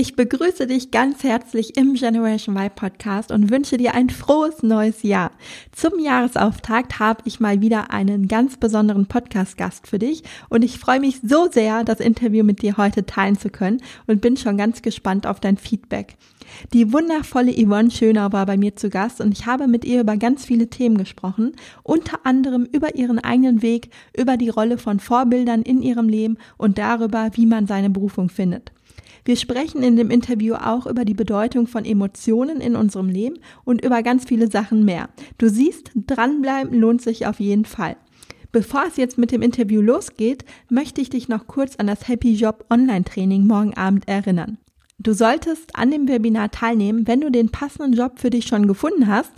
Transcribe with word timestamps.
Ich 0.00 0.14
begrüße 0.14 0.68
dich 0.68 0.92
ganz 0.92 1.24
herzlich 1.24 1.76
im 1.76 1.94
Generation 1.94 2.54
Y 2.54 2.70
Podcast 2.72 3.32
und 3.32 3.50
wünsche 3.50 3.78
dir 3.78 3.96
ein 3.96 4.10
frohes 4.10 4.62
neues 4.62 5.02
Jahr. 5.02 5.32
Zum 5.72 5.98
Jahresauftakt 5.98 7.00
habe 7.00 7.22
ich 7.24 7.40
mal 7.40 7.60
wieder 7.60 7.90
einen 7.90 8.28
ganz 8.28 8.58
besonderen 8.58 9.06
Podcast-Gast 9.06 9.88
für 9.88 9.98
dich 9.98 10.22
und 10.50 10.62
ich 10.62 10.78
freue 10.78 11.00
mich 11.00 11.18
so 11.24 11.50
sehr, 11.50 11.82
das 11.82 11.98
Interview 11.98 12.44
mit 12.44 12.62
dir 12.62 12.76
heute 12.76 13.06
teilen 13.06 13.36
zu 13.36 13.50
können 13.50 13.82
und 14.06 14.20
bin 14.20 14.36
schon 14.36 14.56
ganz 14.56 14.82
gespannt 14.82 15.26
auf 15.26 15.40
dein 15.40 15.56
Feedback. 15.56 16.14
Die 16.72 16.92
wundervolle 16.92 17.52
Yvonne 17.52 17.90
Schöner 17.90 18.32
war 18.32 18.46
bei 18.46 18.56
mir 18.56 18.76
zu 18.76 18.90
Gast 18.90 19.20
und 19.20 19.32
ich 19.32 19.46
habe 19.46 19.66
mit 19.66 19.84
ihr 19.84 20.02
über 20.02 20.16
ganz 20.16 20.46
viele 20.46 20.68
Themen 20.68 20.96
gesprochen, 20.96 21.56
unter 21.82 22.24
anderem 22.24 22.68
über 22.70 22.94
ihren 22.94 23.18
eigenen 23.18 23.62
Weg, 23.62 23.90
über 24.16 24.36
die 24.36 24.48
Rolle 24.48 24.78
von 24.78 25.00
Vorbildern 25.00 25.62
in 25.62 25.82
ihrem 25.82 26.08
Leben 26.08 26.38
und 26.56 26.78
darüber, 26.78 27.30
wie 27.32 27.46
man 27.46 27.66
seine 27.66 27.90
Berufung 27.90 28.28
findet. 28.28 28.70
Wir 29.24 29.36
sprechen 29.36 29.82
in 29.82 29.96
dem 29.96 30.10
Interview 30.10 30.54
auch 30.54 30.86
über 30.86 31.04
die 31.04 31.14
Bedeutung 31.14 31.66
von 31.66 31.84
Emotionen 31.84 32.60
in 32.60 32.76
unserem 32.76 33.08
Leben 33.08 33.38
und 33.64 33.84
über 33.84 34.02
ganz 34.02 34.24
viele 34.24 34.50
Sachen 34.50 34.84
mehr. 34.84 35.08
Du 35.38 35.48
siehst, 35.48 35.90
dranbleiben 35.94 36.78
lohnt 36.78 37.02
sich 37.02 37.26
auf 37.26 37.40
jeden 37.40 37.64
Fall. 37.64 37.96
Bevor 38.50 38.84
es 38.88 38.96
jetzt 38.96 39.18
mit 39.18 39.30
dem 39.30 39.42
Interview 39.42 39.82
losgeht, 39.82 40.44
möchte 40.70 41.00
ich 41.00 41.10
dich 41.10 41.28
noch 41.28 41.46
kurz 41.46 41.76
an 41.76 41.86
das 41.86 42.08
Happy 42.08 42.34
Job 42.34 42.64
Online 42.70 43.04
Training 43.04 43.46
morgen 43.46 43.74
Abend 43.74 44.08
erinnern. 44.08 44.58
Du 45.00 45.12
solltest 45.12 45.76
an 45.76 45.92
dem 45.92 46.08
Webinar 46.08 46.50
teilnehmen, 46.50 47.06
wenn 47.06 47.20
du 47.20 47.30
den 47.30 47.50
passenden 47.50 47.92
Job 47.92 48.18
für 48.18 48.30
dich 48.30 48.46
schon 48.46 48.66
gefunden 48.66 49.06
hast, 49.06 49.32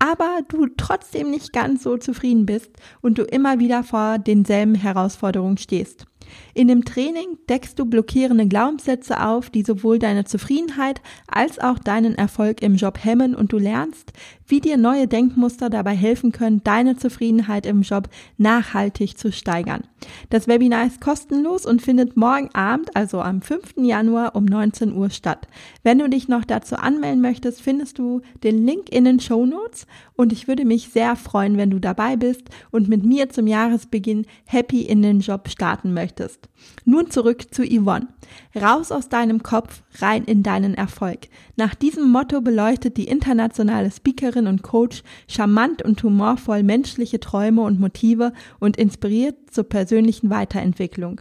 aber 0.00 0.40
du 0.48 0.66
trotzdem 0.76 1.30
nicht 1.30 1.52
ganz 1.52 1.84
so 1.84 1.98
zufrieden 1.98 2.46
bist 2.46 2.70
und 3.00 3.18
du 3.18 3.22
immer 3.22 3.60
wieder 3.60 3.84
vor 3.84 4.18
denselben 4.18 4.74
Herausforderungen 4.74 5.56
stehst. 5.56 6.06
In 6.54 6.68
dem 6.68 6.84
Training 6.84 7.38
deckst 7.48 7.78
du 7.78 7.84
blockierende 7.84 8.46
Glaubenssätze 8.46 9.24
auf, 9.24 9.50
die 9.50 9.62
sowohl 9.62 9.98
deine 9.98 10.24
Zufriedenheit 10.24 11.00
als 11.26 11.58
auch 11.58 11.78
deinen 11.78 12.14
Erfolg 12.14 12.62
im 12.62 12.76
Job 12.76 13.02
hemmen 13.02 13.34
und 13.34 13.52
du 13.52 13.58
lernst, 13.58 14.12
wie 14.46 14.60
dir 14.60 14.76
neue 14.76 15.06
Denkmuster 15.06 15.70
dabei 15.70 15.94
helfen 15.94 16.32
können, 16.32 16.62
deine 16.64 16.96
Zufriedenheit 16.96 17.66
im 17.66 17.82
Job 17.82 18.08
nachhaltig 18.36 19.18
zu 19.18 19.32
steigern. 19.32 19.84
Das 20.30 20.48
Webinar 20.48 20.86
ist 20.86 21.00
kostenlos 21.00 21.64
und 21.64 21.82
findet 21.82 22.16
morgen 22.16 22.54
Abend, 22.54 22.94
also 22.94 23.20
am 23.20 23.40
5. 23.40 23.74
Januar 23.76 24.36
um 24.36 24.44
19 24.44 24.94
Uhr 24.94 25.10
statt. 25.10 25.48
Wenn 25.82 25.98
du 25.98 26.08
dich 26.08 26.28
noch 26.28 26.44
dazu 26.44 26.76
anmelden 26.76 27.20
möchtest, 27.22 27.62
findest 27.62 27.98
du 27.98 28.20
den 28.42 28.66
Link 28.66 28.90
in 28.90 29.04
den 29.04 29.20
Show 29.20 29.46
Notes 29.46 29.86
und 30.14 30.32
ich 30.32 30.46
würde 30.46 30.64
mich 30.64 30.90
sehr 30.90 31.16
freuen, 31.16 31.56
wenn 31.56 31.70
du 31.70 31.78
dabei 31.78 32.16
bist 32.16 32.50
und 32.70 32.88
mit 32.88 33.04
mir 33.04 33.30
zum 33.30 33.46
Jahresbeginn 33.46 34.26
happy 34.44 34.82
in 34.82 35.02
den 35.02 35.20
Job 35.20 35.48
starten 35.48 35.94
möchtest. 35.94 36.48
Nun 36.84 37.10
zurück 37.10 37.52
zu 37.52 37.62
Yvonne. 37.62 38.08
Raus 38.54 38.90
aus 38.92 39.08
deinem 39.08 39.42
Kopf, 39.42 39.82
rein 40.00 40.24
in 40.24 40.42
deinen 40.42 40.74
Erfolg. 40.74 41.28
Nach 41.56 41.74
diesem 41.74 42.10
Motto 42.10 42.40
beleuchtet 42.40 42.96
die 42.96 43.08
internationale 43.08 43.90
Speakerin 43.90 44.33
und 44.40 44.62
Coach 44.62 45.02
charmant 45.28 45.82
und 45.82 46.02
humorvoll 46.02 46.62
menschliche 46.62 47.20
Träume 47.20 47.62
und 47.62 47.80
Motive 47.80 48.32
und 48.60 48.76
inspiriert 48.76 49.36
zur 49.50 49.64
persönlichen 49.64 50.30
Weiterentwicklung. 50.30 51.20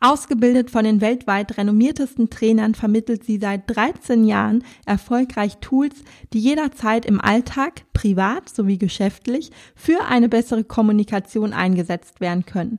Ausgebildet 0.00 0.70
von 0.70 0.84
den 0.84 1.00
weltweit 1.00 1.58
renommiertesten 1.58 2.30
Trainern 2.30 2.74
vermittelt 2.74 3.24
sie 3.24 3.38
seit 3.38 3.62
13 3.66 4.24
Jahren 4.24 4.64
erfolgreich 4.86 5.58
Tools, 5.60 5.96
die 6.32 6.40
jederzeit 6.40 7.04
im 7.04 7.20
Alltag, 7.20 7.82
privat 7.92 8.48
sowie 8.48 8.78
geschäftlich, 8.78 9.50
für 9.74 10.04
eine 10.06 10.28
bessere 10.28 10.64
Kommunikation 10.64 11.52
eingesetzt 11.52 12.20
werden 12.20 12.46
können. 12.46 12.78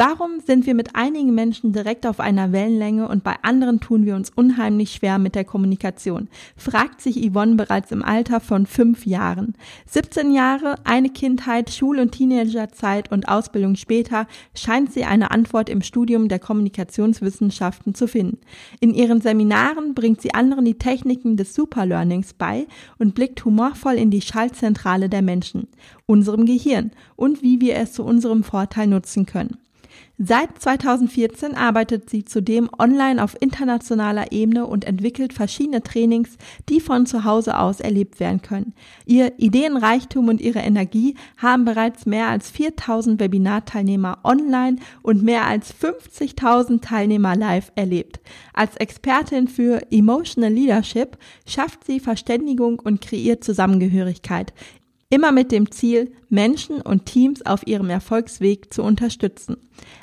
Warum 0.00 0.38
sind 0.38 0.64
wir 0.64 0.76
mit 0.76 0.94
einigen 0.94 1.34
Menschen 1.34 1.72
direkt 1.72 2.06
auf 2.06 2.20
einer 2.20 2.52
Wellenlänge 2.52 3.08
und 3.08 3.24
bei 3.24 3.34
anderen 3.42 3.80
tun 3.80 4.06
wir 4.06 4.14
uns 4.14 4.30
unheimlich 4.30 4.92
schwer 4.92 5.18
mit 5.18 5.34
der 5.34 5.44
Kommunikation? 5.44 6.28
Fragt 6.56 7.00
sich 7.00 7.16
Yvonne 7.16 7.56
bereits 7.56 7.90
im 7.90 8.04
Alter 8.04 8.38
von 8.38 8.66
fünf 8.66 9.06
Jahren. 9.06 9.54
17 9.86 10.30
Jahre, 10.30 10.76
eine 10.84 11.08
Kindheit, 11.08 11.70
Schul- 11.70 11.98
und 11.98 12.12
Teenagerzeit 12.12 13.10
und 13.10 13.26
Ausbildung 13.26 13.74
später 13.74 14.28
scheint 14.54 14.92
sie 14.92 15.02
eine 15.02 15.32
Antwort 15.32 15.68
im 15.68 15.82
Studium 15.82 16.28
der 16.28 16.38
Kommunikationswissenschaften 16.38 17.96
zu 17.96 18.06
finden. 18.06 18.38
In 18.78 18.94
ihren 18.94 19.20
Seminaren 19.20 19.94
bringt 19.94 20.20
sie 20.20 20.32
anderen 20.32 20.64
die 20.64 20.78
Techniken 20.78 21.36
des 21.36 21.54
Superlearnings 21.54 22.34
bei 22.34 22.68
und 23.00 23.16
blickt 23.16 23.44
humorvoll 23.44 23.94
in 23.94 24.12
die 24.12 24.22
Schaltzentrale 24.22 25.08
der 25.08 25.22
Menschen, 25.22 25.66
unserem 26.06 26.46
Gehirn 26.46 26.92
und 27.16 27.42
wie 27.42 27.60
wir 27.60 27.74
es 27.74 27.94
zu 27.94 28.04
unserem 28.04 28.44
Vorteil 28.44 28.86
nutzen 28.86 29.26
können. 29.26 29.58
Seit 30.20 30.60
2014 30.60 31.54
arbeitet 31.54 32.10
sie 32.10 32.24
zudem 32.24 32.68
online 32.76 33.22
auf 33.22 33.40
internationaler 33.40 34.32
Ebene 34.32 34.66
und 34.66 34.84
entwickelt 34.84 35.32
verschiedene 35.32 35.80
Trainings, 35.80 36.30
die 36.68 36.80
von 36.80 37.06
zu 37.06 37.22
Hause 37.22 37.56
aus 37.56 37.78
erlebt 37.78 38.18
werden 38.18 38.42
können. 38.42 38.74
Ihr 39.06 39.38
Ideenreichtum 39.38 40.26
und 40.26 40.40
ihre 40.40 40.58
Energie 40.58 41.14
haben 41.36 41.64
bereits 41.64 42.04
mehr 42.04 42.26
als 42.26 42.50
4000 42.50 43.20
Webinarteilnehmer 43.20 44.18
online 44.24 44.78
und 45.02 45.22
mehr 45.22 45.46
als 45.46 45.72
50.000 45.72 46.80
Teilnehmer 46.80 47.36
live 47.36 47.70
erlebt. 47.76 48.18
Als 48.52 48.76
Expertin 48.76 49.46
für 49.46 49.86
Emotional 49.92 50.52
Leadership 50.52 51.16
schafft 51.46 51.84
sie 51.84 52.00
Verständigung 52.00 52.80
und 52.80 53.00
kreiert 53.00 53.44
Zusammengehörigkeit. 53.44 54.52
Immer 55.10 55.32
mit 55.32 55.52
dem 55.52 55.70
Ziel, 55.70 56.12
Menschen 56.28 56.82
und 56.82 57.06
Teams 57.06 57.40
auf 57.46 57.66
ihrem 57.66 57.88
Erfolgsweg 57.88 58.74
zu 58.74 58.82
unterstützen. 58.82 59.56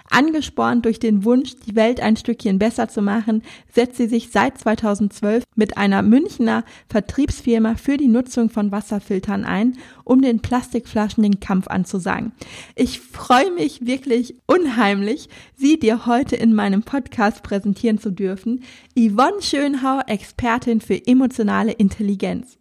Angespornt 0.09 0.83
durch 0.83 0.97
den 0.97 1.23
Wunsch, 1.23 1.53
die 1.67 1.75
Welt 1.75 1.99
ein 1.99 2.17
Stückchen 2.17 2.57
besser 2.57 2.89
zu 2.89 3.03
machen, 3.03 3.43
setzt 3.71 3.97
sie 3.97 4.07
sich 4.07 4.31
seit 4.31 4.57
2012 4.57 5.43
mit 5.55 5.77
einer 5.77 6.01
Münchner 6.01 6.63
Vertriebsfirma 6.89 7.75
für 7.75 7.97
die 7.97 8.07
Nutzung 8.07 8.49
von 8.49 8.71
Wasserfiltern 8.71 9.43
ein, 9.45 9.77
um 10.05 10.23
den 10.23 10.39
Plastikflaschen 10.39 11.21
den 11.21 11.39
Kampf 11.39 11.67
anzusagen. 11.67 12.31
Ich 12.73 12.99
freue 12.99 13.51
mich 13.51 13.85
wirklich 13.85 14.33
unheimlich, 14.47 15.29
sie 15.55 15.77
dir 15.77 16.07
heute 16.07 16.35
in 16.35 16.55
meinem 16.55 16.81
Podcast 16.81 17.43
präsentieren 17.43 17.99
zu 17.99 18.11
dürfen. 18.11 18.63
Yvonne 18.97 19.43
Schönhau, 19.43 19.99
Expertin 20.07 20.81
für 20.81 21.05
emotionale 21.05 21.73
Intelligenz. 21.73 22.57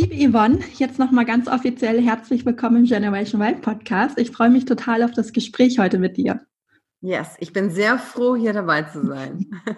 Liebe 0.00 0.14
Yvonne, 0.14 0.60
jetzt 0.76 1.00
nochmal 1.00 1.24
ganz 1.24 1.48
offiziell 1.48 2.00
herzlich 2.00 2.46
willkommen 2.46 2.76
im 2.76 2.84
Generation 2.84 3.40
Wild 3.40 3.62
Podcast. 3.62 4.16
Ich 4.16 4.30
freue 4.30 4.48
mich 4.48 4.64
total 4.64 5.02
auf 5.02 5.10
das 5.10 5.32
Gespräch 5.32 5.80
heute 5.80 5.98
mit 5.98 6.16
dir. 6.16 6.40
Yes, 7.00 7.34
ich 7.40 7.52
bin 7.52 7.70
sehr 7.70 7.98
froh, 7.98 8.36
hier 8.36 8.52
dabei 8.52 8.82
zu 8.82 9.04
sein. 9.04 9.50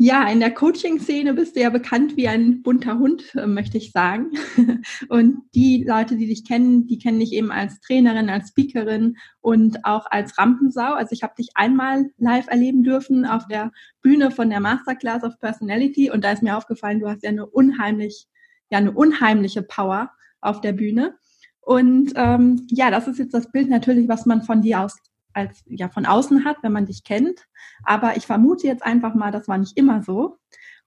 Ja, 0.00 0.28
in 0.28 0.38
der 0.38 0.54
Coaching-Szene 0.54 1.34
bist 1.34 1.56
du 1.56 1.60
ja 1.60 1.70
bekannt 1.70 2.16
wie 2.16 2.28
ein 2.28 2.62
bunter 2.62 3.00
Hund, 3.00 3.34
äh, 3.34 3.48
möchte 3.48 3.78
ich 3.78 3.90
sagen. 3.90 4.30
Und 5.08 5.38
die 5.56 5.82
Leute, 5.82 6.14
die 6.14 6.28
dich 6.28 6.46
kennen, 6.46 6.86
die 6.86 7.00
kennen 7.00 7.18
dich 7.18 7.32
eben 7.32 7.50
als 7.50 7.80
Trainerin, 7.80 8.30
als 8.30 8.50
Speakerin 8.50 9.16
und 9.40 9.84
auch 9.84 10.06
als 10.08 10.38
Rampensau. 10.38 10.92
Also 10.92 11.14
ich 11.14 11.24
habe 11.24 11.34
dich 11.36 11.48
einmal 11.54 12.12
live 12.16 12.46
erleben 12.46 12.84
dürfen 12.84 13.24
auf 13.24 13.48
der 13.48 13.72
Bühne 14.00 14.30
von 14.30 14.50
der 14.50 14.60
Masterclass 14.60 15.24
of 15.24 15.40
Personality 15.40 16.12
und 16.12 16.22
da 16.22 16.30
ist 16.30 16.44
mir 16.44 16.56
aufgefallen, 16.56 17.00
du 17.00 17.08
hast 17.08 17.24
ja 17.24 17.30
eine 17.30 17.46
unheimlich 17.46 18.28
ja 18.70 18.78
eine 18.78 18.92
unheimliche 18.92 19.62
Power 19.62 20.10
auf 20.40 20.60
der 20.60 20.72
Bühne. 20.72 21.16
Und 21.60 22.12
ähm, 22.16 22.66
ja, 22.70 22.90
das 22.90 23.08
ist 23.08 23.18
jetzt 23.18 23.34
das 23.34 23.50
Bild 23.50 23.68
natürlich, 23.68 24.08
was 24.08 24.26
man 24.26 24.42
von 24.42 24.62
dir 24.62 24.80
aus 24.80 24.96
als 25.34 25.62
ja 25.66 25.88
von 25.88 26.06
außen 26.06 26.44
hat, 26.44 26.56
wenn 26.62 26.72
man 26.72 26.86
dich 26.86 27.04
kennt. 27.04 27.46
Aber 27.84 28.16
ich 28.16 28.26
vermute 28.26 28.66
jetzt 28.66 28.82
einfach 28.82 29.14
mal, 29.14 29.30
das 29.30 29.48
war 29.48 29.58
nicht 29.58 29.76
immer 29.76 30.02
so. 30.02 30.38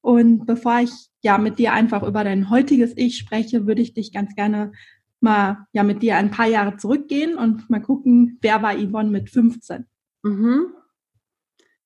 Und 0.02 0.46
bevor 0.46 0.80
ich 0.80 0.92
ja 1.22 1.38
mit 1.38 1.60
dir 1.60 1.74
einfach 1.74 2.04
über 2.04 2.24
dein 2.24 2.50
heutiges 2.50 2.94
Ich 2.96 3.18
spreche, 3.18 3.68
würde 3.68 3.82
ich 3.82 3.94
dich 3.94 4.12
ganz 4.12 4.36
gerne 4.36 4.72
mal 5.20 5.68
ja 5.72 5.84
mit 5.84 6.02
dir 6.02 6.18
ein 6.18 6.32
paar 6.32 6.48
Jahre 6.48 6.78
zurückgehen 6.78 7.38
und 7.38 7.70
mal 7.70 7.82
gucken, 7.82 8.40
wer 8.42 8.62
war 8.64 8.76
Yvonne 8.76 9.10
mit 9.10 9.30
15? 9.30 9.86
Mhm. 10.24 10.74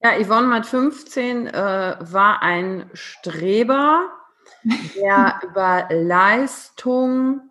Ja, 0.01 0.11
Yvonne 0.23 0.47
mit 0.47 0.65
15 0.65 1.47
äh, 1.47 1.51
war 1.99 2.41
ein 2.41 2.89
Streber, 2.93 4.09
der 4.95 5.39
über 5.49 5.87
Leistung 5.91 7.41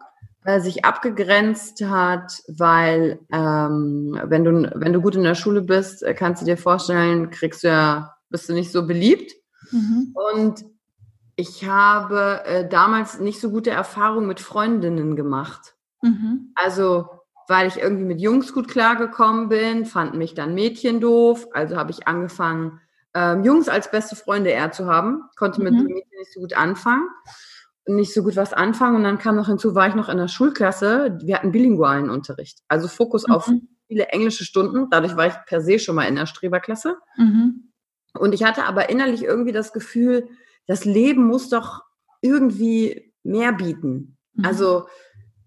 äh, 0.44 0.60
sich 0.60 0.84
abgegrenzt 0.84 1.84
hat, 1.84 2.42
weil 2.48 3.18
ähm, 3.32 4.20
wenn 4.24 4.44
du 4.44 4.70
wenn 4.74 4.92
du 4.92 5.00
gut 5.00 5.16
in 5.16 5.24
der 5.24 5.34
Schule 5.34 5.62
bist, 5.62 6.02
äh, 6.02 6.14
kannst 6.14 6.42
du 6.42 6.46
dir 6.46 6.56
vorstellen, 6.56 7.30
kriegst 7.30 7.64
du 7.64 7.68
ja 7.68 8.14
bist 8.30 8.48
du 8.48 8.52
nicht 8.52 8.72
so 8.72 8.86
beliebt. 8.86 9.32
Mhm. 9.70 10.14
Und 10.14 10.64
ich 11.36 11.66
habe 11.66 12.42
äh, 12.44 12.68
damals 12.68 13.20
nicht 13.20 13.40
so 13.40 13.50
gute 13.50 13.70
Erfahrungen 13.70 14.26
mit 14.26 14.40
Freundinnen 14.40 15.16
gemacht. 15.16 15.74
Mhm. 16.02 16.52
Also 16.54 17.08
weil 17.46 17.68
ich 17.68 17.78
irgendwie 17.78 18.04
mit 18.04 18.20
Jungs 18.20 18.52
gut 18.52 18.68
klargekommen 18.68 19.48
bin, 19.48 19.84
fanden 19.84 20.18
mich 20.18 20.34
dann 20.34 20.54
Mädchen 20.54 21.00
doof. 21.00 21.46
Also 21.52 21.76
habe 21.76 21.90
ich 21.90 22.08
angefangen, 22.08 22.80
ähm, 23.14 23.44
Jungs 23.44 23.68
als 23.68 23.90
beste 23.90 24.16
Freunde 24.16 24.50
eher 24.50 24.72
zu 24.72 24.86
haben. 24.86 25.22
Konnte 25.36 25.62
mit 25.62 25.72
mhm. 25.72 25.84
Mädchen 25.84 26.18
nicht 26.18 26.32
so 26.32 26.40
gut 26.40 26.54
anfangen 26.54 27.08
nicht 27.86 28.14
so 28.14 28.22
gut 28.22 28.36
was 28.36 28.52
anfangen. 28.52 28.96
Und 28.96 29.04
dann 29.04 29.18
kam 29.18 29.36
noch 29.36 29.46
hinzu, 29.46 29.74
war 29.74 29.88
ich 29.88 29.94
noch 29.94 30.08
in 30.08 30.18
der 30.18 30.28
Schulklasse. 30.28 31.18
Wir 31.22 31.36
hatten 31.36 31.52
bilingualen 31.52 32.10
Unterricht. 32.10 32.60
Also 32.68 32.88
Fokus 32.88 33.26
mhm. 33.26 33.34
auf 33.34 33.50
viele 33.88 34.06
englische 34.06 34.44
Stunden. 34.44 34.88
Dadurch 34.90 35.16
war 35.16 35.26
ich 35.26 35.34
per 35.46 35.60
se 35.60 35.78
schon 35.78 35.94
mal 35.94 36.08
in 36.08 36.16
der 36.16 36.26
Streberklasse. 36.26 36.96
Mhm. 37.16 37.72
Und 38.14 38.32
ich 38.32 38.44
hatte 38.44 38.64
aber 38.64 38.88
innerlich 38.90 39.24
irgendwie 39.24 39.52
das 39.52 39.72
Gefühl, 39.72 40.28
das 40.66 40.84
Leben 40.84 41.24
muss 41.26 41.50
doch 41.50 41.82
irgendwie 42.22 43.12
mehr 43.22 43.52
bieten. 43.52 44.16
Mhm. 44.34 44.44
Also 44.44 44.86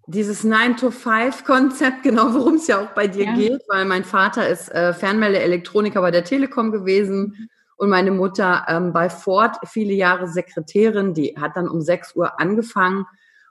dieses 0.06 0.46
9-to-5-Konzept, 0.46 2.04
genau 2.04 2.34
worum 2.34 2.56
es 2.56 2.68
ja 2.68 2.80
auch 2.80 2.92
bei 2.94 3.08
dir 3.08 3.26
ja. 3.26 3.36
geht, 3.36 3.62
weil 3.68 3.86
mein 3.86 4.04
Vater 4.04 4.48
ist 4.48 4.70
äh, 4.70 4.94
Fernmeldeelektroniker 4.94 6.02
bei 6.02 6.12
der 6.12 6.24
Telekom 6.24 6.72
gewesen 6.72 7.36
mhm 7.38 7.50
und 7.78 7.90
meine 7.90 8.12
Mutter 8.12 8.66
ähm, 8.68 8.92
bei 8.92 9.10
Ford 9.10 9.58
viele 9.66 9.94
Jahre 9.94 10.28
Sekretärin, 10.28 11.14
die 11.14 11.36
hat 11.40 11.56
dann 11.56 11.70
um 11.70 11.82
6 11.82 12.16
Uhr 12.16 12.40
angefangen. 12.40 13.06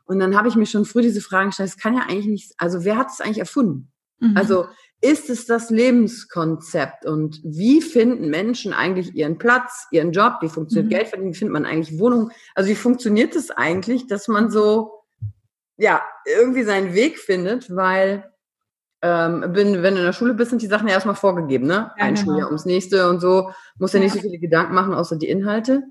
Und 0.04 0.18
dann 0.18 0.36
habe 0.36 0.48
ich 0.48 0.56
mir 0.56 0.66
schon 0.66 0.84
früh 0.84 1.02
diese 1.02 1.20
Fragen 1.20 1.50
gestellt, 1.50 1.70
es 1.70 1.78
kann 1.78 1.94
ja 1.94 2.02
eigentlich 2.02 2.26
nicht, 2.26 2.52
also 2.58 2.84
wer 2.84 2.96
hat 2.96 3.08
es 3.10 3.20
eigentlich 3.20 3.38
erfunden? 3.38 3.90
Mhm. 4.18 4.36
Also 4.36 4.66
ist 5.00 5.30
es 5.30 5.46
das 5.46 5.70
Lebenskonzept 5.70 7.06
und 7.06 7.40
wie 7.44 7.80
finden 7.82 8.28
Menschen 8.28 8.72
eigentlich 8.72 9.14
ihren 9.14 9.38
Platz, 9.38 9.86
ihren 9.90 10.12
Job, 10.12 10.38
wie 10.40 10.48
funktioniert 10.48 10.86
mhm. 10.86 10.96
Geld 10.96 11.08
verdienen, 11.08 11.32
wie 11.32 11.38
findet 11.38 11.52
man 11.52 11.66
eigentlich 11.66 11.98
Wohnung? 11.98 12.30
Also 12.54 12.70
wie 12.70 12.76
funktioniert 12.76 13.36
es 13.36 13.50
eigentlich, 13.50 14.06
dass 14.06 14.26
man 14.26 14.50
so, 14.50 15.04
ja, 15.76 16.02
irgendwie 16.24 16.64
seinen 16.64 16.94
Weg 16.94 17.18
findet, 17.18 17.74
weil 17.74 18.32
ähm, 19.02 19.52
bin, 19.52 19.82
wenn 19.82 19.94
du 19.94 20.00
in 20.00 20.06
der 20.06 20.12
Schule 20.12 20.34
bist, 20.34 20.50
sind 20.50 20.62
die 20.62 20.66
Sachen 20.66 20.88
ja 20.88 20.94
erstmal 20.94 21.14
vorgegeben, 21.14 21.66
ne? 21.66 21.92
Ja, 21.96 22.04
Ein 22.04 22.14
genau. 22.14 22.26
Schuljahr 22.26 22.46
ums 22.48 22.64
nächste 22.64 23.08
und 23.08 23.20
so. 23.20 23.50
Muss 23.78 23.92
ja, 23.92 24.00
nicht 24.00 24.14
so 24.14 24.20
viele 24.20 24.38
Gedanken 24.38 24.74
machen, 24.74 24.94
außer 24.94 25.16
die 25.16 25.28
Inhalte. 25.28 25.82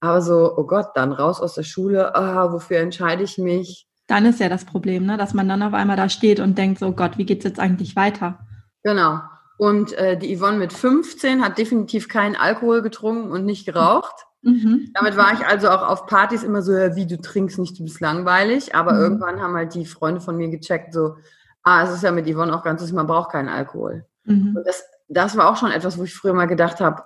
Aber 0.00 0.20
so, 0.20 0.56
oh 0.56 0.64
Gott, 0.64 0.88
dann 0.94 1.12
raus 1.12 1.40
aus 1.40 1.54
der 1.54 1.62
Schule, 1.62 2.14
ah, 2.16 2.52
wofür 2.52 2.78
entscheide 2.78 3.22
ich 3.22 3.38
mich? 3.38 3.86
Dann 4.08 4.26
ist 4.26 4.40
ja 4.40 4.48
das 4.48 4.64
Problem, 4.64 5.06
ne? 5.06 5.16
dass 5.16 5.32
man 5.32 5.48
dann 5.48 5.62
auf 5.62 5.74
einmal 5.74 5.96
da 5.96 6.08
steht 6.08 6.40
und 6.40 6.58
denkt, 6.58 6.80
so 6.80 6.88
oh 6.88 6.92
Gott, 6.92 7.18
wie 7.18 7.24
geht's 7.24 7.44
jetzt 7.44 7.60
eigentlich 7.60 7.94
weiter? 7.94 8.40
Genau. 8.82 9.20
Und 9.58 9.92
äh, 9.92 10.18
die 10.18 10.36
Yvonne 10.36 10.58
mit 10.58 10.72
15 10.72 11.44
hat 11.44 11.56
definitiv 11.56 12.08
keinen 12.08 12.34
Alkohol 12.34 12.82
getrunken 12.82 13.30
und 13.30 13.44
nicht 13.44 13.64
geraucht. 13.64 14.26
Mhm. 14.42 14.90
Damit 14.94 15.16
war 15.16 15.32
ich 15.34 15.46
also 15.46 15.68
auch 15.68 15.88
auf 15.88 16.06
Partys 16.06 16.42
immer 16.42 16.62
so, 16.62 16.72
ja, 16.72 16.96
wie 16.96 17.06
du 17.06 17.20
trinkst 17.20 17.60
nicht, 17.60 17.78
du 17.78 17.84
bist 17.84 18.00
langweilig. 18.00 18.74
Aber 18.74 18.94
mhm. 18.94 19.00
irgendwann 19.00 19.40
haben 19.40 19.54
halt 19.54 19.74
die 19.74 19.86
Freunde 19.86 20.20
von 20.20 20.36
mir 20.36 20.48
gecheckt, 20.48 20.92
so, 20.92 21.14
ah, 21.62 21.84
es 21.84 21.90
ist 21.90 22.02
ja 22.02 22.12
mit 22.12 22.26
Yvonne 22.26 22.54
auch 22.54 22.62
ganz, 22.62 22.90
man 22.92 23.06
braucht 23.06 23.32
keinen 23.32 23.48
Alkohol. 23.48 24.06
Mhm. 24.24 24.56
Und 24.56 24.66
das, 24.66 24.84
das 25.08 25.36
war 25.36 25.50
auch 25.50 25.56
schon 25.56 25.70
etwas, 25.70 25.98
wo 25.98 26.04
ich 26.04 26.14
früher 26.14 26.34
mal 26.34 26.46
gedacht 26.46 26.80
habe, 26.80 27.02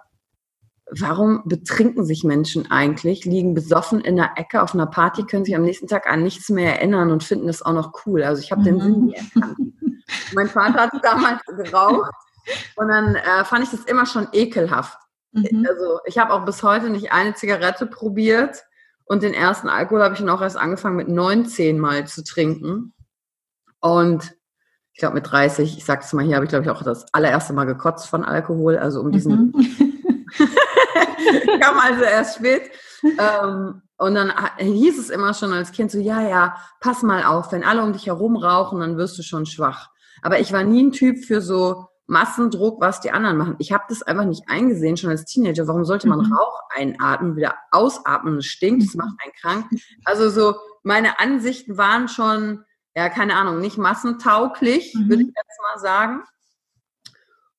warum 0.91 1.43
betrinken 1.47 2.05
sich 2.05 2.23
Menschen 2.23 2.70
eigentlich, 2.70 3.25
liegen 3.25 3.55
besoffen 3.55 4.00
in 4.00 4.17
der 4.17 4.32
Ecke 4.37 4.62
auf 4.62 4.75
einer 4.75 4.87
Party, 4.87 5.25
können 5.25 5.44
sich 5.44 5.56
am 5.56 5.62
nächsten 5.62 5.88
Tag 5.88 6.06
an 6.06 6.23
nichts 6.23 6.49
mehr 6.49 6.76
erinnern 6.76 7.11
und 7.11 7.25
finden 7.25 7.49
das 7.49 7.62
auch 7.62 7.73
noch 7.73 8.06
cool. 8.06 8.23
Also 8.23 8.43
ich 8.43 8.53
habe 8.53 8.61
mhm. 8.61 8.64
den 8.64 8.81
Sinn 8.81 9.05
nie 9.06 9.14
erkannt. 9.14 9.58
mein 10.35 10.49
Vater 10.49 10.82
hat 10.82 10.93
damals 11.03 11.43
geraucht 11.47 12.12
und 12.76 12.88
dann 12.88 13.17
äh, 13.17 13.44
fand 13.44 13.64
ich 13.64 13.70
das 13.70 13.85
immer 13.85 14.06
schon 14.06 14.29
ekelhaft. 14.32 14.99
Mhm. 15.32 15.67
Also 15.69 15.99
ich 16.05 16.19
habe 16.19 16.32
auch 16.32 16.44
bis 16.44 16.62
heute 16.62 16.91
nicht 16.91 17.12
eine 17.12 17.35
Zigarette 17.35 17.87
probiert 17.87 18.62
und 19.06 19.23
den 19.23 19.35
ersten 19.35 19.69
Alkohol 19.69 20.03
habe 20.03 20.14
ich 20.14 20.20
dann 20.20 20.29
auch 20.29 20.43
erst 20.43 20.56
angefangen 20.56 20.97
mit 20.97 21.08
19 21.08 21.79
Mal 21.79 22.06
zu 22.06 22.23
trinken. 22.23 22.93
Und 23.81 24.35
ich 24.96 25.00
glaube 25.00 25.16
mit 25.16 25.31
30, 25.31 25.76
ich 25.76 25.84
sag's 25.84 26.10
mal 26.14 26.25
hier, 26.25 26.37
habe 26.37 26.46
ich 26.46 26.48
glaube 26.48 26.64
ich 26.64 26.70
auch 26.70 26.82
das 26.82 27.04
allererste 27.12 27.52
Mal 27.52 27.66
gekotzt 27.66 28.08
von 28.08 28.25
Alkohol, 28.25 28.78
also 28.78 29.00
um 29.00 29.12
diesen 29.12 29.52
mhm. 29.52 29.52
kam 31.60 31.78
also 31.78 32.02
erst 32.02 32.37
spät. 32.37 32.62
Ähm, 33.02 33.82
und 33.98 34.14
dann 34.14 34.32
hieß 34.58 34.98
es 34.98 35.10
immer 35.10 35.34
schon 35.34 35.52
als 35.52 35.70
Kind 35.70 35.90
so, 35.90 35.98
ja, 35.98 36.22
ja, 36.22 36.56
pass 36.81 37.02
mal 37.02 37.25
auf, 37.25 37.52
wenn 37.52 37.62
alle 37.62 37.82
um 37.82 37.93
dich 37.93 38.06
herum 38.06 38.37
rauchen, 38.37 38.81
dann 38.81 38.96
wirst 38.96 39.19
du 39.19 39.22
schon 39.22 39.46
schwach. 39.46 39.90
Aber 40.22 40.40
ich 40.40 40.52
war 40.52 40.64
nie 40.64 40.82
ein 40.82 40.93
Typ 40.93 41.25
für 41.25 41.40
so 41.40 41.87
Massendruck, 42.06 42.81
was 42.81 43.00
die 43.00 43.12
anderen 43.12 43.37
machen. 43.37 43.54
Ich 43.58 43.72
habe 43.72 43.84
das 43.88 44.02
einfach 44.02 44.25
nicht 44.25 44.44
eingesehen, 44.48 44.96
schon 44.96 45.10
als 45.10 45.26
Teenager. 45.26 45.69
Warum 45.69 45.84
sollte 45.84 46.08
man 46.08 46.20
mhm. 46.20 46.32
Rauch 46.32 46.60
einatmen, 46.75 47.37
wieder 47.37 47.54
ausatmen? 47.70 48.38
Es 48.38 48.46
stinkt, 48.46 48.82
es 48.82 48.94
macht 48.94 49.14
einen 49.22 49.32
krank. 49.40 49.66
Also 50.04 50.31
so, 50.31 50.56
meine 50.82 51.20
Ansichten 51.20 51.76
waren 51.76 52.08
schon 52.08 52.64
ja, 52.96 53.10
keine 53.10 53.37
Ahnung, 53.37 53.60
nicht 53.60 53.76
massentauglich, 53.76 54.94
mhm. 54.94 55.10
würde 55.10 55.22
ich 55.22 55.28
jetzt 55.28 55.60
mal 55.62 55.78
sagen. 55.78 56.22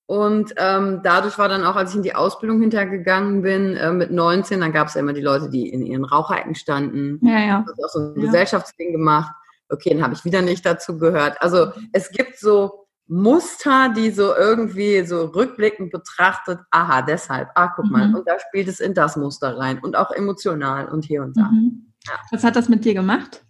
Und 0.08 0.54
ähm, 0.58 1.02
dadurch 1.04 1.38
war 1.38 1.48
dann 1.48 1.64
auch, 1.64 1.76
als 1.76 1.92
ich 1.92 1.98
in 1.98 2.04
die 2.04 2.16
Ausbildung 2.16 2.62
hintergegangen 2.62 3.42
bin, 3.44 3.76
äh, 3.76 3.92
mit 3.92 4.10
19, 4.10 4.62
dann 4.62 4.72
gab 4.72 4.88
es 4.88 4.96
ja 4.96 5.02
immer 5.02 5.14
die 5.14 5.22
Leute, 5.22 5.50
die 5.50 5.70
in 5.70 5.86
ihren 5.86 6.06
Rauchecken 6.06 6.56
standen. 6.56 7.20
Ja, 7.22 7.40
ja. 7.40 7.66
Das 7.68 7.84
auch 7.84 7.90
so 7.90 8.00
ein 8.00 8.14
ja. 8.16 8.26
Gesellschaftsding 8.26 8.94
gemacht. 8.94 9.32
Okay, 9.70 9.92
dann 9.92 10.02
habe 10.02 10.14
ich 10.14 10.26
wieder 10.26 10.42
nicht 10.42 10.66
dazu 10.66 10.98
gehört. 10.98 11.40
Also 11.42 11.72
es 11.92 12.10
gibt 12.10 12.40
so 12.40 12.88
Muster, 13.06 13.94
die 13.96 14.12
so 14.12 14.34
irgendwie 14.34 15.06
so 15.06 15.26
rückblickend 15.26 15.92
betrachtet, 15.92 16.60
aha, 16.72 17.02
deshalb, 17.02 17.50
ah, 17.56 17.68
guck 17.76 17.86
mhm. 17.86 17.92
mal, 17.92 18.16
und 18.16 18.28
da 18.28 18.40
spielt 18.40 18.70
es 18.70 18.80
in 18.80 18.94
das 18.94 19.18
Muster 19.18 19.58
rein 19.58 19.80
und 19.80 19.98
auch 19.98 20.12
emotional 20.12 20.88
und 20.88 21.06
hier 21.06 21.22
und 21.22 21.38
da. 21.38 21.44
Mhm. 21.44 21.94
Ja. 22.08 22.14
Was 22.32 22.44
hat 22.44 22.56
das 22.56 22.70
mit 22.70 22.86
dir 22.86 22.94
gemacht? 22.94 23.44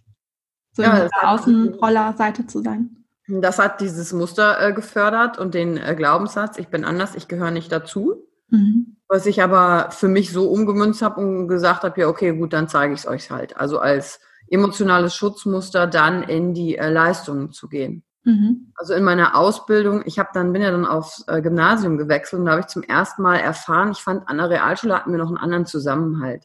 So 0.78 0.84
ja, 0.84 0.96
in 0.96 1.10
der 1.10 1.30
Außenrollerseite 1.30 2.46
zu 2.46 2.62
sein. 2.62 3.04
Das 3.26 3.58
hat 3.58 3.80
dieses 3.80 4.12
Muster 4.12 4.60
äh, 4.60 4.72
gefördert 4.72 5.38
und 5.38 5.52
den 5.52 5.76
äh, 5.76 5.94
Glaubenssatz, 5.96 6.56
ich 6.56 6.68
bin 6.68 6.84
anders, 6.84 7.16
ich 7.16 7.26
gehöre 7.26 7.50
nicht 7.50 7.70
dazu. 7.72 8.24
Mhm. 8.48 8.96
Was 9.08 9.26
ich 9.26 9.42
aber 9.42 9.90
für 9.90 10.06
mich 10.06 10.32
so 10.32 10.48
umgemünzt 10.48 11.02
habe 11.02 11.20
und 11.20 11.48
gesagt 11.48 11.82
habe, 11.82 12.00
ja, 12.00 12.08
okay, 12.08 12.32
gut, 12.36 12.52
dann 12.52 12.68
zeige 12.68 12.94
ich 12.94 13.00
es 13.00 13.06
euch 13.08 13.30
halt. 13.30 13.56
Also 13.56 13.80
als 13.80 14.20
emotionales 14.48 15.14
Schutzmuster 15.14 15.88
dann 15.88 16.22
in 16.22 16.54
die 16.54 16.78
äh, 16.78 16.88
Leistungen 16.88 17.50
zu 17.52 17.68
gehen. 17.68 18.04
Mhm. 18.22 18.72
Also 18.76 18.94
in 18.94 19.02
meiner 19.02 19.36
Ausbildung, 19.36 20.02
ich 20.06 20.20
habe 20.20 20.30
dann 20.32 20.52
bin 20.52 20.62
ja 20.62 20.70
dann 20.70 20.86
aufs 20.86 21.24
äh, 21.26 21.42
Gymnasium 21.42 21.98
gewechselt 21.98 22.38
und 22.38 22.46
da 22.46 22.52
habe 22.52 22.60
ich 22.60 22.68
zum 22.68 22.84
ersten 22.84 23.22
Mal 23.22 23.36
erfahren, 23.36 23.90
ich 23.90 23.98
fand 23.98 24.28
an 24.28 24.38
der 24.38 24.48
Realschule 24.48 24.94
hatten 24.94 25.10
wir 25.10 25.18
noch 25.18 25.28
einen 25.28 25.38
anderen 25.38 25.66
Zusammenhalt. 25.66 26.44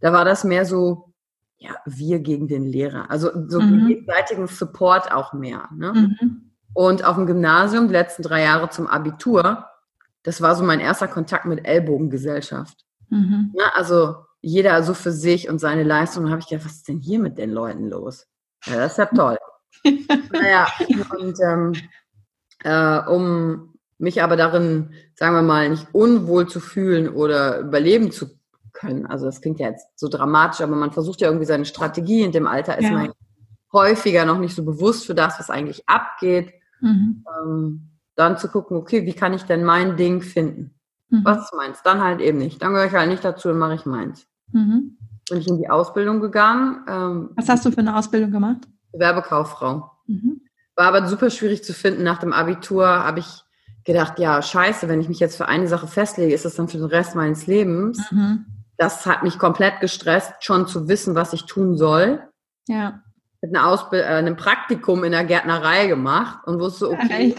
Da 0.00 0.12
war 0.12 0.24
das 0.24 0.44
mehr 0.44 0.64
so, 0.64 1.12
ja, 1.58 1.74
wir 1.86 2.20
gegen 2.20 2.48
den 2.48 2.64
Lehrer. 2.64 3.10
Also 3.10 3.30
so 3.48 3.60
mhm. 3.60 3.86
gegenseitigen 3.86 4.46
Support 4.46 5.12
auch 5.12 5.32
mehr. 5.32 5.68
Ne? 5.74 5.92
Mhm. 5.92 6.52
Und 6.74 7.04
auf 7.04 7.16
dem 7.16 7.26
Gymnasium, 7.26 7.88
die 7.88 7.94
letzten 7.94 8.22
drei 8.22 8.42
Jahre 8.42 8.68
zum 8.68 8.86
Abitur, 8.86 9.66
das 10.22 10.42
war 10.42 10.54
so 10.54 10.64
mein 10.64 10.80
erster 10.80 11.08
Kontakt 11.08 11.46
mit 11.46 11.66
Ellbogengesellschaft. 11.66 12.84
Mhm. 13.08 13.54
Ja, 13.56 13.72
also 13.74 14.16
jeder 14.42 14.82
so 14.82 14.92
für 14.92 15.12
sich 15.12 15.48
und 15.48 15.58
seine 15.58 15.84
Leistung. 15.84 16.24
Da 16.24 16.30
habe 16.30 16.40
ich 16.40 16.48
gedacht, 16.48 16.66
was 16.66 16.76
ist 16.76 16.88
denn 16.88 17.00
hier 17.00 17.18
mit 17.18 17.38
den 17.38 17.50
Leuten 17.50 17.88
los? 17.88 18.26
Ja, 18.66 18.76
das 18.76 18.92
ist 18.92 18.98
ja 18.98 19.06
toll. 19.06 19.38
naja, 20.32 20.66
und 21.18 21.36
ähm, 21.42 21.72
äh, 22.64 23.10
um 23.10 23.74
mich 23.98 24.22
aber 24.22 24.36
darin, 24.36 24.92
sagen 25.14 25.34
wir 25.34 25.42
mal, 25.42 25.68
nicht 25.70 25.88
unwohl 25.92 26.48
zu 26.48 26.60
fühlen 26.60 27.08
oder 27.08 27.60
überleben 27.60 28.10
zu 28.10 28.38
können. 28.76 29.06
Also 29.06 29.26
das 29.26 29.40
klingt 29.40 29.58
ja 29.58 29.68
jetzt 29.68 29.88
so 29.98 30.08
dramatisch, 30.08 30.60
aber 30.60 30.76
man 30.76 30.92
versucht 30.92 31.20
ja 31.20 31.28
irgendwie 31.28 31.46
seine 31.46 31.64
Strategie. 31.64 32.22
In 32.22 32.32
dem 32.32 32.46
Alter 32.46 32.78
ist 32.78 32.84
ja. 32.84 32.92
man 32.92 33.12
häufiger 33.72 34.24
noch 34.24 34.38
nicht 34.38 34.54
so 34.54 34.64
bewusst 34.64 35.06
für 35.06 35.14
das, 35.14 35.38
was 35.38 35.50
eigentlich 35.50 35.88
abgeht. 35.88 36.52
Mhm. 36.80 37.24
Ähm, 37.42 37.90
dann 38.14 38.38
zu 38.38 38.48
gucken, 38.48 38.76
okay, 38.76 39.04
wie 39.04 39.12
kann 39.12 39.34
ich 39.34 39.42
denn 39.42 39.64
mein 39.64 39.96
Ding 39.96 40.22
finden? 40.22 40.74
Mhm. 41.10 41.24
Was 41.24 41.44
ist 41.44 41.54
meins? 41.54 41.82
Dann 41.82 42.02
halt 42.02 42.20
eben 42.20 42.38
nicht. 42.38 42.62
Dann 42.62 42.72
gehöre 42.72 42.86
ich 42.86 42.94
halt 42.94 43.10
nicht 43.10 43.24
dazu 43.24 43.50
und 43.50 43.58
mache 43.58 43.74
ich 43.74 43.86
meins. 43.86 44.26
Mhm. 44.52 44.96
Bin 45.28 45.38
ich 45.38 45.48
in 45.48 45.58
die 45.58 45.68
Ausbildung 45.68 46.20
gegangen. 46.20 46.84
Ähm, 46.88 47.30
was 47.36 47.48
hast 47.48 47.64
du 47.64 47.70
für 47.70 47.78
eine 47.78 47.96
Ausbildung 47.96 48.30
gemacht? 48.30 48.68
Werbekauffrau. 48.92 49.90
Mhm. 50.06 50.40
War 50.74 50.88
aber 50.88 51.06
super 51.08 51.30
schwierig 51.30 51.64
zu 51.64 51.72
finden. 51.72 52.02
Nach 52.02 52.18
dem 52.18 52.32
Abitur 52.32 52.86
habe 52.86 53.20
ich 53.20 53.44
gedacht, 53.84 54.18
ja, 54.18 54.42
scheiße, 54.42 54.88
wenn 54.88 55.00
ich 55.00 55.08
mich 55.08 55.20
jetzt 55.20 55.36
für 55.36 55.48
eine 55.48 55.68
Sache 55.68 55.86
festlege, 55.86 56.34
ist 56.34 56.44
das 56.44 56.56
dann 56.56 56.68
für 56.68 56.78
den 56.78 56.86
Rest 56.86 57.14
meines 57.14 57.46
Lebens. 57.46 58.10
Mhm. 58.10 58.44
Das 58.76 59.06
hat 59.06 59.22
mich 59.22 59.38
komplett 59.38 59.80
gestresst, 59.80 60.32
schon 60.40 60.66
zu 60.66 60.88
wissen, 60.88 61.14
was 61.14 61.32
ich 61.32 61.46
tun 61.46 61.76
soll. 61.76 62.22
Ja. 62.68 63.02
Mit 63.40 63.54
einer 63.54 63.66
Ausbild 63.66 64.04
äh, 64.04 64.08
einem 64.08 64.36
Praktikum 64.36 65.04
in 65.04 65.12
der 65.12 65.24
Gärtnerei 65.24 65.86
gemacht 65.86 66.46
und 66.46 66.60
wusste, 66.60 66.90
okay, 66.90 67.34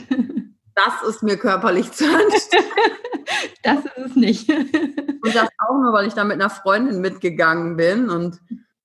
das 0.76 1.10
ist 1.10 1.24
mir 1.24 1.38
körperlich 1.38 1.92
zu 1.92 2.06
anstrengend. 2.06 2.72
das 3.64 3.86
ist 3.86 3.98
es 3.98 4.16
nicht. 4.16 4.50
und 4.50 5.36
das 5.36 5.50
auch 5.58 5.82
nur, 5.82 5.94
weil 5.94 6.08
ich 6.08 6.14
da 6.14 6.24
mit 6.24 6.36
einer 6.36 6.50
Freundin 6.50 7.02
mitgegangen 7.02 7.78
bin 7.78 8.10
und 8.10 8.40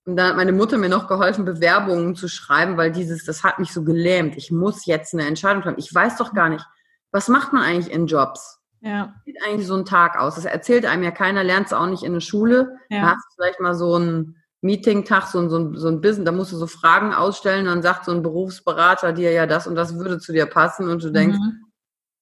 und 0.04 0.16
dann 0.16 0.30
hat 0.30 0.36
meine 0.36 0.52
Mutter 0.52 0.78
mir 0.78 0.88
noch 0.88 1.06
geholfen, 1.06 1.44
Bewerbungen 1.44 2.16
zu 2.16 2.26
schreiben, 2.26 2.76
weil 2.76 2.90
dieses, 2.90 3.24
das 3.24 3.44
hat 3.44 3.60
mich 3.60 3.72
so 3.72 3.84
gelähmt. 3.84 4.36
Ich 4.36 4.50
muss 4.50 4.84
jetzt 4.84 5.14
eine 5.14 5.26
Entscheidung 5.26 5.62
treffen. 5.62 5.78
Ich 5.78 5.94
weiß 5.94 6.16
doch 6.16 6.34
gar 6.34 6.48
nicht, 6.48 6.66
was 7.12 7.28
macht 7.28 7.52
man 7.52 7.62
eigentlich 7.62 7.94
in 7.94 8.06
Jobs? 8.06 8.58
Ja. 8.82 9.14
Wie 9.24 9.32
sieht 9.32 9.42
eigentlich 9.44 9.66
so 9.66 9.76
ein 9.76 9.84
Tag 9.84 10.18
aus? 10.18 10.34
Das 10.34 10.44
erzählt 10.44 10.86
einem 10.86 11.04
ja 11.04 11.12
keiner, 11.12 11.44
lernt 11.44 11.66
es 11.66 11.72
auch 11.72 11.86
nicht 11.86 12.02
in 12.02 12.12
der 12.12 12.20
Schule. 12.20 12.76
Ja. 12.90 13.02
Da 13.02 13.06
hast 13.12 13.24
du 13.30 13.34
vielleicht 13.36 13.60
mal 13.60 13.74
so 13.74 13.94
einen 13.94 14.36
Meeting-Tag, 14.60 15.28
so 15.28 15.38
ein, 15.38 15.50
so, 15.50 15.58
ein, 15.58 15.76
so 15.76 15.88
ein 15.88 16.00
Business, 16.00 16.26
da 16.26 16.32
musst 16.32 16.52
du 16.52 16.56
so 16.56 16.66
Fragen 16.66 17.14
ausstellen, 17.14 17.66
dann 17.66 17.82
sagt 17.82 18.04
so 18.04 18.12
ein 18.12 18.22
Berufsberater 18.22 19.12
dir 19.12 19.30
ja 19.30 19.46
das 19.46 19.66
und 19.66 19.76
das 19.76 19.96
würde 19.96 20.18
zu 20.18 20.32
dir 20.32 20.46
passen 20.46 20.88
und 20.88 21.02
du 21.02 21.10
denkst, 21.10 21.38
mhm. 21.38 21.64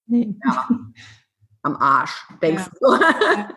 nee. 0.06 0.36
ja, 0.44 0.68
am 1.62 1.76
Arsch, 1.76 2.26
denkst 2.42 2.68
ja. 2.80 2.98
du. 2.98 3.04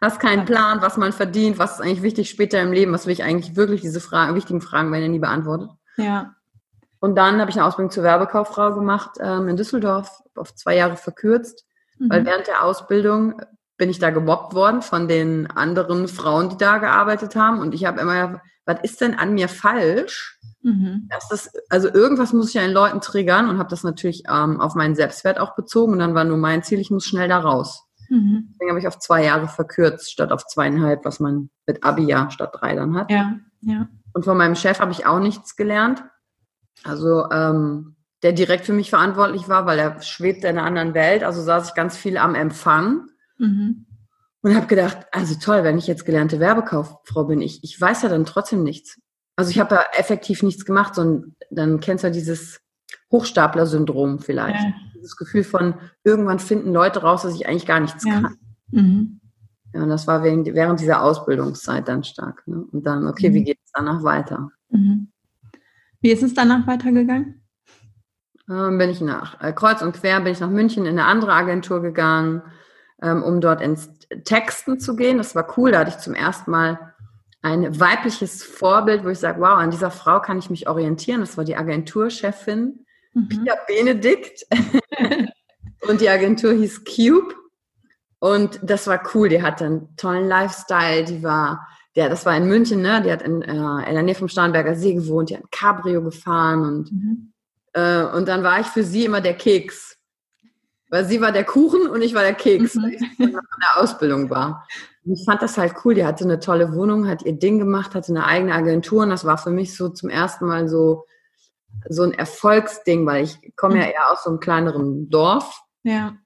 Hast 0.00 0.18
keinen 0.18 0.46
Plan, 0.46 0.80
was 0.80 0.96
man 0.96 1.12
verdient, 1.12 1.58
was 1.58 1.74
ist 1.74 1.80
eigentlich 1.82 2.02
wichtig 2.02 2.30
später 2.30 2.60
im 2.62 2.72
Leben, 2.72 2.92
was 2.92 3.06
will 3.06 3.12
ich 3.12 3.22
eigentlich 3.22 3.54
wirklich, 3.54 3.82
diese 3.82 4.00
Fragen, 4.00 4.34
wichtigen 4.34 4.62
Fragen 4.62 4.90
werden 4.90 5.02
ja 5.02 5.08
nie 5.08 5.18
beantwortet. 5.18 5.68
Ja. 5.98 6.36
Und 7.00 7.16
dann 7.16 7.38
habe 7.38 7.50
ich 7.50 7.56
eine 7.56 7.66
Ausbildung 7.66 7.90
zur 7.90 8.04
Werbekauffrau 8.04 8.74
gemacht 8.74 9.18
ähm, 9.20 9.48
in 9.48 9.56
Düsseldorf, 9.56 10.22
auf 10.36 10.54
zwei 10.54 10.76
Jahre 10.76 10.96
verkürzt, 10.96 11.66
mhm. 12.00 12.10
weil 12.10 12.26
während 12.26 12.48
der 12.48 12.64
Ausbildung 12.64 13.40
bin 13.76 13.88
ich 13.88 13.98
da 13.98 14.10
gemobbt 14.10 14.54
worden 14.54 14.82
von 14.82 15.08
den 15.08 15.50
anderen 15.50 16.08
Frauen, 16.08 16.50
die 16.50 16.56
da 16.58 16.78
gearbeitet 16.78 17.36
haben. 17.36 17.60
Und 17.60 17.74
ich 17.74 17.86
habe 17.86 18.00
immer, 18.00 18.42
was 18.66 18.80
ist 18.82 19.00
denn 19.00 19.14
an 19.14 19.32
mir 19.32 19.48
falsch? 19.48 20.38
Mhm. 20.62 21.08
Das, 21.08 21.50
also 21.70 21.88
irgendwas 21.88 22.32
muss 22.32 22.48
ich 22.48 22.54
ja 22.54 22.62
in 22.62 22.72
Leuten 22.72 23.00
triggern 23.00 23.48
und 23.48 23.58
habe 23.58 23.70
das 23.70 23.82
natürlich 23.82 24.24
ähm, 24.30 24.60
auf 24.60 24.74
meinen 24.74 24.94
Selbstwert 24.94 25.40
auch 25.40 25.54
bezogen. 25.54 25.92
Und 25.92 25.98
dann 26.00 26.14
war 26.14 26.24
nur 26.24 26.36
mein 26.36 26.62
Ziel, 26.62 26.78
ich 26.78 26.90
muss 26.90 27.06
schnell 27.06 27.28
da 27.28 27.38
raus. 27.38 27.84
Mhm. 28.10 28.48
Deswegen 28.50 28.70
habe 28.70 28.80
ich 28.80 28.88
auf 28.88 28.98
zwei 28.98 29.24
Jahre 29.24 29.48
verkürzt, 29.48 30.10
statt 30.10 30.32
auf 30.32 30.46
zweieinhalb, 30.46 31.04
was 31.04 31.20
man 31.20 31.48
mit 31.66 31.82
Abi 31.82 32.04
ja 32.04 32.30
statt 32.30 32.50
drei 32.52 32.74
dann 32.74 32.94
hat. 32.96 33.10
Ja, 33.10 33.36
ja. 33.62 33.88
Und 34.12 34.24
von 34.24 34.36
meinem 34.36 34.56
Chef 34.56 34.80
habe 34.80 34.92
ich 34.92 35.06
auch 35.06 35.20
nichts 35.20 35.56
gelernt. 35.56 36.04
Also 36.84 37.30
ähm, 37.30 37.96
der 38.22 38.32
direkt 38.32 38.66
für 38.66 38.72
mich 38.72 38.90
verantwortlich 38.90 39.48
war, 39.48 39.66
weil 39.66 39.78
er 39.78 40.00
schwebte 40.02 40.48
in 40.48 40.58
einer 40.58 40.66
anderen 40.66 40.94
Welt. 40.94 41.22
Also 41.22 41.42
saß 41.42 41.68
ich 41.68 41.74
ganz 41.74 41.96
viel 41.96 42.18
am 42.18 42.34
Empfang 42.34 43.08
mhm. 43.38 43.86
und 44.42 44.54
habe 44.54 44.66
gedacht, 44.66 45.06
also 45.12 45.34
toll, 45.36 45.64
wenn 45.64 45.78
ich 45.78 45.86
jetzt 45.86 46.04
gelernte 46.04 46.40
Werbekauffrau 46.40 47.24
bin, 47.24 47.40
ich, 47.40 47.64
ich 47.64 47.80
weiß 47.80 48.02
ja 48.02 48.08
dann 48.08 48.26
trotzdem 48.26 48.62
nichts. 48.62 49.00
Also 49.36 49.50
ich 49.50 49.58
habe 49.58 49.76
ja 49.76 49.82
effektiv 49.96 50.42
nichts 50.42 50.64
gemacht, 50.64 50.94
sondern 50.94 51.34
dann 51.50 51.80
kennst 51.80 52.04
du 52.04 52.08
ja 52.08 52.12
dieses 52.12 52.60
Hochstapler-Syndrom 53.10 54.18
vielleicht. 54.18 54.62
Ja. 54.62 54.72
Dieses 54.94 55.16
Gefühl 55.16 55.44
von, 55.44 55.74
irgendwann 56.04 56.38
finden 56.38 56.72
Leute 56.72 57.00
raus, 57.00 57.22
dass 57.22 57.34
ich 57.34 57.48
eigentlich 57.48 57.66
gar 57.66 57.80
nichts 57.80 58.04
ja. 58.04 58.20
kann. 58.20 58.36
Mhm. 58.70 59.20
Ja, 59.72 59.82
und 59.82 59.88
das 59.88 60.06
war 60.06 60.22
während, 60.22 60.46
während 60.52 60.80
dieser 60.80 61.02
Ausbildungszeit 61.02 61.88
dann 61.88 62.04
stark. 62.04 62.46
Ne? 62.46 62.64
Und 62.70 62.84
dann, 62.84 63.06
okay, 63.06 63.30
mhm. 63.30 63.34
wie 63.34 63.44
geht 63.44 63.58
es 63.64 63.70
danach 63.72 64.02
weiter? 64.02 64.50
Mhm. 64.68 65.10
Wie 66.00 66.10
ist 66.10 66.22
es 66.22 66.34
danach 66.34 66.66
weitergegangen? 66.66 67.39
Ähm, 68.50 68.78
bin 68.78 68.90
ich 68.90 69.00
nach 69.00 69.40
äh, 69.40 69.52
Kreuz 69.52 69.80
und 69.80 69.92
Quer, 69.92 70.20
bin 70.20 70.32
ich 70.32 70.40
nach 70.40 70.50
München 70.50 70.84
in 70.84 70.98
eine 70.98 71.06
andere 71.06 71.32
Agentur 71.32 71.80
gegangen, 71.80 72.42
ähm, 73.00 73.22
um 73.22 73.40
dort 73.40 73.60
ins 73.60 73.88
Texten 74.24 74.80
zu 74.80 74.96
gehen. 74.96 75.18
Das 75.18 75.34
war 75.34 75.56
cool, 75.56 75.70
da 75.70 75.80
hatte 75.80 75.90
ich 75.90 75.98
zum 75.98 76.14
ersten 76.14 76.50
Mal 76.50 76.92
ein 77.42 77.78
weibliches 77.78 78.42
Vorbild, 78.42 79.04
wo 79.04 79.08
ich 79.08 79.18
sage, 79.18 79.40
wow, 79.40 79.58
an 79.58 79.70
dieser 79.70 79.90
Frau 79.90 80.20
kann 80.20 80.38
ich 80.38 80.50
mich 80.50 80.68
orientieren. 80.68 81.20
Das 81.20 81.38
war 81.38 81.44
die 81.44 81.56
Agenturchefin 81.56 82.84
mhm. 83.14 83.28
Pia 83.28 83.54
Benedikt. 83.66 84.46
und 85.88 86.00
die 86.00 86.08
Agentur 86.08 86.52
hieß 86.52 86.84
Cube. 86.84 87.34
Und 88.18 88.60
das 88.62 88.86
war 88.86 89.00
cool. 89.14 89.30
Die 89.30 89.42
hatte 89.42 89.64
einen 89.64 89.96
tollen 89.96 90.28
Lifestyle. 90.28 91.04
Die 91.04 91.22
war, 91.22 91.66
der, 91.96 92.10
das 92.10 92.26
war 92.26 92.36
in 92.36 92.46
München, 92.46 92.82
ne? 92.82 93.00
Die 93.02 93.10
hat 93.10 93.22
in, 93.22 93.40
äh, 93.40 93.88
in 93.88 93.94
der 93.94 94.02
Nähe 94.02 94.14
vom 94.14 94.28
Starnberger 94.28 94.74
See 94.74 94.92
gewohnt. 94.92 95.30
Die 95.30 95.36
hat 95.36 95.44
ein 95.44 95.50
Cabrio 95.50 96.02
gefahren 96.02 96.62
und, 96.62 96.92
mhm. 96.92 97.29
Äh, 97.72 98.02
und 98.02 98.28
dann 98.28 98.42
war 98.42 98.60
ich 98.60 98.66
für 98.66 98.82
sie 98.82 99.04
immer 99.04 99.20
der 99.20 99.34
Keks. 99.34 99.96
Weil 100.88 101.04
sie 101.04 101.20
war 101.20 101.30
der 101.30 101.44
Kuchen 101.44 101.88
und 101.88 102.02
ich 102.02 102.14
war 102.14 102.22
der 102.22 102.34
Keks, 102.34 102.74
mhm. 102.74 102.82
weil 102.82 102.94
ich 102.94 103.00
in 103.18 103.32
der 103.32 103.76
Ausbildung 103.76 104.28
war. 104.28 104.66
Und 105.04 105.12
ich 105.12 105.24
fand 105.24 105.40
das 105.40 105.56
halt 105.56 105.74
cool. 105.84 105.94
Die 105.94 106.04
hatte 106.04 106.24
eine 106.24 106.40
tolle 106.40 106.74
Wohnung, 106.74 107.08
hat 107.08 107.22
ihr 107.22 107.38
Ding 107.38 107.58
gemacht, 107.58 107.94
hatte 107.94 108.10
eine 108.10 108.26
eigene 108.26 108.54
Agentur 108.54 109.04
und 109.04 109.10
das 109.10 109.24
war 109.24 109.38
für 109.38 109.50
mich 109.50 109.76
so 109.76 109.88
zum 109.88 110.10
ersten 110.10 110.46
Mal 110.46 110.68
so, 110.68 111.06
so 111.88 112.02
ein 112.02 112.12
Erfolgsding, 112.12 113.06
weil 113.06 113.24
ich 113.24 113.54
komme 113.56 113.76
ja 113.76 113.86
mhm. 113.86 113.92
eher 113.92 114.10
aus 114.10 114.24
so 114.24 114.30
einem 114.30 114.40
kleineren 114.40 115.08
Dorf. 115.08 115.62
Ja. 115.84 116.16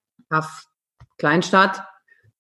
Kleinstadt, 1.19 1.85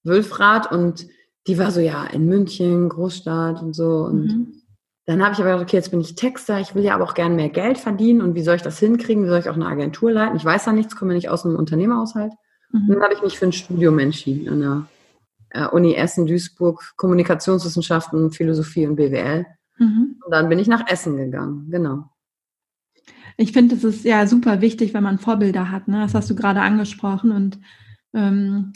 Wülfrath 0.03 0.73
und 0.73 1.07
die 1.47 1.59
war 1.59 1.71
so, 1.71 1.81
ja, 1.81 2.05
in 2.05 2.27
München, 2.27 2.89
Großstadt 2.89 3.63
und 3.63 3.75
so. 3.75 4.05
Und 4.05 4.25
mhm. 4.25 4.63
Dann 5.07 5.23
habe 5.23 5.35
ich 5.35 5.41
aber 5.41 5.51
gedacht, 5.51 5.65
okay, 5.65 5.77
jetzt 5.77 5.91
bin 5.91 6.01
ich 6.01 6.15
Texter, 6.15 6.61
ich 6.61 6.75
will 6.75 6.83
ja 6.83 6.95
aber 6.95 7.05
auch 7.05 7.15
gerne 7.15 7.35
mehr 7.35 7.51
Geld 7.51 7.79
verdienen 7.79 8.23
und 8.23 8.35
wie 8.35 8.43
soll 8.43 8.57
ich 8.57 8.63
das 8.63 8.79
hinkriegen? 8.79 9.25
Wie 9.25 9.29
soll 9.29 9.41
ich 9.41 9.51
auch 9.51 9.55
eine 9.55 9.67
Agentur 9.67 10.11
leiten? 10.11 10.37
Ich 10.37 10.45
weiß 10.45 10.65
ja 10.67 10.73
nichts, 10.73 10.97
komme 10.97 11.13
nicht 11.13 11.29
aus 11.29 11.45
einem 11.45 11.57
Unternehmerhaushalt. 11.57 12.33
Mhm. 12.73 12.89
Und 12.89 12.95
dann 12.95 13.03
habe 13.03 13.15
ich 13.15 13.23
mich 13.23 13.39
für 13.39 13.47
ein 13.47 13.53
Studium 13.53 13.99
entschieden 13.99 14.49
an 14.49 14.61
der 14.61 14.87
äh, 15.51 15.69
Uni 15.69 15.95
Essen, 15.95 16.27
Duisburg, 16.27 16.95
Kommunikationswissenschaften, 16.97 18.31
Philosophie 18.31 18.87
und 18.87 18.97
BWL. 18.97 19.45
Mhm. 19.79 20.21
Und 20.25 20.31
dann 20.31 20.49
bin 20.49 20.59
ich 20.59 20.69
nach 20.69 20.89
Essen 20.89 21.17
gegangen, 21.17 21.69
genau. 21.71 22.05
Ich 23.37 23.53
finde, 23.53 23.75
es 23.75 23.85
ist 23.85 24.05
ja 24.05 24.27
super 24.27 24.61
wichtig, 24.61 24.95
wenn 24.95 25.03
man 25.03 25.19
Vorbilder 25.19 25.71
hat. 25.71 25.89
Ne? 25.89 26.01
Das 26.01 26.15
hast 26.15 26.31
du 26.31 26.37
gerade 26.37 26.61
angesprochen. 26.61 27.33
Und 27.33 27.59
ähm, 28.15 28.73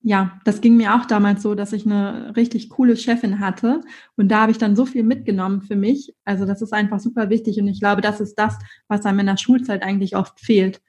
ja, 0.00 0.38
das 0.44 0.60
ging 0.60 0.76
mir 0.76 0.94
auch 0.94 1.06
damals 1.06 1.42
so, 1.42 1.54
dass 1.54 1.72
ich 1.72 1.84
eine 1.84 2.36
richtig 2.36 2.70
coole 2.70 2.96
Chefin 2.96 3.40
hatte. 3.40 3.80
Und 4.16 4.28
da 4.28 4.42
habe 4.42 4.52
ich 4.52 4.58
dann 4.58 4.76
so 4.76 4.86
viel 4.86 5.02
mitgenommen 5.02 5.62
für 5.62 5.76
mich. 5.76 6.14
Also 6.24 6.44
das 6.44 6.62
ist 6.62 6.72
einfach 6.72 7.00
super 7.00 7.30
wichtig. 7.30 7.58
Und 7.60 7.66
ich 7.68 7.80
glaube, 7.80 8.00
das 8.00 8.20
ist 8.20 8.36
das, 8.36 8.56
was 8.86 9.04
einem 9.04 9.20
in 9.20 9.26
der 9.26 9.36
Schulzeit 9.36 9.82
eigentlich 9.82 10.16
oft 10.16 10.38
fehlt. 10.40 10.80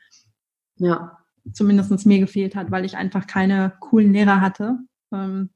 Ja. 0.77 1.17
Zumindest 1.51 2.05
mir 2.05 2.19
gefehlt 2.19 2.55
hat, 2.55 2.69
weil 2.69 2.85
ich 2.85 2.97
einfach 2.97 3.25
keine 3.25 3.73
coolen 3.79 4.13
Lehrer 4.13 4.41
hatte, 4.41 4.77
ähm, 5.11 5.49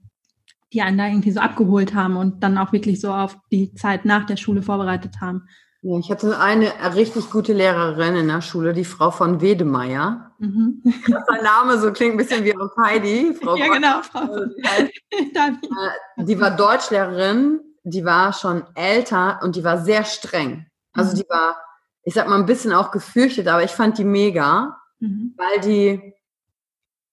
die 0.72 0.82
einen 0.82 0.98
da 0.98 1.08
irgendwie 1.08 1.32
so 1.32 1.40
abgeholt 1.40 1.94
haben 1.94 2.18
und 2.18 2.42
dann 2.42 2.58
auch 2.58 2.74
wirklich 2.74 3.00
so 3.00 3.14
auf 3.14 3.38
die 3.52 3.76
Zeit 3.76 4.06
nach 4.06 4.26
der 4.26 4.38
Schule 4.38 4.64
vorbereitet 4.64 5.22
haben. 5.22 5.48
Ja, 5.86 6.00
ich 6.00 6.10
hatte 6.10 6.40
eine 6.40 6.72
richtig 6.96 7.30
gute 7.30 7.52
Lehrerin 7.52 8.16
in 8.16 8.30
der 8.30 8.42
Schule, 8.42 8.72
die 8.72 8.86
Frau 8.86 9.12
von 9.12 9.42
Wedemeyer. 9.42 10.32
Mhm. 10.40 10.82
Der 11.08 11.44
Name 11.44 11.78
so 11.78 11.92
klingt 11.92 12.14
ein 12.14 12.18
bisschen 12.18 12.46
wie 12.46 12.56
auf 12.56 12.72
Heidi. 12.82 13.34
Frau 13.34 13.56
ja, 13.58 13.68
genau, 13.68 14.02
Frau. 14.02 14.28
Äh, 15.16 16.24
die 16.24 16.40
war 16.40 16.56
Deutschlehrerin, 16.56 17.60
die 17.84 18.04
war 18.04 18.34
schon 18.34 18.64
älter 18.76 19.40
und 19.44 19.56
die 19.56 19.64
war 19.64 19.84
sehr 19.84 20.06
streng. 20.06 20.66
Also 20.94 21.12
mhm. 21.12 21.20
die 21.20 21.30
war, 21.30 21.58
ich 22.04 22.14
sag 22.14 22.28
mal, 22.28 22.40
ein 22.40 22.46
bisschen 22.46 22.74
auch 22.74 22.92
gefürchtet, 22.92 23.48
aber 23.48 23.64
ich 23.64 23.72
fand 23.72 23.98
die 23.98 24.06
mega, 24.06 24.78
mhm. 25.00 25.36
weil 25.38 25.60
die 25.60 26.14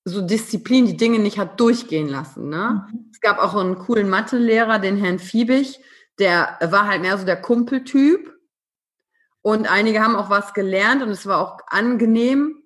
so 0.04 0.22
Disziplin 0.22 0.86
die 0.86 0.96
Dinge 0.96 1.18
nicht 1.18 1.38
hat 1.38 1.58
durchgehen 1.60 2.08
lassen. 2.08 2.48
Ne? 2.48 2.86
Mhm. 2.90 3.10
Es 3.12 3.20
gab 3.20 3.38
auch 3.38 3.54
einen 3.54 3.78
coolen 3.78 4.08
Mathelehrer, 4.08 4.78
den 4.78 4.96
Herrn 4.96 5.18
Fiebig, 5.18 5.80
der 6.18 6.56
war 6.62 6.86
halt 6.86 7.02
mehr 7.02 7.18
so 7.18 7.26
der 7.26 7.40
Kumpeltyp 7.40 8.39
und 9.42 9.70
einige 9.70 10.00
haben 10.00 10.16
auch 10.16 10.30
was 10.30 10.54
gelernt 10.54 11.02
und 11.02 11.10
es 11.10 11.26
war 11.26 11.40
auch 11.40 11.58
angenehm. 11.68 12.56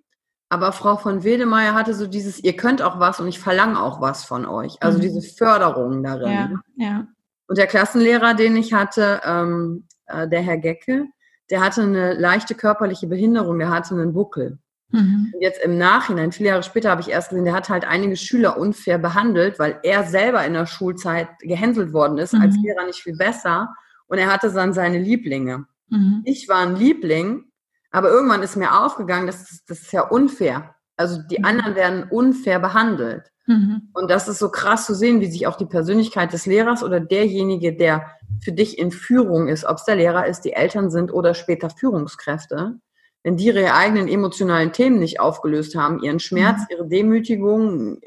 Aber 0.48 0.72
Frau 0.72 0.96
von 0.96 1.24
Wedemeyer 1.24 1.74
hatte 1.74 1.94
so 1.94 2.06
dieses, 2.06 2.42
ihr 2.42 2.56
könnt 2.56 2.82
auch 2.82 3.00
was 3.00 3.18
und 3.18 3.28
ich 3.28 3.40
verlange 3.40 3.80
auch 3.80 4.00
was 4.00 4.24
von 4.24 4.46
euch. 4.46 4.76
Also 4.80 4.98
mhm. 4.98 5.02
diese 5.02 5.22
Förderung 5.22 6.02
darin. 6.02 6.60
Ja, 6.76 6.86
ja. 6.86 7.06
Und 7.46 7.58
der 7.58 7.66
Klassenlehrer, 7.66 8.34
den 8.34 8.56
ich 8.56 8.72
hatte, 8.72 9.20
ähm, 9.24 9.86
äh, 10.06 10.28
der 10.28 10.42
Herr 10.42 10.58
Gecke, 10.58 11.06
der 11.50 11.60
hatte 11.60 11.82
eine 11.82 12.14
leichte 12.14 12.54
körperliche 12.54 13.06
Behinderung, 13.06 13.58
der 13.58 13.70
hatte 13.70 13.94
einen 13.94 14.12
Buckel. 14.12 14.58
Mhm. 14.90 15.32
Und 15.34 15.42
jetzt 15.42 15.62
im 15.62 15.76
Nachhinein, 15.76 16.32
viele 16.32 16.50
Jahre 16.50 16.62
später, 16.62 16.90
habe 16.90 17.00
ich 17.00 17.10
erst 17.10 17.30
gesehen, 17.30 17.44
der 17.44 17.54
hat 17.54 17.68
halt 17.68 17.84
einige 17.84 18.16
Schüler 18.16 18.56
unfair 18.58 18.98
behandelt, 18.98 19.58
weil 19.58 19.78
er 19.82 20.04
selber 20.04 20.44
in 20.44 20.54
der 20.54 20.66
Schulzeit 20.66 21.28
gehänselt 21.40 21.92
worden 21.92 22.18
ist, 22.18 22.32
mhm. 22.32 22.42
als 22.42 22.56
Lehrer 22.62 22.86
nicht 22.86 23.02
viel 23.02 23.16
besser. 23.16 23.74
Und 24.06 24.18
er 24.18 24.32
hatte 24.32 24.52
dann 24.52 24.72
seine 24.72 24.98
Lieblinge. 24.98 25.66
Mhm. 25.94 26.22
Ich 26.24 26.48
war 26.48 26.58
ein 26.58 26.76
Liebling, 26.76 27.44
aber 27.90 28.10
irgendwann 28.10 28.42
ist 28.42 28.56
mir 28.56 28.84
aufgegangen, 28.84 29.26
das, 29.26 29.64
das 29.66 29.82
ist 29.82 29.92
ja 29.92 30.02
unfair. 30.02 30.74
Also 30.96 31.20
die 31.30 31.38
mhm. 31.38 31.44
anderen 31.44 31.74
werden 31.74 32.04
unfair 32.10 32.58
behandelt. 32.58 33.30
Mhm. 33.46 33.90
Und 33.92 34.10
das 34.10 34.26
ist 34.28 34.38
so 34.38 34.50
krass 34.50 34.86
zu 34.86 34.94
sehen, 34.94 35.20
wie 35.20 35.30
sich 35.30 35.46
auch 35.46 35.56
die 35.56 35.66
Persönlichkeit 35.66 36.32
des 36.32 36.46
Lehrers 36.46 36.82
oder 36.82 36.98
derjenige, 37.00 37.76
der 37.76 38.10
für 38.42 38.52
dich 38.52 38.78
in 38.78 38.90
Führung 38.90 39.48
ist, 39.48 39.64
ob 39.64 39.76
es 39.76 39.84
der 39.84 39.96
Lehrer 39.96 40.26
ist, 40.26 40.42
die 40.42 40.54
Eltern 40.54 40.90
sind 40.90 41.12
oder 41.12 41.34
später 41.34 41.70
Führungskräfte, 41.70 42.78
wenn 43.22 43.36
die 43.36 43.46
ihre 43.46 43.74
eigenen 43.74 44.08
emotionalen 44.08 44.72
Themen 44.72 44.98
nicht 44.98 45.20
aufgelöst 45.20 45.76
haben, 45.76 46.02
ihren 46.02 46.20
Schmerz, 46.20 46.60
mhm. 46.60 46.66
ihre 46.70 46.88
Demütigung, 46.88 48.00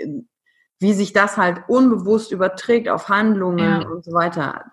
wie 0.79 0.93
sich 0.93 1.13
das 1.13 1.37
halt 1.37 1.63
unbewusst 1.67 2.31
überträgt 2.31 2.89
auf 2.89 3.09
Handlungen 3.09 3.81
Ja. 3.81 3.87
und 3.87 4.03
so 4.03 4.13
weiter. 4.13 4.65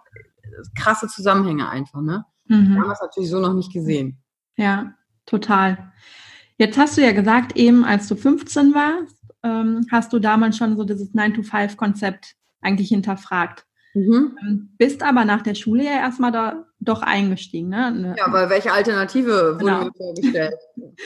Krasse 0.74 1.08
Zusammenhänge 1.08 1.68
einfach, 1.68 2.00
ne? 2.00 2.24
Mhm. 2.46 2.84
Es 2.90 3.00
natürlich 3.00 3.30
so 3.30 3.40
noch 3.40 3.54
nicht 3.54 3.72
gesehen. 3.72 4.18
Ja, 4.56 4.94
total. 5.26 5.92
Jetzt 6.58 6.78
hast 6.78 6.96
du 6.96 7.02
ja 7.02 7.12
gesagt, 7.12 7.56
eben 7.56 7.84
als 7.84 8.06
du 8.08 8.14
15 8.14 8.74
warst, 8.74 9.16
ähm, 9.42 9.86
hast 9.90 10.12
du 10.12 10.18
damals 10.18 10.56
schon 10.56 10.76
so 10.76 10.84
dieses 10.84 11.12
9-to-5-Konzept 11.14 12.34
eigentlich 12.60 12.88
hinterfragt. 12.88 13.66
Mhm. 13.94 14.36
Ähm, 14.42 14.74
Bist 14.78 15.02
aber 15.02 15.24
nach 15.24 15.42
der 15.42 15.54
Schule 15.54 15.84
ja 15.84 15.92
erstmal 15.92 16.32
da 16.32 16.66
doch 16.84 17.02
eingestiegen, 17.02 17.68
ne? 17.68 17.90
Ne- 17.92 18.14
Ja, 18.18 18.26
aber 18.26 18.50
welche 18.50 18.72
Alternative 18.72 19.54
wurde 19.54 19.64
Genau. 19.64 19.84
mir 19.84 19.90
vorgestellt? 19.96 20.54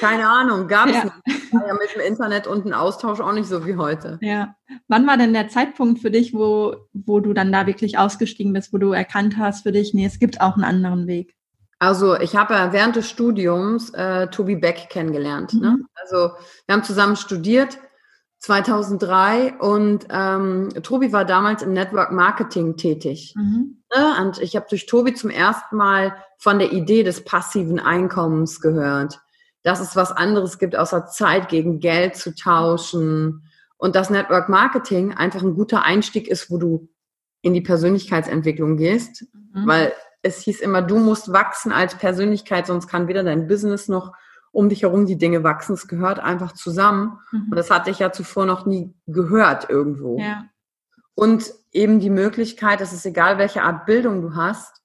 Keine 0.00 0.28
Ahnung, 0.28 0.68
gab 0.68 0.86
es 0.88 0.94
Ja. 0.96 1.04
nicht. 1.04 1.52
War 1.52 1.66
ja 1.66 1.74
mit 1.74 1.94
dem 1.94 2.00
Internet 2.02 2.46
und 2.46 2.64
dem 2.66 2.74
Austausch 2.74 3.20
auch 3.20 3.32
nicht 3.32 3.48
so 3.48 3.64
wie 3.66 3.76
heute. 3.76 4.18
Ja. 4.20 4.54
Wann 4.88 5.06
war 5.06 5.16
denn 5.16 5.32
der 5.32 5.48
Zeitpunkt 5.48 6.00
für 6.00 6.10
dich, 6.10 6.34
wo, 6.34 6.76
wo 6.92 7.20
du 7.20 7.32
dann 7.32 7.52
da 7.52 7.66
wirklich 7.66 7.98
ausgestiegen 7.98 8.52
bist, 8.52 8.72
wo 8.72 8.78
du 8.78 8.92
erkannt 8.92 9.36
hast 9.38 9.62
für 9.62 9.72
dich, 9.72 9.94
nee, 9.94 10.04
es 10.06 10.18
gibt 10.18 10.40
auch 10.40 10.54
einen 10.54 10.64
anderen 10.64 11.06
Weg? 11.06 11.34
Also 11.80 12.18
ich 12.18 12.34
habe 12.36 12.54
ja 12.54 12.72
während 12.72 12.96
des 12.96 13.08
Studiums 13.08 13.90
äh, 13.90 14.26
Tobi 14.28 14.56
Beck 14.56 14.88
kennengelernt. 14.90 15.54
Ne? 15.54 15.76
Mhm. 15.78 15.86
Also 15.94 16.32
wir 16.66 16.74
haben 16.74 16.82
zusammen 16.82 17.14
studiert 17.16 17.78
2003 18.38 19.54
und 19.58 20.06
ähm, 20.10 20.68
Tobi 20.82 21.12
war 21.12 21.24
damals 21.24 21.62
im 21.62 21.72
Network 21.72 22.12
Marketing 22.12 22.76
tätig. 22.76 23.34
Mhm. 23.36 23.82
Ne? 23.94 24.14
Und 24.20 24.38
ich 24.38 24.54
habe 24.54 24.66
durch 24.68 24.86
Tobi 24.86 25.14
zum 25.14 25.30
ersten 25.30 25.76
Mal 25.76 26.14
von 26.38 26.58
der 26.58 26.72
Idee 26.72 27.02
des 27.02 27.24
passiven 27.24 27.80
Einkommens 27.80 28.60
gehört, 28.60 29.20
dass 29.62 29.80
es 29.80 29.96
was 29.96 30.12
anderes 30.12 30.58
gibt, 30.58 30.76
außer 30.76 31.06
Zeit 31.06 31.48
gegen 31.48 31.80
Geld 31.80 32.16
zu 32.16 32.34
tauschen 32.34 33.42
und 33.76 33.96
dass 33.96 34.10
Network 34.10 34.48
Marketing 34.48 35.14
einfach 35.14 35.42
ein 35.42 35.54
guter 35.54 35.82
Einstieg 35.84 36.28
ist, 36.28 36.50
wo 36.50 36.58
du 36.58 36.88
in 37.42 37.54
die 37.54 37.60
Persönlichkeitsentwicklung 37.60 38.76
gehst, 38.76 39.24
Mhm. 39.52 39.66
weil 39.66 39.92
es 40.22 40.40
hieß 40.42 40.60
immer, 40.60 40.82
du 40.82 40.98
musst 40.98 41.32
wachsen 41.32 41.72
als 41.72 41.94
Persönlichkeit, 41.96 42.66
sonst 42.66 42.88
kann 42.88 43.08
weder 43.08 43.22
dein 43.22 43.46
Business 43.46 43.88
noch 43.88 44.12
um 44.52 44.68
dich 44.68 44.82
herum 44.82 45.06
die 45.06 45.18
Dinge 45.18 45.42
wachsen. 45.44 45.74
Es 45.74 45.88
gehört 45.88 46.18
einfach 46.18 46.52
zusammen. 46.52 47.18
Mhm. 47.32 47.48
Und 47.50 47.56
das 47.56 47.70
hatte 47.70 47.90
ich 47.90 47.98
ja 47.98 48.12
zuvor 48.12 48.46
noch 48.46 48.66
nie 48.66 48.94
gehört 49.06 49.68
irgendwo. 49.70 50.18
Ja. 50.18 50.44
Und 51.14 51.52
eben 51.72 52.00
die 52.00 52.10
Möglichkeit, 52.10 52.80
es 52.80 52.92
ist 52.92 53.04
egal, 53.06 53.38
welche 53.38 53.62
Art 53.62 53.86
Bildung 53.86 54.22
du 54.22 54.34
hast, 54.34 54.82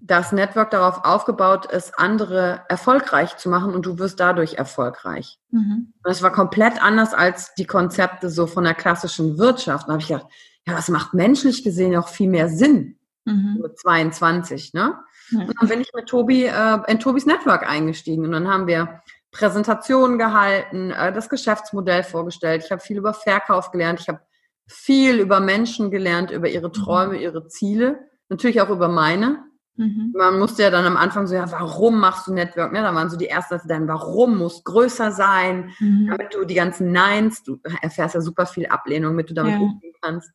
das 0.00 0.32
Network 0.32 0.70
darauf 0.70 1.04
aufgebaut 1.04 1.66
ist, 1.66 1.98
andere 1.98 2.62
erfolgreich 2.68 3.36
zu 3.38 3.48
machen 3.48 3.74
und 3.74 3.86
du 3.86 3.98
wirst 3.98 4.20
dadurch 4.20 4.54
erfolgreich. 4.54 5.38
Mhm. 5.50 5.92
Und 5.96 6.04
das 6.04 6.22
war 6.22 6.32
komplett 6.32 6.82
anders 6.82 7.14
als 7.14 7.54
die 7.54 7.66
Konzepte 7.66 8.30
so 8.30 8.46
von 8.46 8.64
der 8.64 8.74
klassischen 8.74 9.38
Wirtschaft. 9.38 9.88
Da 9.88 9.92
habe 9.92 10.02
ich 10.02 10.08
gedacht, 10.08 10.26
ja, 10.66 10.74
das 10.74 10.88
macht 10.88 11.14
menschlich 11.14 11.64
gesehen 11.64 11.96
auch 11.96 12.08
viel 12.08 12.28
mehr 12.28 12.48
Sinn 12.48 12.96
Mhm. 13.26 13.58
mit 13.60 13.78
22, 13.78 14.72
ne? 14.72 14.94
Ja. 15.30 15.40
Und 15.40 15.54
dann 15.60 15.68
bin 15.68 15.80
ich 15.80 15.90
mit 15.94 16.06
Tobi 16.06 16.44
äh, 16.44 16.78
in 16.88 16.98
Tobis 17.00 17.26
Network 17.26 17.68
eingestiegen 17.68 18.24
und 18.24 18.32
dann 18.32 18.48
haben 18.48 18.66
wir 18.66 19.02
Präsentationen 19.32 20.18
gehalten, 20.18 20.90
äh, 20.90 21.12
das 21.12 21.28
Geschäftsmodell 21.28 22.02
vorgestellt. 22.02 22.62
Ich 22.64 22.70
habe 22.70 22.80
viel 22.80 22.96
über 22.98 23.12
Verkauf 23.14 23.70
gelernt. 23.70 24.00
Ich 24.00 24.08
habe 24.08 24.20
viel 24.68 25.18
über 25.20 25.40
Menschen 25.40 25.90
gelernt, 25.90 26.30
über 26.30 26.48
ihre 26.48 26.72
Träume, 26.72 27.16
ihre 27.16 27.46
Ziele, 27.48 27.98
natürlich 28.28 28.60
auch 28.60 28.70
über 28.70 28.88
meine. 28.88 29.44
Mhm. 29.76 30.14
Man 30.16 30.38
musste 30.38 30.62
ja 30.62 30.70
dann 30.70 30.86
am 30.86 30.96
Anfang 30.96 31.26
so, 31.26 31.34
ja, 31.34 31.50
warum 31.52 32.00
machst 32.00 32.26
du 32.26 32.32
Network? 32.32 32.72
Ne? 32.72 32.80
Da 32.82 32.94
waren 32.94 33.10
so 33.10 33.16
die 33.16 33.28
ersten, 33.28 33.54
Sätze, 33.56 33.68
dann 33.68 33.86
warum 33.86 34.38
muss 34.38 34.64
größer 34.64 35.12
sein, 35.12 35.70
Mhm. 35.78 36.08
damit 36.10 36.34
du 36.34 36.44
die 36.46 36.54
ganzen 36.54 36.92
Neins, 36.92 37.42
du 37.42 37.60
erfährst 37.82 38.14
ja 38.14 38.20
super 38.22 38.46
viel 38.46 38.66
Ablehnung, 38.66 39.12
damit 39.12 39.30
du 39.30 39.34
damit 39.34 39.54
Ja. 39.54 39.60
umgehen 39.60 39.92
kannst. 40.00 40.30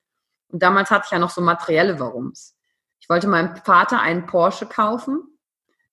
Und 0.49 0.61
damals 0.61 0.91
hatte 0.91 1.05
ich 1.07 1.11
ja 1.11 1.19
noch 1.19 1.31
so 1.31 1.41
materielle 1.41 1.99
Warums. 1.99 2.55
Ich 3.01 3.09
wollte 3.09 3.27
meinem 3.27 3.55
Vater 3.57 3.99
einen 3.99 4.25
Porsche 4.27 4.67
kaufen, 4.67 5.23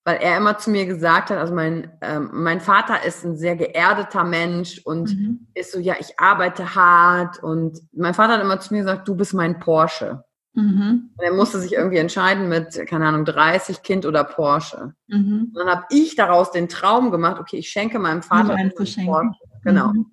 weil 0.05 0.19
er 0.19 0.37
immer 0.37 0.59
zu 0.59 0.71
mir 0.71 0.87
gesagt 0.87 1.31
hat, 1.31 1.39
also 1.39 1.55
mein, 1.55 1.91
ähm, 2.03 2.31
mein 2.33 2.61
Vater 2.61 3.05
ist 3.05 3.25
ein 3.25 3.37
sehr 3.37 3.57
geerdeter 3.57 4.25
Mensch 4.25 4.81
und 4.85 5.11
Mhm. 5.17 5.47
ist 5.55 5.73
so, 5.73 5.79
ja, 5.81 5.95
ich 5.99 6.19
arbeite 6.21 6.75
hart 6.75 7.43
und 7.43 7.79
mein 7.93 8.15
Vater 8.15 8.35
hat 8.35 8.43
immer 8.43 8.61
zu 8.61 8.73
mir 8.75 8.81
gesagt, 8.81 9.09
du 9.09 9.17
bist 9.17 9.35
mein 9.35 9.59
Porsche. 9.59 10.23
Mhm. 10.55 11.11
Und 11.17 11.25
er 11.25 11.33
musste 11.33 11.59
sich 11.61 11.73
irgendwie 11.75 11.99
entscheiden 11.99 12.49
mit, 12.49 12.75
keine 12.87 13.07
Ahnung, 13.07 13.25
30 13.25 13.83
Kind 13.83 14.07
oder 14.07 14.25
Porsche. 14.25 14.95
Mhm. 15.09 15.53
Und 15.53 15.55
dann 15.55 15.69
habe 15.69 15.85
ich 15.91 16.15
daraus 16.17 16.51
den 16.53 16.69
Traum 16.69 17.11
gemacht, 17.11 17.41
okay, 17.41 17.57
ich 17.59 17.69
schenke 17.71 17.99
meinem 17.99 18.23
Vater 18.23 18.55
einen. 18.55 18.73
Porsche. 19.07 19.31
Genau. 19.65 19.89
Mhm. 19.89 20.07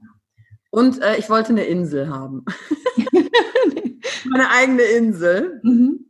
Und 0.72 1.02
äh, 1.02 1.18
ich 1.18 1.30
wollte 1.30 1.50
eine 1.50 1.64
Insel 1.66 2.10
haben. 2.10 2.44
Meine 4.30 4.50
eigene 4.52 4.82
Insel 4.84 5.60
Mhm. 5.64 6.06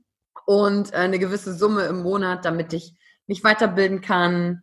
Und 0.45 0.93
äh, 0.93 0.97
eine 0.97 1.19
gewisse 1.19 1.53
Summe 1.53 1.83
im 1.83 2.03
Monat, 2.03 2.45
damit 2.45 2.73
ich 2.73 2.95
mich 3.27 3.43
weiterbilden 3.43 4.01
kann, 4.01 4.61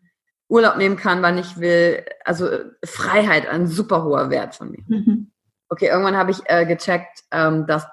Urlaub 0.48 0.76
nehmen 0.76 0.96
kann, 0.96 1.22
wann 1.22 1.38
ich 1.38 1.58
will. 1.58 2.04
Also 2.24 2.48
äh, 2.48 2.64
Freiheit, 2.84 3.48
ein 3.48 3.66
super 3.66 4.04
hoher 4.04 4.30
Wert 4.30 4.54
von 4.54 4.70
mir. 4.70 4.82
Mhm. 4.86 5.32
Okay, 5.68 5.86
irgendwann 5.86 6.16
habe 6.16 6.30
ich 6.30 6.40
äh, 6.46 6.66
gecheckt, 6.66 7.24
ähm, 7.30 7.66
dass 7.66 7.86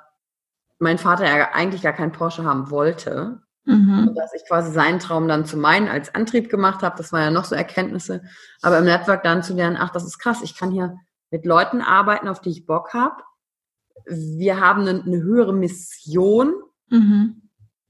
mein 0.80 0.97
Vater 0.97 1.25
ja 1.25 1.52
eigentlich 1.54 1.82
gar 1.82 1.93
keinen 1.93 2.12
Porsche 2.12 2.43
haben 2.43 2.69
wollte. 2.69 3.41
Mhm. 3.65 4.10
Und 4.10 4.15
dass 4.15 4.34
ich 4.34 4.45
quasi 4.47 4.71
seinen 4.71 4.99
Traum 4.99 5.28
dann 5.28 5.45
zu 5.45 5.58
meinen 5.58 5.88
als 5.88 6.13
Antrieb 6.15 6.49
gemacht 6.49 6.82
habe. 6.82 6.97
Das 6.97 7.12
war 7.12 7.21
ja 7.21 7.32
noch 7.32 7.45
so 7.45 7.56
Erkenntnisse. 7.56 8.23
Aber 8.62 8.80
im 8.80 8.86
Network 8.86 9.23
dann 9.23 9.43
zu 9.43 9.54
lernen, 9.54 9.78
ach, 9.80 9.89
das 9.89 10.06
ist 10.06 10.19
krass, 10.19 10.41
ich 10.41 10.58
kann 10.58 10.71
hier 10.71 10.97
mit 11.32 11.45
Leuten 11.45 11.82
arbeiten, 11.82 12.28
auf 12.28 12.41
die 12.41 12.49
ich 12.49 12.65
Bock 12.65 12.93
habe. 12.93 13.23
Wir 14.06 14.60
haben 14.60 14.82
eine, 14.82 15.04
eine 15.04 15.21
höhere 15.21 15.54
Mission, 15.54 16.54
Mhm. 16.89 17.49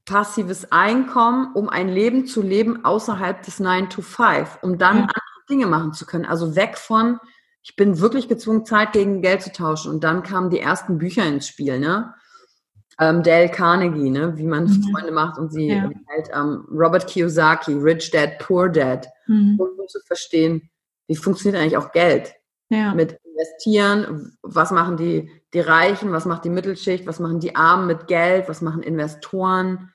Passives 0.10 0.72
Einkommen, 0.72 1.54
um 1.54 1.70
ein 1.70 1.88
Leben 1.88 2.26
zu 2.26 2.42
leben 2.42 2.84
außerhalb 2.84 3.42
des 3.44 3.60
9 3.60 3.90
to 3.90 4.02
5, 4.02 4.58
um 4.62 4.78
dann 4.78 4.98
Ja. 4.98 5.04
andere 5.04 5.46
Dinge 5.50 5.68
machen 5.68 5.94
zu 5.94 6.06
können. 6.06 6.26
Also 6.26 6.56
weg 6.56 6.78
von, 6.78 7.20
ich 7.62 7.76
bin 7.76 8.00
wirklich 8.00 8.28
gezwungen, 8.28 8.66
Zeit 8.66 8.94
gegen 8.94 9.22
Geld 9.22 9.42
zu 9.44 9.52
tauschen. 9.52 9.92
Und 9.92 10.04
dann 10.04 10.24
kamen 10.24 10.50
die 10.50 10.60
ersten 10.60 10.98
Bücher 10.98 11.26
ins 11.26 11.48
Spiel, 11.48 11.80
ne? 11.80 12.14
Ähm, 13.00 13.24
Dale 13.24 13.50
Carnegie, 13.50 14.10
ne? 14.10 14.36
Wie 14.38 14.46
man 14.46 14.64
Mhm. 14.66 14.84
Freunde 14.84 15.12
macht 15.12 15.38
und 15.38 15.52
sie 15.52 15.74
Ja. 15.74 15.84
halt, 16.10 16.30
ähm, 16.34 16.66
Robert 16.72 17.08
Kiyosaki, 17.08 17.74
Rich 17.74 18.12
Dad, 18.12 18.40
Poor 18.40 18.70
Dad, 18.70 19.08
Mhm. 19.28 19.60
um 19.60 19.88
zu 19.88 20.00
verstehen, 20.06 20.70
wie 21.08 21.16
funktioniert 21.16 21.62
eigentlich 21.62 21.78
auch 21.78 21.92
Geld 21.92 22.34
Ja. 22.70 22.94
mit 22.94 23.18
investieren, 23.24 24.38
was 24.42 24.72
machen 24.72 24.98
die, 24.98 25.32
die 25.54 25.62
Reichen, 25.62 26.12
was 26.12 26.26
macht 26.26 26.44
die 26.46 26.50
Mittelschicht, 26.50 27.08
was 27.08 27.20
machen 27.20 27.40
die 27.40 27.56
Armen 27.56 27.88
mit 27.88 28.08
Geld, 28.08 28.50
was 28.50 28.62
machen 28.62 28.84
Investoren. 28.84 29.94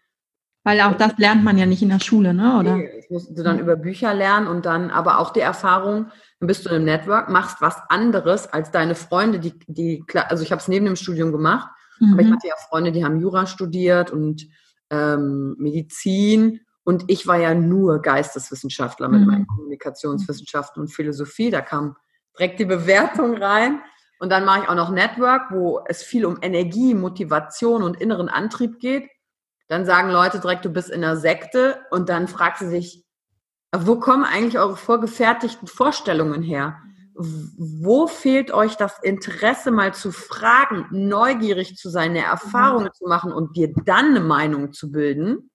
Weil 0.64 0.81
auch 0.81 0.96
das 0.96 1.16
lernt 1.18 1.44
man 1.44 1.59
ja 1.59 1.66
nicht 1.66 1.83
in 1.83 1.90
der 1.90 2.00
Schule, 2.00 2.33
ne? 2.33 2.59
Oder? 2.59 2.77
Nee, 2.77 2.90
Das 2.96 3.11
musst 3.11 3.38
du 3.38 3.42
dann 3.42 3.59
über 3.59 3.77
Bücher 3.77 4.14
lernen 4.14 4.46
und 4.46 4.64
dann 4.64 4.90
aber 4.90 5.18
auch 5.18 5.31
die 5.31 5.40
Erfahrung, 5.40 6.07
dann 6.40 6.46
bist 6.46 6.64
du 6.64 6.70
in 6.70 6.77
einem 6.77 6.85
Network, 6.87 7.29
machst 7.29 7.61
was 7.61 7.77
anderes 7.90 8.50
als 8.53 8.70
deine 8.70 8.94
Freunde, 8.94 9.38
die, 9.40 9.53
die 9.66 10.05
also 10.29 10.42
ich 10.42 10.50
habe 10.53 10.61
es 10.61 10.68
neben 10.68 10.87
dem 10.87 10.96
Studium 10.96 11.33
gemacht, 11.33 11.68
aber 12.11 12.20
ich 12.22 12.29
Mhm. 12.29 12.33
hatte 12.35 12.48
ja 12.48 12.55
Freunde, 12.68 12.92
die 12.92 13.05
haben 13.05 13.20
Jura 13.20 13.46
studiert 13.46 14.11
und 14.11 14.46
ähm, 14.90 15.55
Medizin 15.59 16.61
und 16.83 17.05
ich 17.09 17.27
war 17.27 17.37
ja 17.38 17.55
nur 17.55 18.00
Geisteswissenschaftler 18.00 19.09
mit 19.09 19.20
Mhm. 19.20 19.27
meinen 19.27 19.46
Kommunikationswissenschaften 19.46 20.81
und 20.83 20.88
Philosophie. 20.88 21.50
Da 21.50 21.61
kam 21.61 21.96
direkt 22.38 22.59
die 22.59 22.64
Bewertung 22.66 23.37
rein. 23.37 23.81
Und 24.18 24.31
dann 24.31 24.44
mache 24.44 24.62
ich 24.62 24.68
auch 24.68 24.74
noch 24.74 24.90
Network, 24.90 25.50
wo 25.50 25.81
es 25.87 26.03
viel 26.03 26.24
um 26.24 26.38
Energie, 26.40 26.94
Motivation 26.94 27.83
und 27.83 28.00
inneren 28.00 28.29
Antrieb 28.29 28.79
geht. 28.79 29.09
Dann 29.68 29.87
sagen 29.87 30.11
Leute 30.11 30.40
direkt, 30.40 30.64
du 30.64 30.70
bist 30.70 30.90
in 30.90 31.03
einer 31.03 31.16
Sekte 31.16 31.79
und 31.90 32.09
dann 32.09 32.29
fragt 32.29 32.59
sie 32.59 32.68
sich, 32.68 33.05
wo 33.74 33.98
kommen 33.98 34.24
eigentlich 34.24 34.59
eure 34.59 34.77
vorgefertigten 34.77 35.66
Vorstellungen 35.66 36.42
her? 36.42 36.79
Wo 37.16 38.07
fehlt 38.07 38.53
euch 38.53 38.77
das 38.77 38.98
Interesse, 39.03 39.70
mal 39.70 39.94
zu 39.94 40.11
fragen, 40.11 40.87
neugierig 40.90 41.77
zu 41.77 41.88
sein, 41.88 42.11
eine 42.11 42.24
Erfahrung 42.24 42.88
zu 42.92 43.07
machen 43.07 43.33
und 43.33 43.57
dir 43.57 43.72
dann 43.85 44.07
eine 44.07 44.20
Meinung 44.20 44.72
zu 44.72 44.90
bilden? 44.90 45.50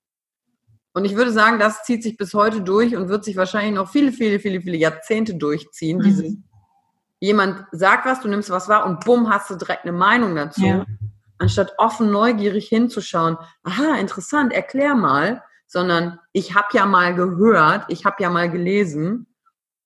Und 0.94 1.06
ich 1.06 1.16
würde 1.16 1.32
sagen, 1.32 1.60
das 1.60 1.84
zieht 1.84 2.02
sich 2.02 2.18
bis 2.18 2.34
heute 2.34 2.62
durch 2.62 2.96
und 2.96 3.10
wird 3.10 3.24
sich 3.24 3.38
wahrscheinlich 3.38 3.76
noch 3.76 3.90
viele, 3.90 4.12
viele, 4.12 4.40
viele, 4.40 4.62
viele 4.62 4.78
Jahrzehnte 4.78 5.36
durchziehen. 5.36 6.00
Mhm. 6.00 6.04
Dieses, 6.04 6.38
jemand 7.20 7.66
sagt 7.72 8.06
was, 8.06 8.22
du 8.22 8.28
nimmst 8.28 8.50
was 8.50 8.68
wahr 8.68 8.86
und 8.86 9.06
bumm, 9.06 9.30
hast 9.30 9.50
du 9.50 9.56
direkt 9.56 9.84
eine 9.84 9.94
Meinung 9.94 10.36
dazu. 10.36 10.66
Ja. 10.66 10.86
Anstatt 11.40 11.74
offen, 11.78 12.12
neugierig 12.12 12.68
hinzuschauen, 12.68 13.38
aha, 13.64 13.96
interessant, 14.00 14.54
erklär 14.54 14.94
mal, 14.96 15.42
sondern 15.68 16.20
ich 16.34 16.54
habe 16.56 16.68
ja 16.74 16.86
mal 16.86 17.16
gehört, 17.16 17.86
ich 17.88 18.06
habe 18.06 18.22
ja 18.22 18.30
mal 18.30 18.50
gelesen 18.52 19.26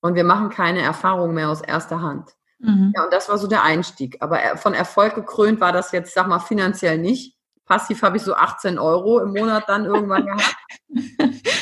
und 0.02 0.16
wir 0.16 0.24
machen 0.24 0.50
keine 0.50 0.82
Erfahrung 0.82 1.34
mehr 1.34 1.50
aus 1.50 1.62
erster 1.62 2.02
Hand. 2.02 2.32
Mhm. 2.60 2.92
Ja, 2.96 3.04
und 3.04 3.14
das 3.14 3.30
war 3.30 3.38
so 3.38 3.48
der 3.48 3.64
Einstieg. 3.64 4.18
Aber 4.22 4.40
er- 4.40 4.58
von 4.58 4.74
Erfolg 4.74 5.16
gekrönt 5.16 5.60
war 5.62 5.72
das 5.72 5.92
jetzt, 5.92 6.14
sag 6.14 6.28
mal, 6.28 6.40
finanziell 6.40 6.98
nicht. 6.98 7.38
Passiv 7.66 8.02
habe 8.02 8.18
ich 8.18 8.24
so 8.24 8.34
18 8.36 8.80
Euro 8.80 9.20
im 9.20 9.30
Monat 9.34 9.66
dann 9.68 9.86
irgendwann 9.86 10.26
gehabt. 10.26 10.56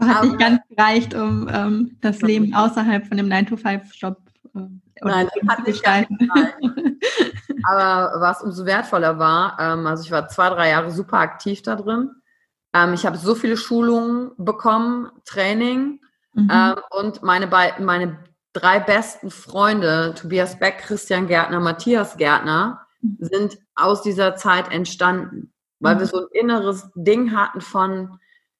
Hat 0.00 0.16
Aber- 0.16 0.26
nicht 0.26 0.38
ganz 0.38 0.60
gereicht, 0.68 1.14
um 1.14 1.48
ähm, 1.52 1.96
das 2.00 2.20
Leben 2.22 2.54
außerhalb 2.54 3.06
von 3.06 3.16
dem 3.16 3.28
9-to-5-Job 3.28 4.16
Äh, 4.18 4.31
Nein, 4.54 5.28
das 5.34 5.56
hat 5.56 5.66
nicht 5.66 5.86
Aber 7.64 8.20
was 8.20 8.42
umso 8.42 8.66
wertvoller 8.66 9.18
war, 9.18 9.56
ähm, 9.58 9.86
also 9.86 10.04
ich 10.04 10.10
war 10.10 10.28
zwei, 10.28 10.50
drei 10.50 10.70
Jahre 10.70 10.90
super 10.90 11.18
aktiv 11.18 11.62
da 11.62 11.76
drin. 11.76 12.10
Ähm, 12.74 12.94
ich 12.94 13.06
habe 13.06 13.16
so 13.16 13.34
viele 13.34 13.56
Schulungen 13.56 14.32
bekommen, 14.36 15.10
Training 15.24 16.00
mhm. 16.34 16.48
ähm, 16.50 16.74
und 16.90 17.22
meine, 17.22 17.46
meine 17.78 18.18
drei 18.52 18.80
besten 18.80 19.30
Freunde, 19.30 20.14
Tobias 20.14 20.58
Beck, 20.58 20.78
Christian 20.78 21.26
Gärtner, 21.26 21.60
Matthias 21.60 22.16
Gärtner, 22.16 22.86
mhm. 23.00 23.16
sind 23.20 23.58
aus 23.74 24.02
dieser 24.02 24.36
Zeit 24.36 24.70
entstanden, 24.70 25.52
weil 25.80 25.96
mhm. 25.96 26.00
wir 26.00 26.06
so 26.06 26.18
ein 26.18 26.28
inneres 26.32 26.90
Ding 26.94 27.36
hatten 27.36 27.60
von, 27.60 28.18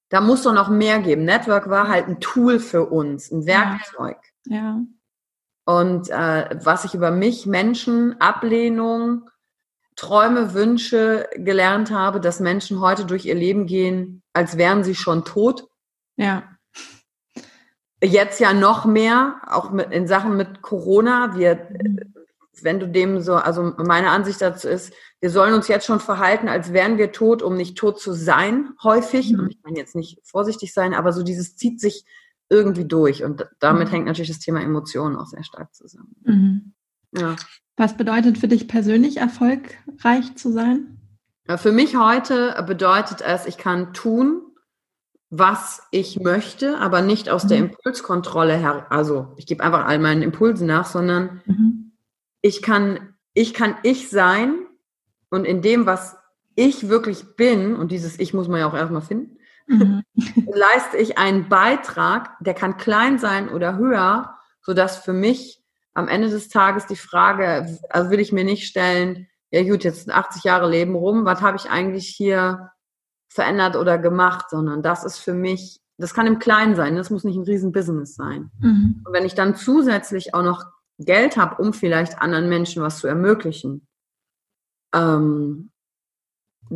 da 0.09 0.21
muss 0.21 0.43
doch 0.43 0.53
noch 0.53 0.69
mehr 0.69 1.01
geben. 1.01 1.25
Network 1.25 1.69
war 1.69 1.89
halt 1.89 2.09
ein 2.09 2.21
Tool 2.21 2.59
für 2.59 2.87
uns, 2.87 3.31
ein 3.31 3.47
Werkzeug. 3.47 4.19
Ja. 4.45 4.57
ja. 4.57 4.81
Und 5.65 6.11
äh, 6.11 6.59
was 6.63 6.85
ich 6.85 6.95
über 6.95 7.11
mich, 7.11 7.47
Menschen, 7.47 8.21
Ablehnung, 8.21 9.31
Träume, 9.95 10.55
Wünsche 10.55 11.29
gelernt 11.37 11.91
habe, 11.91 12.21
dass 12.21 12.41
Menschen 12.41 12.81
heute 12.81 13.05
durch 13.05 13.27
ihr 13.27 13.35
Leben 13.35 13.67
gehen, 13.67 14.23
als 14.33 14.57
wären 14.57 14.85
sie 14.85 14.95
schon 14.95 15.25
tot. 15.25 15.69
Ja. 16.17 16.45
Jetzt 18.03 18.41
ja 18.41 18.53
noch 18.53 18.85
mehr, 18.85 19.41
auch 19.47 19.71
mit, 19.71 19.93
in 19.93 20.09
Sachen 20.09 20.37
mit 20.37 20.63
Corona. 20.63 21.37
Wir, 21.37 21.69
wenn 22.61 22.81
du 22.81 22.89
dem 22.89 23.21
so, 23.21 23.35
also 23.35 23.75
meine 23.77 24.11
Ansicht 24.11 24.43
dazu 24.43 24.69
ist, 24.69 24.93
wir 25.21 25.31
sollen 25.31 25.55
uns 25.55 25.69
jetzt 25.69 25.87
schon 25.87 26.01
verhalten, 26.01 26.49
als 26.49 26.73
wären 26.73 26.99
wir 26.99 27.13
tot, 27.13 27.43
um 27.43 27.57
nicht 27.57 27.79
tot 27.79 28.01
zu 28.01 28.13
sein, 28.13 28.71
häufig. 28.83 29.33
Mhm. 29.33 29.51
Ich 29.51 29.59
meine 29.63 29.79
jetzt 29.79 29.95
nicht 29.95 30.19
vorsichtig 30.25 30.75
sein, 30.75 30.95
aber 30.95 31.13
so 31.13 31.23
dieses 31.23 31.55
zieht 31.55 31.81
sich 31.81 32.05
irgendwie 32.53 32.85
durch. 32.85 33.25
Und 33.25 33.47
damit 33.59 33.89
mhm. 33.89 33.93
hängt 33.93 34.07
natürlich 34.07 34.31
das 34.31 34.39
Thema 34.39 34.61
Emotionen 34.61 35.17
auch 35.17 35.27
sehr 35.27 35.43
stark 35.43 35.75
zusammen. 35.75 36.15
Mhm. 36.25 36.73
Ja. 37.17 37.37
Was 37.77 37.97
bedeutet 37.97 38.39
für 38.39 38.49
dich 38.49 38.69
persönlich 38.69 39.17
erfolgreich 39.17 40.37
zu 40.37 40.53
sein? 40.53 40.99
Für 41.57 41.73
mich 41.73 41.97
heute 41.97 42.63
bedeutet 42.67 43.21
es, 43.21 43.47
ich 43.47 43.59
kann 43.59 43.93
tun, 43.93 44.43
was 45.31 45.83
ich 45.91 46.21
möchte, 46.21 46.79
aber 46.79 47.01
nicht 47.01 47.31
aus 47.31 47.45
mhm. 47.45 47.49
der 47.49 47.59
Impulskontrolle 47.59 48.57
her. 48.57 48.87
Also 48.91 49.33
ich 49.37 49.47
gebe 49.47 49.65
einfach 49.65 49.87
all 49.87 49.99
meinen 49.99 50.23
Impulsen 50.23 50.67
nach, 50.67 50.87
sondern 50.87 51.41
mhm. 51.47 51.93
ich 52.43 52.63
kann, 52.63 53.15
ich 53.33 53.55
kann 53.55 53.75
ich 53.83 54.11
sein 54.11 54.55
und 55.31 55.47
in 55.47 55.63
dem, 55.63 55.87
was 55.87 56.17
ich 56.55 56.89
wirklich 56.91 57.35
bin, 57.35 57.75
und 57.75 57.91
dieses 57.91 58.21
Ich 58.21 58.35
muss 58.35 58.47
man 58.47 58.61
ja 58.61 58.69
auch 58.69 58.75
erstmal 58.75 59.01
finden, 59.01 59.39
mhm. 59.67 60.03
leiste 60.55 60.97
ich 60.99 61.19
einen 61.19 61.49
Beitrag, 61.49 62.37
der 62.41 62.55
kann 62.55 62.77
klein 62.77 63.19
sein 63.19 63.49
oder 63.49 63.77
höher, 63.77 64.37
sodass 64.61 64.99
für 64.99 65.13
mich 65.13 65.63
am 65.95 66.09
Ende 66.09 66.31
des 66.31 66.49
Tages 66.49 66.87
die 66.87 66.97
Frage, 66.97 67.79
also 67.91 68.11
will 68.11 68.21
ich 68.21 68.33
mir 68.33 68.45
nicht 68.45 68.67
stellen, 68.67 69.29
ja 69.51 69.63
gut, 69.63 69.85
jetzt 69.85 70.11
80 70.11 70.45
Jahre 70.45 70.69
Leben 70.69 70.95
rum, 70.95 71.25
was 71.25 71.43
habe 71.43 71.57
ich 71.59 71.71
eigentlich 71.71 72.09
hier 72.09 72.71
verändert 73.29 73.77
oder 73.77 73.99
gemacht, 73.99 74.47
sondern 74.51 74.83
das 74.83 75.05
ist 75.05 75.19
für 75.19 75.35
mich, 75.35 75.81
das 75.99 76.15
kann 76.15 76.27
im 76.27 76.39
Kleinen 76.39 76.75
sein, 76.75 76.97
das 76.97 77.11
muss 77.11 77.25
nicht 77.25 77.37
ein 77.37 77.45
Riesenbusiness 77.45 78.15
sein. 78.15 78.51
Mhm. 78.61 79.03
Und 79.05 79.13
wenn 79.13 79.27
ich 79.27 79.35
dann 79.35 79.57
zusätzlich 79.57 80.35
auch 80.35 80.43
noch 80.43 80.65
Geld 80.99 81.37
habe, 81.37 81.61
um 81.63 81.73
vielleicht 81.73 82.21
anderen 82.21 82.49
Menschen 82.49 82.83
was 82.83 82.99
zu 82.99 83.07
ermöglichen, 83.07 83.87
ähm, 84.95 85.72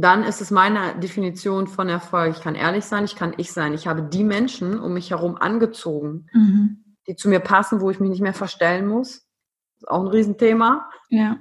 dann 0.03 0.25
ist 0.25 0.43
es 0.43 0.51
meine 0.51 0.99
Definition 1.01 1.67
von 1.69 1.89
Erfolg. 1.89 2.37
Ich 2.37 2.43
kann 2.43 2.55
ehrlich 2.55 2.85
sein, 2.85 3.05
ich 3.05 3.17
kann 3.17 3.33
ich 3.39 3.53
sein. 3.53 3.73
Ich 3.73 3.87
habe 3.87 4.03
die 4.03 4.25
Menschen 4.25 4.79
um 4.79 4.93
mich 4.93 5.11
herum 5.11 5.37
angezogen, 5.37 6.27
mhm. 6.33 6.85
die 7.07 7.17
zu 7.17 7.31
mir 7.31 7.41
passen, 7.41 7.81
wo 7.81 7.91
ich 7.91 7.99
mich 7.99 8.11
nicht 8.11 8.21
mehr 8.21 8.35
verstellen 8.35 8.87
muss. 8.87 9.27
Das 9.75 9.83
ist 9.83 9.89
auch 9.89 10.03
ein 10.03 10.09
Riesenthema. 10.09 10.91
Ja. 11.09 11.39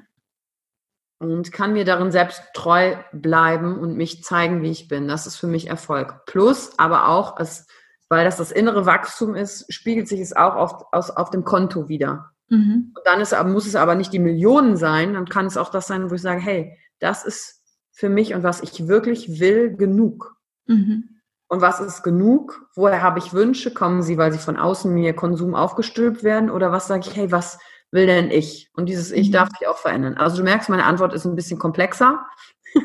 Und 1.19 1.51
kann 1.51 1.73
mir 1.73 1.83
darin 1.83 2.11
selbst 2.11 2.41
treu 2.53 2.95
bleiben 3.11 3.77
und 3.77 3.97
mich 3.97 4.23
zeigen, 4.23 4.61
wie 4.61 4.71
ich 4.71 4.87
bin. 4.87 5.09
Das 5.09 5.27
ist 5.27 5.35
für 5.35 5.47
mich 5.47 5.67
Erfolg. 5.67 6.25
Plus, 6.25 6.77
aber 6.77 7.09
auch, 7.09 7.37
es, 7.39 7.67
weil 8.07 8.23
das 8.23 8.37
das 8.37 8.51
innere 8.51 8.85
Wachstum 8.85 9.35
ist, 9.35 9.71
spiegelt 9.73 10.07
sich 10.07 10.21
es 10.21 10.33
auch 10.33 10.55
auf, 10.55 10.85
aus, 10.93 11.09
auf 11.09 11.29
dem 11.29 11.43
Konto 11.43 11.89
wieder. 11.89 12.31
Mhm. 12.47 12.93
Und 12.95 13.01
dann 13.05 13.19
ist, 13.19 13.35
muss 13.45 13.67
es 13.67 13.75
aber 13.75 13.95
nicht 13.95 14.13
die 14.13 14.19
Millionen 14.19 14.77
sein, 14.77 15.13
dann 15.13 15.25
kann 15.25 15.45
es 15.45 15.57
auch 15.57 15.69
das 15.69 15.87
sein, 15.87 16.09
wo 16.09 16.15
ich 16.15 16.21
sage, 16.21 16.39
hey, 16.39 16.77
das 16.99 17.25
ist 17.25 17.64
für 17.95 18.10
mich 18.10 18.36
und 18.36 18.43
was 18.43 18.62
ich 18.62 18.88
wirklich 18.88 19.39
will, 19.39 19.73
genug. 19.75 20.36
Mhm. 20.67 21.21
Und 21.47 21.62
was 21.62 21.79
ist 21.79 22.03
genug? 22.03 22.67
Woher 22.75 23.01
habe 23.01 23.19
ich 23.19 23.31
Wünsche? 23.31 23.71
Kommen 23.73 24.03
sie, 24.03 24.17
weil 24.17 24.34
sie 24.34 24.38
von 24.38 24.58
außen 24.58 24.93
mir 24.93 25.13
Konsum 25.13 25.55
aufgestülpt 25.55 26.23
werden? 26.23 26.49
Oder 26.49 26.73
was 26.73 26.88
sage 26.88 27.05
ich, 27.08 27.15
hey, 27.15 27.31
was 27.31 27.58
will 27.91 28.05
denn 28.05 28.31
ich? 28.31 28.69
Und 28.73 28.89
dieses 28.89 29.12
Ich 29.12 29.29
mhm. 29.29 29.34
darf 29.34 29.49
sich 29.58 29.65
auch 29.67 29.77
verändern. 29.77 30.15
Also 30.15 30.38
du 30.38 30.43
merkst, 30.43 30.67
meine 30.69 30.84
Antwort 30.84 31.13
ist 31.13 31.25
ein 31.25 31.38
bisschen 31.38 31.58
komplexer. 31.58 32.25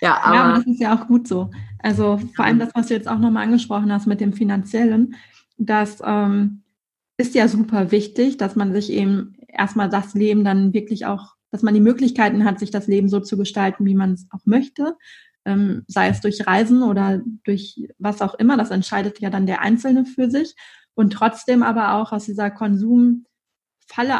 ja, 0.00 0.20
aber, 0.20 0.34
ja, 0.34 0.42
aber 0.42 0.56
das 0.56 0.66
ist 0.66 0.80
ja 0.80 0.96
auch 0.96 1.06
gut 1.06 1.28
so. 1.28 1.52
Also 1.78 2.18
vor 2.34 2.46
allem 2.46 2.58
das, 2.58 2.70
was 2.74 2.88
du 2.88 2.94
jetzt 2.94 3.08
auch 3.08 3.18
nochmal 3.18 3.44
angesprochen 3.44 3.92
hast 3.92 4.08
mit 4.08 4.20
dem 4.20 4.32
Finanziellen, 4.32 5.14
das 5.56 5.98
ähm, 6.04 6.64
ist 7.16 7.36
ja 7.36 7.46
super 7.46 7.92
wichtig, 7.92 8.38
dass 8.38 8.56
man 8.56 8.72
sich 8.72 8.90
eben 8.90 9.36
erstmal 9.46 9.88
das 9.88 10.14
Leben 10.14 10.42
dann 10.42 10.72
wirklich 10.72 11.06
auch 11.06 11.37
dass 11.50 11.62
man 11.62 11.74
die 11.74 11.80
Möglichkeiten 11.80 12.44
hat, 12.44 12.58
sich 12.58 12.70
das 12.70 12.86
Leben 12.86 13.08
so 13.08 13.20
zu 13.20 13.36
gestalten, 13.36 13.84
wie 13.84 13.94
man 13.94 14.12
es 14.12 14.26
auch 14.30 14.44
möchte, 14.44 14.96
ähm, 15.44 15.84
sei 15.86 16.08
es 16.08 16.20
durch 16.20 16.46
Reisen 16.46 16.82
oder 16.82 17.20
durch 17.44 17.88
was 17.98 18.22
auch 18.22 18.34
immer. 18.34 18.56
Das 18.56 18.70
entscheidet 18.70 19.20
ja 19.20 19.30
dann 19.30 19.46
der 19.46 19.62
Einzelne 19.62 20.04
für 20.04 20.30
sich. 20.30 20.54
Und 20.94 21.12
trotzdem 21.12 21.62
aber 21.62 21.94
auch 21.94 22.12
aus 22.12 22.24
dieser 22.24 22.50
Konsumfalle 22.50 23.24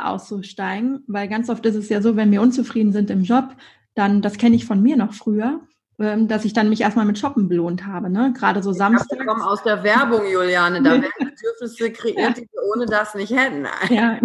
auszusteigen, 0.05 1.05
weil 1.07 1.29
ganz 1.29 1.51
oft 1.51 1.67
ist 1.67 1.75
es 1.75 1.89
ja 1.89 2.01
so, 2.01 2.17
wenn 2.17 2.31
wir 2.31 2.41
unzufrieden 2.41 2.93
sind 2.93 3.11
im 3.11 3.25
Job, 3.25 3.57
dann, 3.95 4.23
das 4.23 4.39
kenne 4.39 4.55
ich 4.55 4.65
von 4.65 4.81
mir 4.81 4.97
noch 4.97 5.13
früher, 5.13 5.61
dass 5.99 6.45
ich 6.45 6.53
dann 6.53 6.69
mich 6.69 6.83
erstmal 6.83 7.07
mit 7.07 7.19
Shoppen 7.19 7.49
belohnt 7.49 7.85
habe, 7.85 8.09
ne? 8.09 8.33
Gerade 8.33 8.63
so 8.63 8.73
Samstag. 8.73 9.19
Ich 9.19 9.27
komme 9.27 9.45
aus 9.45 9.65
der 9.65 9.83
Werbung, 9.83 10.27
Juliane. 10.31 10.81
Da 10.81 10.93
werden 10.93 11.11
Bedürfnisse 11.19 11.91
kreiert, 11.91 12.37
die 12.37 12.43
wir 12.43 12.63
ohne 12.73 12.87
das 12.87 13.15
nicht 13.15 13.33
hätten. 13.35 13.67
Ja. 13.91 14.19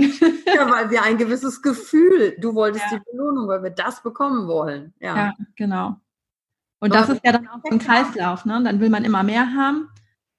ja, 0.56 0.70
weil 0.70 0.92
wir 0.92 1.02
ein 1.04 1.18
gewisses 1.18 1.62
Gefühl, 1.62 2.36
du 2.40 2.54
wolltest 2.54 2.86
ja. 2.92 2.98
die 2.98 3.12
Belohnung, 3.12 3.48
weil 3.48 3.64
wir 3.64 3.72
das 3.72 4.04
bekommen 4.04 4.48
wollen. 4.48 4.94
Ja, 5.00 5.16
ja 5.16 5.34
genau. 5.56 5.96
Und 6.80 6.94
das 6.94 7.10
ist 7.10 7.22
ja 7.24 7.32
dann 7.32 7.48
auch 7.48 7.60
so 7.64 7.72
ein 7.72 7.80
Kreislauf, 7.80 8.46
ne? 8.46 8.62
Dann 8.64 8.80
will 8.80 8.90
man 8.90 9.04
immer 9.04 9.24
mehr 9.24 9.54
haben 9.56 9.90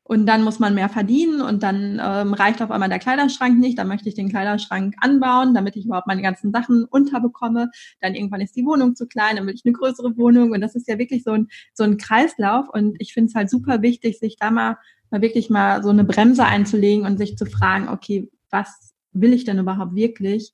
und 0.06 0.26
dann 0.26 0.42
muss 0.42 0.58
man 0.58 0.74
mehr 0.74 0.90
verdienen 0.90 1.40
und 1.40 1.62
dann 1.62 1.98
ähm, 2.02 2.34
reicht 2.34 2.60
auf 2.60 2.70
einmal 2.70 2.90
der 2.90 2.98
Kleiderschrank 2.98 3.58
nicht. 3.58 3.78
Dann 3.78 3.88
möchte 3.88 4.08
ich 4.08 4.14
den 4.14 4.28
Kleiderschrank 4.28 4.94
anbauen, 5.00 5.54
damit 5.54 5.76
ich 5.76 5.86
überhaupt 5.86 6.06
meine 6.06 6.20
ganzen 6.20 6.52
Sachen 6.52 6.84
unterbekomme. 6.84 7.70
Dann 8.02 8.14
irgendwann 8.14 8.42
ist 8.42 8.54
die 8.54 8.66
Wohnung 8.66 8.94
zu 8.94 9.06
klein, 9.06 9.36
dann 9.36 9.46
will 9.46 9.54
ich 9.54 9.64
eine 9.64 9.72
größere 9.72 10.14
Wohnung. 10.18 10.52
Und 10.52 10.60
das 10.60 10.74
ist 10.74 10.88
ja 10.88 10.98
wirklich 10.98 11.24
so 11.24 11.30
ein, 11.32 11.48
so 11.72 11.84
ein 11.84 11.96
Kreislauf. 11.96 12.68
Und 12.68 12.96
ich 12.98 13.14
finde 13.14 13.28
es 13.28 13.34
halt 13.34 13.48
super 13.48 13.80
wichtig, 13.80 14.18
sich 14.18 14.36
da 14.36 14.50
mal, 14.50 14.76
mal 15.10 15.22
wirklich 15.22 15.48
mal 15.48 15.82
so 15.82 15.88
eine 15.88 16.04
Bremse 16.04 16.44
einzulegen 16.44 17.06
und 17.06 17.16
sich 17.16 17.38
zu 17.38 17.46
fragen, 17.46 17.88
okay, 17.88 18.30
was 18.50 18.92
will 19.12 19.32
ich 19.32 19.44
denn 19.44 19.58
überhaupt 19.58 19.94
wirklich? 19.94 20.52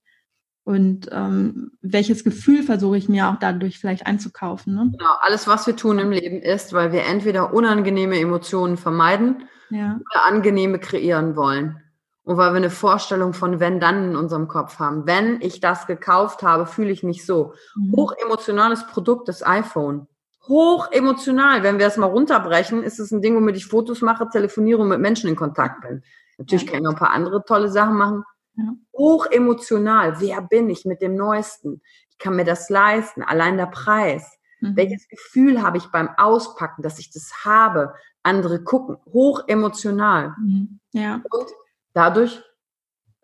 Und 0.64 1.08
ähm, 1.10 1.72
welches 1.80 2.22
Gefühl 2.22 2.62
versuche 2.62 2.96
ich 2.96 3.08
mir 3.08 3.28
auch 3.28 3.36
dadurch 3.38 3.78
vielleicht 3.78 4.06
einzukaufen? 4.06 4.74
Ne? 4.74 4.90
Genau, 4.92 5.14
alles, 5.20 5.46
was 5.48 5.66
wir 5.66 5.74
tun 5.74 5.98
im 5.98 6.10
Leben 6.10 6.42
ist, 6.42 6.72
weil 6.72 6.92
wir 6.92 7.04
entweder 7.06 7.54
unangenehme 7.54 8.20
Emotionen 8.20 8.76
vermeiden 8.76 9.48
ja. 9.70 9.98
oder 10.12 10.24
angenehme 10.24 10.78
kreieren 10.78 11.34
wollen. 11.34 11.80
Und 12.22 12.36
weil 12.36 12.52
wir 12.52 12.58
eine 12.58 12.70
Vorstellung 12.70 13.32
von 13.32 13.58
wenn 13.58 13.80
dann 13.80 14.10
in 14.10 14.16
unserem 14.16 14.46
Kopf 14.46 14.78
haben. 14.78 15.06
Wenn 15.06 15.40
ich 15.40 15.60
das 15.60 15.86
gekauft 15.86 16.42
habe, 16.42 16.66
fühle 16.66 16.90
ich 16.90 17.02
mich 17.02 17.24
so. 17.24 17.54
Mhm. 17.74 17.96
Hochemotionales 17.96 18.86
Produkt, 18.86 19.28
das 19.28 19.44
iPhone. 19.44 20.06
Hochemotional. 20.46 21.62
Wenn 21.62 21.78
wir 21.78 21.86
es 21.86 21.96
mal 21.96 22.06
runterbrechen, 22.06 22.82
ist 22.82 23.00
es 23.00 23.10
ein 23.10 23.22
Ding, 23.22 23.34
womit 23.34 23.56
ich 23.56 23.66
Fotos 23.66 24.02
mache, 24.02 24.28
telefoniere 24.28 24.80
und 24.80 24.88
mit 24.88 25.00
Menschen 25.00 25.28
in 25.28 25.36
Kontakt 25.36 25.80
bin. 25.80 26.02
Natürlich 26.38 26.64
ja. 26.64 26.70
kann 26.70 26.78
ich 26.80 26.84
noch 26.84 26.92
ein 26.92 26.98
paar 26.98 27.10
andere 27.10 27.42
tolle 27.44 27.68
Sachen 27.68 27.96
machen. 27.96 28.24
Ja. 28.60 28.74
Hoch 28.96 29.26
emotional. 29.26 30.20
Wer 30.20 30.42
bin 30.42 30.68
ich 30.70 30.84
mit 30.84 31.02
dem 31.02 31.14
Neuesten? 31.14 31.80
Ich 32.10 32.18
kann 32.18 32.36
mir 32.36 32.44
das 32.44 32.68
leisten. 32.68 33.22
Allein 33.22 33.56
der 33.56 33.66
Preis. 33.66 34.38
Mhm. 34.60 34.76
Welches 34.76 35.08
Gefühl 35.08 35.62
habe 35.62 35.78
ich 35.78 35.86
beim 35.86 36.10
Auspacken, 36.16 36.82
dass 36.82 36.98
ich 36.98 37.10
das 37.10 37.44
habe? 37.44 37.94
Andere 38.22 38.62
gucken. 38.62 38.98
Hoch 39.12 39.42
emotional. 39.46 40.34
Mhm. 40.38 40.80
Ja. 40.92 41.22
Und 41.30 41.46
dadurch 41.94 42.42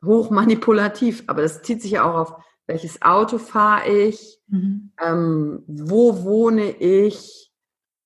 hoch 0.05 0.31
manipulativ. 0.31 1.25
Aber 1.27 1.42
das 1.42 1.62
zieht 1.62 1.83
sich 1.83 1.92
ja 1.92 2.05
auch 2.05 2.14
auf, 2.14 2.44
welches 2.66 3.03
Auto 3.03 3.38
fahre 3.38 3.88
ich? 3.88 4.40
Mhm. 4.49 4.92
Ähm, 5.01 5.62
wo 5.66 6.25
wohne 6.25 6.70
ich? 6.70 7.53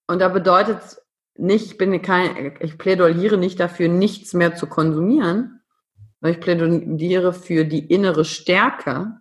Und 0.07 0.21
da 0.21 0.29
bedeutet 0.29 1.01
nicht, 1.37 1.67
ich 1.67 1.79
bin 1.79 2.03
kein, 2.03 2.55
ich 2.61 2.77
plädiere 2.77 3.39
nicht 3.39 3.59
dafür, 3.61 3.89
nichts 3.89 4.35
mehr 4.35 4.57
zu 4.57 4.67
konsumieren, 4.67 5.60
ich 6.23 6.41
plädiere 6.41 7.33
für 7.33 7.65
die 7.65 7.87
innere 7.87 8.25
Stärke, 8.25 9.21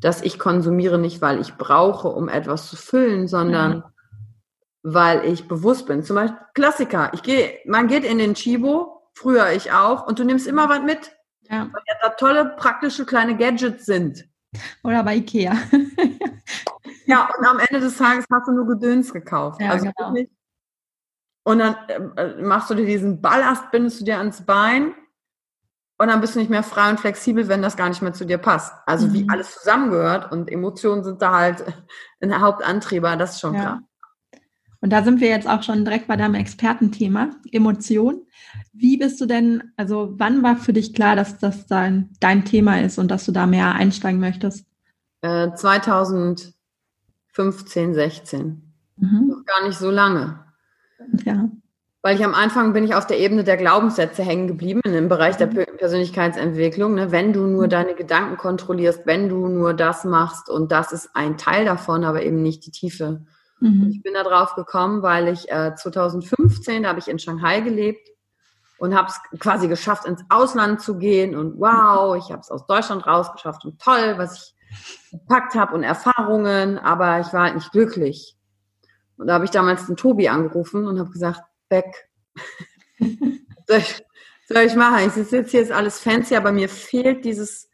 dass 0.00 0.22
ich 0.22 0.38
konsumiere 0.38 0.98
nicht, 0.98 1.20
weil 1.22 1.40
ich 1.40 1.54
brauche, 1.54 2.08
um 2.08 2.28
etwas 2.28 2.68
zu 2.68 2.76
füllen, 2.76 3.26
sondern 3.26 3.78
mhm. 3.78 3.82
weil 4.82 5.24
ich 5.24 5.48
bewusst 5.48 5.86
bin. 5.86 6.02
Zum 6.02 6.16
Beispiel 6.16 6.38
Klassiker. 6.54 7.10
Ich 7.14 7.22
gehe, 7.22 7.58
man 7.64 7.88
geht 7.88 8.04
in 8.04 8.18
den 8.18 8.34
Chibo, 8.34 9.10
früher 9.14 9.50
ich 9.52 9.72
auch, 9.72 10.06
und 10.06 10.18
du 10.18 10.24
nimmst 10.24 10.46
immer 10.46 10.68
was 10.68 10.82
mit. 10.82 11.12
Ja. 11.50 11.68
Weil 11.72 11.82
da 12.02 12.10
tolle, 12.10 12.54
praktische 12.56 13.06
kleine 13.06 13.36
Gadgets 13.36 13.86
sind. 13.86 14.28
Oder 14.84 15.02
bei 15.02 15.16
Ikea. 15.16 15.56
ja, 17.06 17.28
und 17.36 17.46
am 17.46 17.58
Ende 17.58 17.80
des 17.80 17.96
Tages 17.96 18.26
hast 18.30 18.48
du 18.48 18.52
nur 18.52 18.66
Gedöns 18.66 19.12
gekauft. 19.12 19.60
Ja, 19.60 19.70
also 19.70 19.90
genau. 19.96 20.14
Und 21.44 21.60
dann 21.60 21.76
äh, 22.16 22.42
machst 22.42 22.68
du 22.68 22.74
dir 22.74 22.84
diesen 22.84 23.22
Ballast, 23.22 23.70
bindest 23.70 24.00
du 24.00 24.04
dir 24.04 24.18
ans 24.18 24.44
Bein 24.44 24.92
und 25.98 26.08
dann 26.08 26.20
bist 26.20 26.36
du 26.36 26.38
nicht 26.38 26.50
mehr 26.50 26.62
frei 26.62 26.90
und 26.90 27.00
flexibel, 27.00 27.48
wenn 27.48 27.60
das 27.60 27.76
gar 27.76 27.88
nicht 27.88 28.02
mehr 28.02 28.12
zu 28.12 28.24
dir 28.24 28.38
passt. 28.38 28.72
Also 28.86 29.08
mhm. 29.08 29.14
wie 29.14 29.28
alles 29.28 29.52
zusammengehört 29.54 30.30
und 30.30 30.50
Emotionen 30.50 31.02
sind 31.02 31.20
da 31.20 31.36
halt 31.36 31.64
ein 32.20 32.40
Hauptantrieber, 32.40 33.16
das 33.16 33.32
ist 33.34 33.40
schon 33.40 33.54
ja. 33.54 33.60
klar. 33.60 33.82
Und 34.80 34.90
da 34.90 35.02
sind 35.02 35.20
wir 35.20 35.28
jetzt 35.28 35.48
auch 35.48 35.64
schon 35.64 35.84
direkt 35.84 36.06
bei 36.06 36.14
deinem 36.16 36.36
Expertenthema, 36.36 37.30
Emotion. 37.50 38.22
Wie 38.72 38.96
bist 38.96 39.20
du 39.20 39.26
denn, 39.26 39.72
also 39.76 40.14
wann 40.18 40.44
war 40.44 40.56
für 40.56 40.72
dich 40.72 40.94
klar, 40.94 41.16
dass 41.16 41.38
das 41.38 41.66
dein, 41.66 42.10
dein 42.20 42.44
Thema 42.44 42.80
ist 42.80 42.96
und 42.98 43.10
dass 43.10 43.26
du 43.26 43.32
da 43.32 43.46
mehr 43.46 43.74
einsteigen 43.74 44.20
möchtest? 44.20 44.64
Äh, 45.22 45.52
2015, 45.52 46.54
16. 47.94 48.72
Mhm. 48.98 49.26
Noch 49.26 49.44
gar 49.44 49.66
nicht 49.66 49.78
so 49.78 49.90
lange. 49.90 50.44
Ja. 51.24 51.50
Weil 52.08 52.16
ich 52.16 52.24
am 52.24 52.32
Anfang 52.32 52.72
bin 52.72 52.84
ich 52.84 52.94
auf 52.94 53.06
der 53.06 53.18
Ebene 53.18 53.44
der 53.44 53.58
Glaubenssätze 53.58 54.22
hängen 54.22 54.48
geblieben, 54.48 54.80
im 54.82 55.10
Bereich 55.10 55.36
der 55.36 55.48
mhm. 55.48 55.76
Persönlichkeitsentwicklung. 55.76 56.94
Ne? 56.94 57.12
Wenn 57.12 57.34
du 57.34 57.46
nur 57.46 57.64
mhm. 57.64 57.68
deine 57.68 57.94
Gedanken 57.94 58.38
kontrollierst, 58.38 59.02
wenn 59.04 59.28
du 59.28 59.46
nur 59.46 59.74
das 59.74 60.04
machst 60.04 60.48
und 60.48 60.72
das 60.72 60.92
ist 60.92 61.10
ein 61.12 61.36
Teil 61.36 61.66
davon, 61.66 62.04
aber 62.04 62.22
eben 62.22 62.40
nicht 62.40 62.64
die 62.64 62.70
Tiefe. 62.70 63.26
Mhm. 63.60 63.90
Ich 63.90 64.02
bin 64.02 64.14
da 64.14 64.22
drauf 64.22 64.54
gekommen, 64.54 65.02
weil 65.02 65.28
ich 65.28 65.50
äh, 65.50 65.74
2015, 65.74 66.84
da 66.84 66.88
habe 66.88 66.98
ich 66.98 67.08
in 67.08 67.18
Shanghai 67.18 67.60
gelebt 67.60 68.08
und 68.78 68.96
habe 68.96 69.08
es 69.08 69.38
quasi 69.38 69.68
geschafft, 69.68 70.06
ins 70.06 70.24
Ausland 70.30 70.80
zu 70.80 70.96
gehen 70.96 71.36
und 71.36 71.60
wow, 71.60 72.16
ich 72.16 72.32
habe 72.32 72.40
es 72.40 72.50
aus 72.50 72.66
Deutschland 72.66 73.06
rausgeschafft 73.06 73.66
und 73.66 73.82
toll, 73.82 74.14
was 74.16 74.54
ich 75.10 75.10
gepackt 75.10 75.54
habe 75.56 75.74
und 75.74 75.82
Erfahrungen, 75.82 76.78
aber 76.78 77.20
ich 77.20 77.34
war 77.34 77.42
halt 77.42 77.56
nicht 77.56 77.70
glücklich. 77.70 78.34
Und 79.18 79.26
da 79.26 79.34
habe 79.34 79.44
ich 79.44 79.50
damals 79.50 79.84
den 79.84 79.96
Tobi 79.96 80.30
angerufen 80.30 80.86
und 80.86 80.98
habe 80.98 81.10
gesagt, 81.10 81.42
Beck, 81.68 82.08
soll, 83.66 83.78
ich, 83.78 84.02
soll 84.48 84.62
ich 84.62 84.74
machen? 84.74 85.06
Ich 85.06 85.12
sitze 85.12 85.36
jetzt 85.36 85.50
hier, 85.50 85.62
ist 85.62 85.72
alles 85.72 85.98
fancy, 85.98 86.36
aber 86.36 86.52
mir 86.52 86.68
fehlt 86.68 87.24
dieses, 87.24 87.68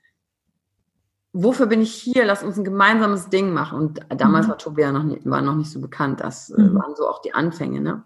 wofür 1.32 1.66
bin 1.66 1.82
ich 1.82 1.92
hier? 1.92 2.24
Lass 2.24 2.42
uns 2.42 2.56
ein 2.56 2.64
gemeinsames 2.64 3.28
Ding 3.28 3.52
machen. 3.52 3.78
Und 3.78 4.00
damals 4.08 4.46
mhm. 4.46 4.50
war 4.50 4.58
Tobi 4.58 4.82
ja 4.82 4.92
noch 4.92 5.02
nicht, 5.02 5.28
war 5.28 5.42
noch 5.42 5.56
nicht 5.56 5.70
so 5.70 5.80
bekannt. 5.80 6.20
Das 6.20 6.50
äh, 6.50 6.60
mhm. 6.60 6.74
waren 6.76 6.94
so 6.96 7.08
auch 7.08 7.20
die 7.20 7.34
Anfänge, 7.34 7.80
ne? 7.80 8.04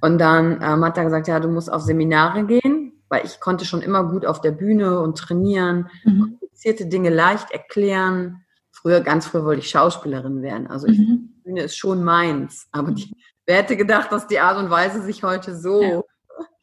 Und 0.00 0.18
dann 0.18 0.60
ähm, 0.62 0.84
hat 0.84 0.96
er 0.96 1.04
gesagt, 1.04 1.26
ja, 1.26 1.40
du 1.40 1.48
musst 1.48 1.72
auf 1.72 1.82
Seminare 1.82 2.44
gehen, 2.44 3.02
weil 3.08 3.24
ich 3.24 3.40
konnte 3.40 3.64
schon 3.64 3.82
immer 3.82 4.04
gut 4.04 4.26
auf 4.26 4.40
der 4.40 4.52
Bühne 4.52 5.00
und 5.00 5.18
trainieren, 5.18 5.90
mhm. 6.04 6.20
komplizierte 6.20 6.86
Dinge 6.86 7.10
leicht 7.10 7.50
erklären. 7.50 8.44
Früher, 8.70 9.00
ganz 9.00 9.26
früh 9.26 9.42
wollte 9.42 9.60
ich 9.60 9.70
Schauspielerin 9.70 10.40
werden. 10.40 10.68
Also 10.68 10.86
ich, 10.86 10.98
mhm. 10.98 11.34
Bühne 11.42 11.62
ist 11.62 11.76
schon 11.76 12.04
meins. 12.04 12.68
Aber 12.70 12.92
die, 12.92 13.12
wer 13.48 13.56
hätte 13.56 13.76
gedacht, 13.76 14.12
dass 14.12 14.26
die 14.26 14.38
Art 14.38 14.58
und 14.58 14.70
Weise 14.70 15.02
sich 15.02 15.24
heute 15.24 15.56
so. 15.56 15.82
Ja. 15.82 16.02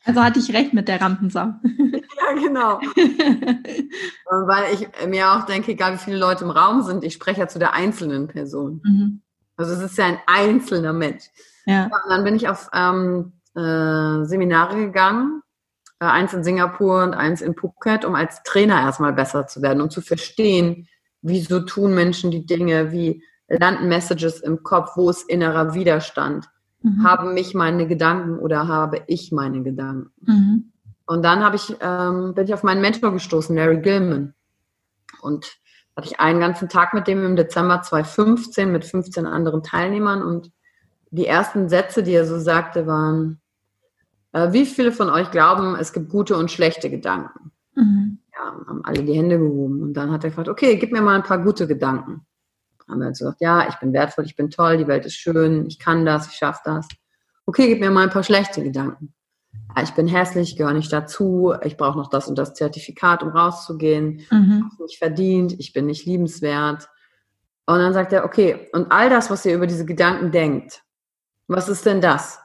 Also 0.05 0.23
hatte 0.23 0.39
ich 0.39 0.53
recht 0.53 0.71
mit 0.73 0.87
der 0.87 1.01
Rampensau. 1.01 1.47
ja, 1.63 2.33
genau. 2.35 2.79
Weil 4.29 4.73
ich 4.75 4.87
mir 5.07 5.31
auch 5.31 5.47
denke, 5.47 5.71
egal 5.71 5.95
wie 5.95 5.97
viele 5.97 6.17
Leute 6.17 6.43
im 6.43 6.51
Raum 6.51 6.83
sind, 6.83 7.03
ich 7.03 7.13
spreche 7.13 7.41
ja 7.41 7.47
zu 7.47 7.57
der 7.57 7.73
einzelnen 7.73 8.27
Person. 8.27 8.81
Mhm. 8.83 9.21
Also 9.57 9.73
es 9.73 9.81
ist 9.81 9.97
ja 9.97 10.05
ein 10.05 10.19
einzelner 10.27 10.93
Mensch. 10.93 11.23
Ja. 11.65 11.85
Und 11.85 12.09
dann 12.09 12.23
bin 12.23 12.35
ich 12.35 12.47
auf 12.47 12.69
ähm, 12.71 13.33
äh, 13.55 14.23
Seminare 14.25 14.75
gegangen, 14.75 15.41
äh, 15.99 16.05
eins 16.05 16.33
in 16.35 16.43
Singapur 16.43 17.03
und 17.03 17.15
eins 17.15 17.41
in 17.41 17.55
Phuket, 17.55 18.05
um 18.05 18.13
als 18.13 18.43
Trainer 18.43 18.79
erstmal 18.81 19.13
besser 19.13 19.47
zu 19.47 19.63
werden, 19.63 19.81
um 19.81 19.89
zu 19.89 20.01
verstehen, 20.01 20.87
wieso 21.23 21.61
tun 21.61 21.95
Menschen 21.95 22.29
die 22.29 22.45
Dinge, 22.45 22.91
wie 22.91 23.23
landen 23.47 23.87
Messages 23.87 24.39
im 24.39 24.61
Kopf, 24.61 24.91
wo 24.97 25.09
ist 25.09 25.27
innerer 25.27 25.73
Widerstand, 25.73 26.47
mhm. 26.85 27.03
haben 27.03 27.33
mich 27.33 27.53
meine 27.53 27.87
Gedanken 27.87 28.37
oder 28.37 28.67
habe 28.67 29.01
ich 29.07 29.31
meine 29.31 29.63
Gedanken. 29.63 30.11
Mhm. 30.21 30.71
Und 31.05 31.23
dann 31.23 31.43
habe 31.43 31.55
ich, 31.55 31.75
ähm, 31.81 32.33
bin 32.33 32.45
ich 32.45 32.53
auf 32.53 32.63
meinen 32.63 32.81
Mentor 32.81 33.11
gestoßen, 33.11 33.55
Larry 33.55 33.81
Gilman. 33.81 34.33
Und 35.21 35.45
hatte 35.95 36.07
ich 36.07 36.19
einen 36.19 36.39
ganzen 36.39 36.67
Tag 36.67 36.93
mit 36.93 37.07
dem 37.07 37.25
im 37.25 37.35
Dezember 37.35 37.81
2015 37.81 38.71
mit 38.71 38.85
15 38.85 39.25
anderen 39.25 39.63
Teilnehmern 39.63 40.21
und 40.21 40.51
die 41.09 41.25
ersten 41.25 41.69
Sätze, 41.69 42.03
die 42.03 42.11
er 42.11 42.25
so 42.25 42.37
sagte, 42.37 42.85
waren, 42.85 43.39
äh, 44.33 44.51
wie 44.51 44.65
viele 44.65 44.91
von 44.91 45.09
euch 45.09 45.31
glauben, 45.31 45.75
es 45.75 45.93
gibt 45.93 46.09
gute 46.09 46.35
und 46.35 46.51
schlechte 46.51 46.89
Gedanken? 46.89 47.51
Mhm. 47.75 48.19
Ja, 48.33 48.53
haben 48.67 48.83
alle 48.83 49.03
die 49.03 49.13
Hände 49.13 49.39
gehoben. 49.39 49.81
Und 49.81 49.93
dann 49.93 50.11
hat 50.11 50.25
er 50.25 50.31
gefragt, 50.31 50.49
okay, 50.49 50.75
gib 50.75 50.91
mir 50.91 51.01
mal 51.01 51.15
ein 51.15 51.23
paar 51.23 51.41
gute 51.41 51.67
Gedanken. 51.67 52.25
Haben 52.87 52.99
wir 52.99 53.05
halt 53.05 53.17
gesagt, 53.17 53.41
ja, 53.41 53.67
ich 53.67 53.75
bin 53.75 53.93
wertvoll, 53.93 54.25
ich 54.25 54.35
bin 54.35 54.49
toll, 54.49 54.77
die 54.77 54.87
Welt 54.87 55.05
ist 55.05 55.15
schön, 55.15 55.65
ich 55.65 55.79
kann 55.79 56.05
das, 56.05 56.27
ich 56.27 56.33
schaffe 56.33 56.61
das. 56.65 56.87
Okay, 57.45 57.67
gib 57.67 57.79
mir 57.79 57.91
mal 57.91 58.03
ein 58.03 58.09
paar 58.09 58.23
schlechte 58.23 58.63
Gedanken. 58.63 59.13
Ja, 59.75 59.83
ich 59.83 59.91
bin 59.91 60.07
hässlich, 60.07 60.51
ich 60.51 60.57
gehöre 60.57 60.73
nicht 60.73 60.93
dazu, 60.93 61.53
ich 61.63 61.77
brauche 61.77 61.97
noch 61.97 62.09
das 62.09 62.27
und 62.27 62.37
das 62.37 62.53
Zertifikat, 62.53 63.23
um 63.23 63.29
rauszugehen, 63.29 64.25
mhm. 64.29 64.69
ich 64.71 64.79
nicht 64.79 64.97
verdient, 64.97 65.59
ich 65.59 65.73
bin 65.73 65.85
nicht 65.87 66.05
liebenswert. 66.05 66.89
Und 67.65 67.79
dann 67.79 67.93
sagt 67.93 68.13
er, 68.13 68.25
okay, 68.25 68.69
und 68.73 68.91
all 68.91 69.09
das, 69.09 69.29
was 69.29 69.45
ihr 69.45 69.55
über 69.55 69.67
diese 69.67 69.85
Gedanken 69.85 70.31
denkt, 70.31 70.83
was 71.47 71.67
ist 71.67 71.85
denn 71.85 72.01
das? 72.01 72.39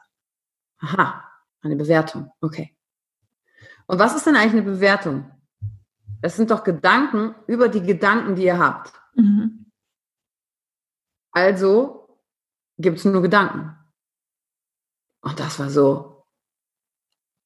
Aha, 0.81 1.23
eine 1.63 1.77
Bewertung. 1.77 2.33
Okay. 2.41 2.75
Und 3.87 3.99
was 3.99 4.15
ist 4.15 4.27
denn 4.27 4.37
eigentlich 4.37 4.53
eine 4.53 4.63
Bewertung? 4.63 5.31
Es 6.23 6.37
sind 6.37 6.51
doch 6.51 6.65
Gedanken 6.65 7.35
über 7.47 7.69
die 7.69 7.83
Gedanken, 7.83 8.35
die 8.35 8.45
ihr 8.45 8.59
habt. 8.59 8.93
Mhm. 9.15 9.67
Also 11.33 12.19
gibt 12.79 12.99
es 12.99 13.05
nur 13.05 13.23
Gedanken. 13.23 13.77
Und 15.23 15.39
das 15.39 15.59
war 15.59 15.71
so, 15.71 16.25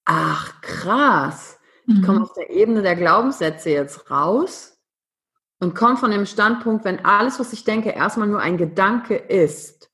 ach 0.05 0.61
krass. 0.61 1.59
Ich 1.87 2.03
komme 2.03 2.21
mhm. 2.21 2.25
auf 2.25 2.33
der 2.33 2.51
Ebene 2.51 2.83
der 2.83 2.97
Glaubenssätze 2.97 3.71
jetzt 3.71 4.11
raus 4.11 4.79
und 5.59 5.75
komme 5.75 5.97
von 5.97 6.11
dem 6.11 6.25
Standpunkt, 6.25 6.85
wenn 6.85 7.05
alles, 7.05 7.39
was 7.39 7.53
ich 7.53 7.65
denke, 7.65 7.91
erstmal 7.91 8.29
nur 8.29 8.41
ein 8.41 8.57
Gedanke 8.57 9.17
ist, 9.17 9.91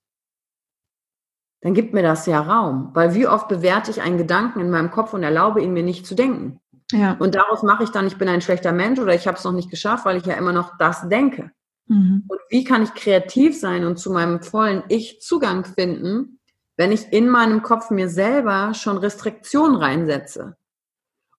dann 1.62 1.74
gibt 1.74 1.92
mir 1.92 2.03
das 2.03 2.26
ja 2.26 2.40
Raum. 2.40 2.90
Weil 2.94 3.14
wie 3.14 3.26
oft 3.26 3.48
bewerte 3.48 3.90
ich 3.90 4.00
einen 4.00 4.18
Gedanken 4.18 4.61
in 4.61 4.70
meinem 4.70 4.90
Kopf 4.90 5.12
und 5.14 5.22
erlaube 5.22 5.62
ihn 5.62 5.72
mir 5.72 5.83
nicht 5.83 6.07
zu 6.07 6.14
denken. 6.14 6.61
Ja. 6.92 7.16
Und 7.18 7.35
daraus 7.35 7.62
mache 7.62 7.85
ich 7.85 7.90
dann, 7.90 8.07
ich 8.07 8.18
bin 8.18 8.29
ein 8.29 8.40
schlechter 8.40 8.72
Mensch 8.72 8.98
oder 8.98 9.14
ich 9.14 9.26
habe 9.26 9.37
es 9.37 9.44
noch 9.44 9.53
nicht 9.53 9.70
geschafft, 9.70 10.05
weil 10.05 10.16
ich 10.16 10.26
ja 10.26 10.35
immer 10.35 10.53
noch 10.53 10.76
das 10.79 11.09
denke. 11.09 11.53
Mhm. 11.90 12.24
Und 12.29 12.40
wie 12.48 12.62
kann 12.62 12.85
ich 12.85 12.94
kreativ 12.94 13.59
sein 13.59 13.85
und 13.85 13.98
zu 13.98 14.12
meinem 14.12 14.40
vollen 14.42 14.85
Ich 14.88 15.20
Zugang 15.20 15.64
finden, 15.64 16.38
wenn 16.76 16.92
ich 16.92 17.12
in 17.12 17.29
meinem 17.29 17.62
Kopf 17.62 17.90
mir 17.90 18.09
selber 18.09 18.74
schon 18.74 18.96
Restriktionen 18.96 19.76
reinsetze? 19.76 20.57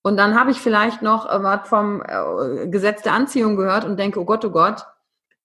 Und 0.04 0.18
dann 0.18 0.38
habe 0.38 0.52
ich 0.52 0.58
vielleicht 0.58 1.02
noch 1.02 1.26
äh, 1.26 1.42
was 1.42 1.70
vom 1.70 2.02
äh, 2.02 2.68
Gesetz 2.68 3.02
der 3.02 3.14
Anziehung 3.14 3.56
gehört 3.56 3.86
und 3.86 3.98
denke, 3.98 4.20
oh 4.20 4.26
Gott, 4.26 4.44
oh 4.44 4.50
Gott, 4.50 4.86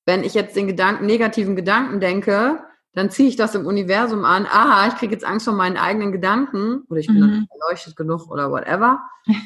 wenn 0.07 0.25
ich 0.25 0.35
jetzt 0.35 0.57
den 0.57 0.67
Gedanken, 0.67 1.07
negativen 1.07 1.55
Gedanken 1.55 2.01
denke, 2.01 2.65
dann 2.93 3.11
ziehe 3.11 3.29
ich 3.29 3.37
das 3.37 3.55
im 3.55 3.67
Universum 3.67 4.25
an, 4.25 4.47
aha, 4.47 4.89
ich 4.89 4.97
kriege 4.97 5.13
jetzt 5.13 5.25
Angst 5.25 5.45
vor 5.45 5.55
meinen 5.55 5.77
eigenen 5.77 6.11
Gedanken 6.11 6.83
oder 6.89 6.99
ich 6.99 7.07
bin 7.07 7.21
mhm. 7.21 7.41
nicht 7.41 7.49
erleuchtet 7.53 7.95
genug 7.95 8.29
oder 8.29 8.51
whatever. 8.51 9.01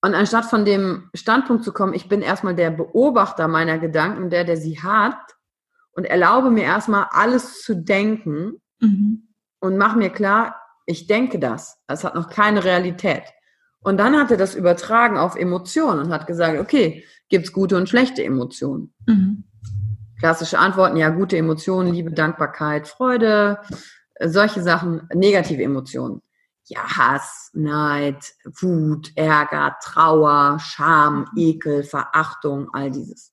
Und 0.00 0.14
anstatt 0.14 0.44
von 0.44 0.64
dem 0.64 1.10
Standpunkt 1.14 1.64
zu 1.64 1.72
kommen, 1.72 1.94
ich 1.94 2.08
bin 2.08 2.22
erstmal 2.22 2.54
der 2.54 2.70
Beobachter 2.70 3.48
meiner 3.48 3.78
Gedanken, 3.78 4.30
der, 4.30 4.44
der 4.44 4.56
sie 4.56 4.80
hat, 4.80 5.18
und 5.98 6.04
erlaube 6.04 6.52
mir 6.52 6.62
erstmal 6.62 7.08
alles 7.10 7.62
zu 7.62 7.74
denken 7.74 8.60
mhm. 8.78 9.28
und 9.58 9.76
mache 9.76 9.98
mir 9.98 10.10
klar, 10.10 10.54
ich 10.86 11.08
denke 11.08 11.40
das. 11.40 11.76
Es 11.88 12.04
hat 12.04 12.14
noch 12.14 12.30
keine 12.30 12.62
Realität. 12.62 13.24
Und 13.80 13.96
dann 13.96 14.16
hat 14.16 14.30
er 14.30 14.36
das 14.36 14.54
übertragen 14.54 15.18
auf 15.18 15.34
Emotionen 15.34 15.98
und 15.98 16.12
hat 16.12 16.28
gesagt, 16.28 16.60
okay, 16.60 17.04
gibt 17.28 17.46
es 17.46 17.52
gute 17.52 17.76
und 17.76 17.88
schlechte 17.88 18.22
Emotionen? 18.22 18.94
Mhm. 19.06 19.42
Klassische 20.20 20.60
Antworten, 20.60 20.96
ja, 20.96 21.08
gute 21.08 21.36
Emotionen, 21.36 21.92
Liebe, 21.92 22.12
Dankbarkeit, 22.12 22.86
Freude, 22.86 23.58
solche 24.24 24.62
Sachen, 24.62 25.08
negative 25.12 25.64
Emotionen. 25.64 26.22
Ja, 26.68 26.82
Hass, 26.84 27.50
Neid, 27.54 28.34
Wut, 28.60 29.12
Ärger, 29.16 29.76
Trauer, 29.82 30.58
Scham, 30.60 31.20
mhm. 31.20 31.26
Ekel, 31.36 31.82
Verachtung, 31.82 32.68
all 32.72 32.90
dieses. 32.90 33.32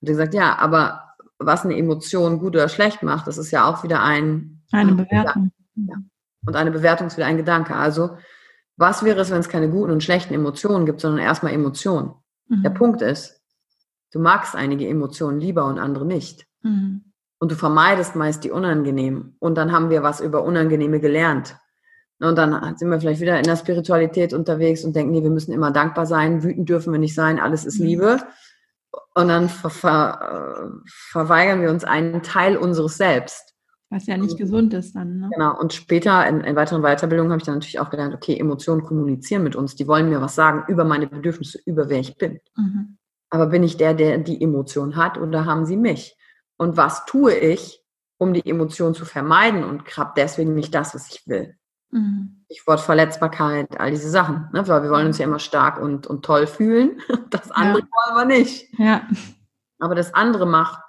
Und 0.00 0.08
er 0.08 0.16
sagt, 0.16 0.34
ja, 0.34 0.58
aber 0.58 1.14
was 1.38 1.64
eine 1.64 1.76
Emotion 1.76 2.38
gut 2.38 2.54
oder 2.54 2.68
schlecht 2.68 3.02
macht, 3.02 3.26
das 3.26 3.38
ist 3.38 3.50
ja 3.50 3.68
auch 3.68 3.82
wieder 3.82 4.02
ein 4.02 4.62
eine 4.72 4.92
Bewertung. 4.92 5.50
Ja. 5.74 5.96
Und 6.46 6.56
eine 6.56 6.70
Bewertung 6.70 7.08
ist 7.08 7.16
wieder 7.16 7.26
ein 7.26 7.36
Gedanke. 7.36 7.74
Also, 7.74 8.16
was 8.76 9.04
wäre 9.04 9.20
es, 9.20 9.30
wenn 9.30 9.40
es 9.40 9.48
keine 9.48 9.68
guten 9.68 9.90
und 9.90 10.02
schlechten 10.02 10.32
Emotionen 10.32 10.86
gibt, 10.86 11.00
sondern 11.00 11.24
erstmal 11.24 11.52
Emotionen? 11.52 12.14
Mhm. 12.48 12.62
Der 12.62 12.70
Punkt 12.70 13.02
ist, 13.02 13.40
Du 14.12 14.18
magst 14.18 14.56
einige 14.56 14.88
Emotionen 14.88 15.40
lieber 15.40 15.64
und 15.66 15.78
andere 15.78 16.04
nicht. 16.04 16.46
Mhm. 16.62 17.04
Und 17.38 17.52
du 17.52 17.56
vermeidest 17.56 18.16
meist 18.16 18.44
die 18.44 18.50
unangenehmen. 18.50 19.36
Und 19.38 19.54
dann 19.54 19.72
haben 19.72 19.88
wir 19.88 20.02
was 20.02 20.20
über 20.20 20.44
Unangenehme 20.44 21.00
gelernt. 21.00 21.56
Und 22.20 22.36
dann 22.36 22.76
sind 22.76 22.90
wir 22.90 23.00
vielleicht 23.00 23.20
wieder 23.20 23.38
in 23.38 23.44
der 23.44 23.56
Spiritualität 23.56 24.34
unterwegs 24.34 24.84
und 24.84 24.94
denken, 24.94 25.12
nee, 25.12 25.22
wir 25.22 25.30
müssen 25.30 25.52
immer 25.52 25.70
dankbar 25.70 26.04
sein, 26.04 26.42
wütend 26.42 26.68
dürfen 26.68 26.92
wir 26.92 27.00
nicht 27.00 27.14
sein, 27.14 27.40
alles 27.40 27.64
ist 27.64 27.80
mhm. 27.80 27.86
Liebe. 27.86 28.18
Und 29.14 29.28
dann 29.28 29.48
ver 29.48 29.70
ver 29.70 30.70
verweigern 30.86 31.62
wir 31.62 31.70
uns 31.70 31.84
einen 31.84 32.22
Teil 32.22 32.56
unseres 32.56 32.96
Selbst. 32.96 33.54
Was 33.88 34.06
ja 34.06 34.16
nicht 34.16 34.36
gesund 34.36 34.72
ist 34.74 34.94
dann. 34.94 35.18
Ne? 35.18 35.30
Genau. 35.32 35.58
Und 35.58 35.72
später 35.72 36.26
in, 36.28 36.42
in 36.42 36.54
weiteren 36.54 36.82
Weiterbildungen 36.82 37.32
habe 37.32 37.40
ich 37.40 37.46
dann 37.46 37.56
natürlich 37.56 37.80
auch 37.80 37.90
gelernt, 37.90 38.14
okay, 38.14 38.38
Emotionen 38.38 38.82
kommunizieren 38.82 39.42
mit 39.42 39.56
uns. 39.56 39.74
Die 39.74 39.88
wollen 39.88 40.08
mir 40.08 40.20
was 40.20 40.36
sagen 40.36 40.64
über 40.68 40.84
meine 40.84 41.08
Bedürfnisse, 41.08 41.58
über 41.66 41.88
wer 41.88 41.98
ich 41.98 42.16
bin. 42.16 42.38
Mhm. 42.56 42.98
Aber 43.30 43.46
bin 43.46 43.64
ich 43.64 43.78
der, 43.78 43.94
der 43.94 44.18
die 44.18 44.40
Emotion 44.40 44.94
hat 44.96 45.18
oder 45.18 45.44
haben 45.44 45.64
sie 45.64 45.76
mich? 45.76 46.16
Und 46.56 46.76
was 46.76 47.04
tue 47.04 47.34
ich, 47.34 47.82
um 48.18 48.32
die 48.32 48.48
Emotion 48.48 48.94
zu 48.94 49.04
vermeiden 49.04 49.64
und 49.64 49.96
habe 49.96 50.12
deswegen 50.16 50.54
nicht 50.54 50.74
das, 50.74 50.94
was 50.94 51.08
ich 51.08 51.26
will? 51.26 51.56
Mhm. 51.90 52.44
Stichwort 52.46 52.80
Verletzbarkeit, 52.80 53.78
all 53.78 53.90
diese 53.90 54.10
Sachen. 54.10 54.48
Ne? 54.52 54.66
Weil 54.66 54.82
wir 54.82 54.90
wollen 54.90 55.06
uns 55.06 55.18
ja 55.18 55.24
immer 55.24 55.38
stark 55.38 55.80
und, 55.80 56.06
und 56.06 56.24
toll 56.24 56.46
fühlen. 56.46 57.00
Das 57.30 57.50
andere 57.52 57.80
ja. 57.80 57.86
wollen 57.86 58.28
wir 58.28 58.36
nicht. 58.36 58.66
Ja. 58.78 59.06
Aber 59.78 59.94
das 59.94 60.14
andere 60.14 60.46
macht 60.46 60.82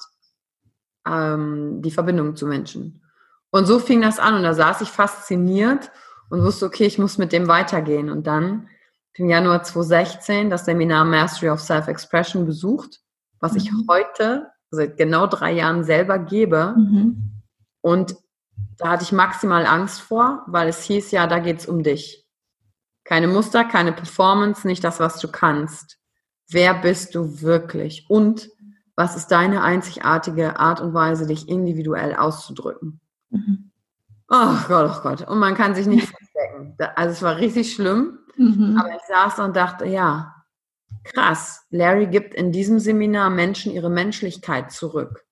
ähm, 1.08 1.82
die 1.82 1.92
Verbindung 1.92 2.36
zu 2.36 2.48
Menschen. 2.48 3.04
Und 3.52 3.66
so 3.66 3.80
fing 3.80 4.02
das 4.02 4.18
an 4.18 4.36
und 4.36 4.44
da 4.44 4.54
saß 4.54 4.82
ich 4.82 4.90
fasziniert 4.90 5.92
und 6.30 6.42
wusste, 6.42 6.66
okay, 6.66 6.86
ich 6.86 6.98
muss 6.98 7.18
mit 7.18 7.32
dem 7.32 7.48
weitergehen. 7.48 8.10
Und 8.10 8.26
dann 8.26 8.70
im 9.16 9.30
Januar 9.30 9.64
2016 9.64 10.50
das 10.50 10.66
Seminar 10.66 11.06
Mastery 11.06 11.50
of 11.50 11.60
Self-Expression 11.60 12.46
besucht, 12.46 13.02
was 13.40 13.54
mhm. 13.54 13.58
ich 13.58 13.72
heute 13.90 14.48
seit 14.72 14.98
genau 14.98 15.28
drei 15.28 15.52
Jahren 15.52 15.84
selber 15.84 16.18
gebe. 16.18 16.74
Mhm. 16.78 17.42
Und 17.82 18.16
da 18.78 18.90
hatte 18.90 19.04
ich 19.04 19.12
maximal 19.12 19.66
Angst 19.66 20.02
vor, 20.02 20.44
weil 20.48 20.68
es 20.68 20.84
hieß 20.84 21.12
ja, 21.12 21.28
da 21.28 21.40
geht's 21.40 21.68
um 21.68 21.84
dich. 21.84 22.26
Keine 23.04 23.28
Muster, 23.28 23.64
keine 23.64 23.94
Performance, 23.94 24.66
nicht 24.66 24.84
das, 24.84 25.00
was 25.00 25.20
du 25.20 25.28
kannst. 25.28 25.98
Wer 26.50 26.74
bist 26.74 27.16
du 27.16 27.42
wirklich? 27.42 28.10
Und 28.10 28.50
was 28.96 29.16
ist 29.16 29.28
deine 29.28 29.64
einzigartige 29.64 30.60
Art 30.60 30.82
und 30.82 30.94
Weise, 30.94 31.28
dich 31.28 31.48
individuell 31.48 32.16
auszudrücken? 32.16 33.00
Mhm. 33.30 33.72
Oh 34.30 34.56
Gott, 34.68 34.92
oh 34.98 35.02
Gott. 35.02 35.28
Und 35.28 35.40
man 35.40 35.56
kann 35.56 35.76
sich 35.76 35.88
nicht 35.88 36.08
verstecken. 36.34 36.76
Also 36.96 37.12
es 37.12 37.22
war 37.22 37.38
richtig 37.38 37.74
schlimm. 37.74 38.20
Mhm. 38.38 38.78
Aber 38.80 38.96
ich 38.96 39.02
saß 39.08 39.40
und 39.40 39.56
dachte, 39.56 39.86
ja, 39.86 40.34
krass. 41.04 41.66
Larry 41.70 42.08
gibt 42.08 42.34
in 42.34 42.52
diesem 42.52 42.80
Seminar 42.80 43.30
Menschen 43.30 43.72
ihre 43.72 43.90
Menschlichkeit 43.90 44.72
zurück 44.72 45.26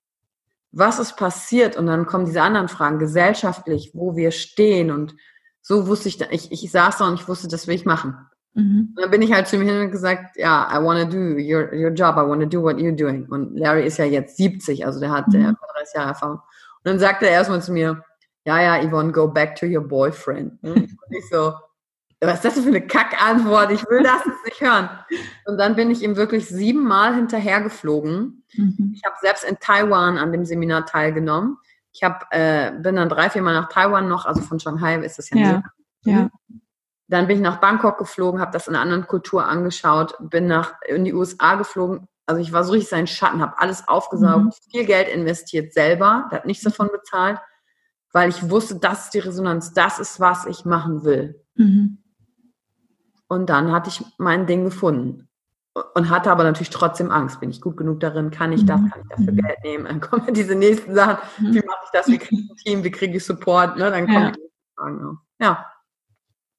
was 0.72 1.00
ist 1.00 1.18
passiert? 1.18 1.78
Und 1.78 1.88
dann 1.88 2.06
kommen 2.06 2.26
diese 2.26 2.42
anderen 2.42 2.68
Fragen, 2.68 3.00
gesellschaftlich, 3.00 3.92
wo 3.94 4.16
wir 4.16 4.32
stehen. 4.32 4.92
Und 4.92 5.16
so 5.62 5.88
wusste 5.88 6.10
ich, 6.10 6.22
ich, 6.32 6.52
ich 6.52 6.72
saß 6.72 6.98
da 6.98 7.08
und 7.08 7.16
ich 7.16 7.28
wusste, 7.28 7.48
das 7.48 7.68
will 7.68 7.76
ich 7.76 7.86
machen. 7.86 8.16
Mhm. 8.54 8.94
Und 8.96 9.02
dann 9.02 9.12
bin 9.12 9.22
ich 9.22 9.32
halt 9.34 9.48
zu 9.48 9.56
ihm 9.56 9.64
hin 9.64 9.82
und 9.82 9.92
gesagt, 9.92 10.38
ja, 10.38 10.70
I 10.72 10.84
want 10.84 11.00
to 11.02 11.18
do 11.18 11.18
your, 11.18 11.74
your 11.74 11.92
job, 11.92 12.16
I 12.18 12.28
want 12.28 12.42
to 12.42 12.48
do 12.48 12.62
what 12.62 12.78
you're 12.78 12.96
doing. 12.96 13.26
Und 13.30 13.58
Larry 13.58 13.86
ist 13.86 13.98
ja 13.98 14.06
jetzt 14.06 14.38
70, 14.38 14.86
also 14.86 15.00
der 15.00 15.12
hat 15.12 15.28
mhm. 15.28 15.32
der 15.32 15.56
30 15.76 15.96
Jahre 15.96 16.10
Erfahrung. 16.10 16.38
Und 16.38 16.86
dann 16.86 17.00
sagte 17.00 17.26
er 17.26 17.34
erstmal 17.34 17.62
zu 17.62 17.72
mir, 17.72 18.04
ja, 18.46 18.62
ja, 18.62 18.88
Yvonne, 18.88 19.12
go 19.12 19.28
back 19.28 19.56
to 19.56 19.66
your 19.66 19.82
boyfriend. 19.88 20.54
Und 20.64 20.90
ich 21.10 21.30
so, 21.30 21.54
was 22.22 22.44
ist 22.44 22.58
das 22.58 22.64
für 22.64 22.70
eine 22.70 22.86
Kackantwort? 22.86 23.72
Ich 23.72 23.88
will 23.90 24.04
das 24.04 24.26
nicht 24.44 24.60
hören. 24.60 24.90
Und 25.46 25.58
dann 25.58 25.76
bin 25.76 25.90
ich 25.90 26.04
ihm 26.04 26.18
wirklich 26.18 26.48
siebenmal 26.50 27.16
hinterhergeflogen. 27.16 28.44
Mhm. 28.54 28.94
Ich 28.94 29.04
habe 29.06 29.16
selbst 29.22 29.46
in 29.46 29.58
Taiwan 29.60 30.18
an 30.18 30.32
dem 30.32 30.44
Seminar 30.44 30.86
teilgenommen. 30.86 31.58
Ich 31.94 32.04
hab, 32.04 32.28
äh, 32.32 32.72
bin 32.78 32.98
dann 32.98 33.10
drei, 33.10 33.30
vier 33.30 33.42
Mal 33.42 33.54
nach 33.54 33.70
Taiwan 33.70 34.10
noch, 34.10 34.26
also 34.26 34.42
von 34.42 34.60
Shanghai 34.60 34.98
ist 34.98 35.18
das 35.18 35.30
ja, 35.30 35.38
ja. 35.40 35.64
ja. 36.04 36.30
Dann 37.08 37.26
bin 37.28 37.38
ich 37.38 37.42
nach 37.42 37.58
Bangkok 37.58 37.98
geflogen, 37.98 38.40
habe 38.40 38.52
das 38.52 38.68
in 38.68 38.76
einer 38.76 38.84
anderen 38.84 39.08
Kultur 39.08 39.46
angeschaut, 39.46 40.16
bin 40.20 40.46
nach 40.46 40.74
in 40.88 41.06
die 41.06 41.14
USA 41.14 41.56
geflogen. 41.56 42.08
Also 42.28 42.42
ich 42.42 42.52
war 42.52 42.64
so 42.64 42.74
richtig 42.74 42.90
sein 42.90 43.08
Schatten, 43.08 43.42
habe 43.42 43.58
alles 43.58 43.88
aufgesaugt, 43.88 44.46
mhm. 44.46 44.52
viel 44.70 44.86
Geld 44.86 45.08
investiert 45.08 45.74
selber, 45.74 46.28
der 46.30 46.40
hat 46.40 46.46
nichts 46.46 46.64
davon 46.64 46.90
bezahlt, 46.92 47.40
weil 48.12 48.30
ich 48.30 48.50
wusste, 48.52 48.76
das 48.76 49.06
ist 49.06 49.14
die 49.16 49.20
Resonanz, 49.20 49.74
das 49.74 49.98
ist, 49.98 50.20
was 50.20 50.46
ich 50.46 50.66
machen 50.66 51.04
will. 51.04 51.44
Mhm. 51.56 52.04
Und 53.30 53.50
dann 53.50 53.72
hatte 53.72 53.90
ich 53.90 54.04
mein 54.18 54.48
Ding 54.48 54.66
gefunden 54.66 55.30
und 55.94 56.10
hatte 56.10 56.32
aber 56.32 56.44
natürlich 56.44 56.72
trotzdem 56.72 57.12
Angst. 57.12 57.40
Bin 57.40 57.52
ich 57.52 57.62
gut 57.62 57.78
genug 57.78 58.00
darin? 58.00 58.32
Kann 58.32 58.52
ich 58.52 58.66
das? 58.66 58.82
Mhm. 58.82 58.90
Kann 58.90 59.02
ich 59.02 59.10
dafür. 59.10 59.34
Geld 59.34 59.64
nehmen? 59.64 59.86
Dann 59.86 60.02
kommen 60.02 60.34
diese 60.34 60.56
nächsten 60.56 60.96
Sachen. 60.96 61.18
Mhm. 61.38 61.54
Wie 61.54 61.66
mache 61.66 61.80
ich 61.86 61.92
das? 61.94 62.08
Wie 62.08 62.18
kriege 62.18 62.42
ich 62.42 62.50
ein 62.50 62.58
Team? 62.58 62.84
Wie 62.84 62.92
kriege 62.92 63.16
ich 63.16 63.26
Support? 63.26 63.78
Ne? 63.78 63.92
Dann 63.92 64.08
kommen 64.08 64.24
ja. 64.24 64.32
die 64.32 64.50
Fragen 64.76 65.06
auf. 65.06 65.18
Ja. 65.40 65.66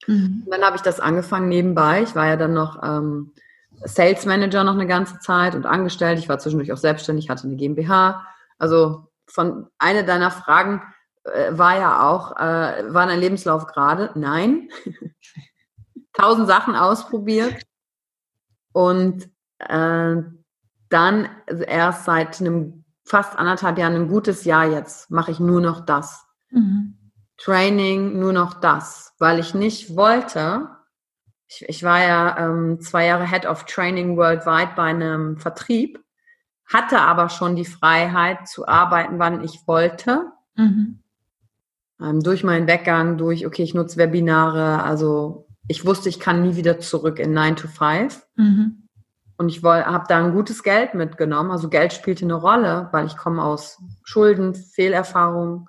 Mhm. 0.07 0.47
dann 0.49 0.63
habe 0.63 0.77
ich 0.77 0.81
das 0.81 0.99
angefangen 0.99 1.47
nebenbei. 1.47 2.01
Ich 2.01 2.15
war 2.15 2.25
ja 2.25 2.35
dann 2.35 2.53
noch 2.53 2.81
ähm, 2.81 3.33
Sales 3.83 4.25
Manager 4.25 4.63
noch 4.63 4.73
eine 4.73 4.87
ganze 4.87 5.19
Zeit 5.19 5.53
und 5.53 5.67
angestellt. 5.67 6.17
Ich 6.17 6.27
war 6.27 6.39
zwischendurch 6.39 6.71
auch 6.71 6.77
selbstständig, 6.77 7.29
hatte 7.29 7.43
eine 7.43 7.55
GmbH. 7.55 8.25
Also 8.57 9.11
von 9.27 9.67
einer 9.77 10.03
deiner 10.03 10.31
Fragen 10.31 10.81
äh, 11.25 11.51
war 11.51 11.77
ja 11.77 12.09
auch, 12.09 12.35
äh, 12.37 12.93
war 12.93 13.05
dein 13.05 13.19
Lebenslauf 13.19 13.67
gerade? 13.67 14.11
Nein. 14.15 14.69
tausend 16.13 16.47
Sachen 16.47 16.75
ausprobiert 16.75 17.63
und 18.73 19.29
äh, 19.59 20.15
dann 20.89 21.29
erst 21.47 22.05
seit 22.05 22.41
einem 22.41 22.83
fast 23.03 23.37
anderthalb 23.37 23.77
Jahren, 23.77 23.95
ein 23.95 24.07
gutes 24.07 24.45
Jahr 24.45 24.67
jetzt, 24.67 25.09
mache 25.09 25.31
ich 25.31 25.39
nur 25.39 25.61
noch 25.61 25.85
das. 25.85 26.25
Mhm. 26.49 26.97
Training, 27.37 28.19
nur 28.19 28.33
noch 28.33 28.53
das, 28.53 29.13
weil 29.17 29.39
ich 29.39 29.55
nicht 29.55 29.95
wollte. 29.95 30.69
Ich, 31.47 31.65
ich 31.67 31.83
war 31.83 31.99
ja 32.03 32.37
ähm, 32.37 32.79
zwei 32.81 33.07
Jahre 33.07 33.27
Head 33.27 33.45
of 33.47 33.65
Training 33.65 34.15
worldwide 34.15 34.73
bei 34.75 34.83
einem 34.83 35.37
Vertrieb, 35.37 35.99
hatte 36.65 36.99
aber 36.99 37.29
schon 37.29 37.55
die 37.55 37.65
Freiheit 37.65 38.47
zu 38.47 38.67
arbeiten, 38.67 39.17
wann 39.17 39.43
ich 39.43 39.67
wollte. 39.67 40.31
Mhm. 40.55 41.01
Ähm, 41.99 42.21
durch 42.21 42.43
meinen 42.43 42.67
Weggang, 42.67 43.17
durch, 43.17 43.45
okay, 43.45 43.63
ich 43.63 43.73
nutze 43.73 43.97
Webinare, 43.97 44.83
also 44.83 45.47
ich 45.71 45.85
wusste, 45.85 46.09
ich 46.09 46.19
kann 46.19 46.43
nie 46.43 46.57
wieder 46.57 46.79
zurück 46.79 47.17
in 47.17 47.33
9 47.33 47.55
to 47.55 47.67
5. 47.67 48.27
Mhm. 48.35 48.87
Und 49.37 49.49
ich 49.49 49.63
habe 49.63 50.05
da 50.07 50.23
ein 50.23 50.33
gutes 50.33 50.61
Geld 50.61 50.93
mitgenommen. 50.93 51.49
Also 51.49 51.69
Geld 51.69 51.93
spielte 51.93 52.25
eine 52.25 52.35
Rolle, 52.35 52.89
weil 52.91 53.07
ich 53.07 53.17
komme 53.17 53.41
aus 53.41 53.81
Schulden, 54.03 54.53
Fehlerfahrungen 54.53 55.67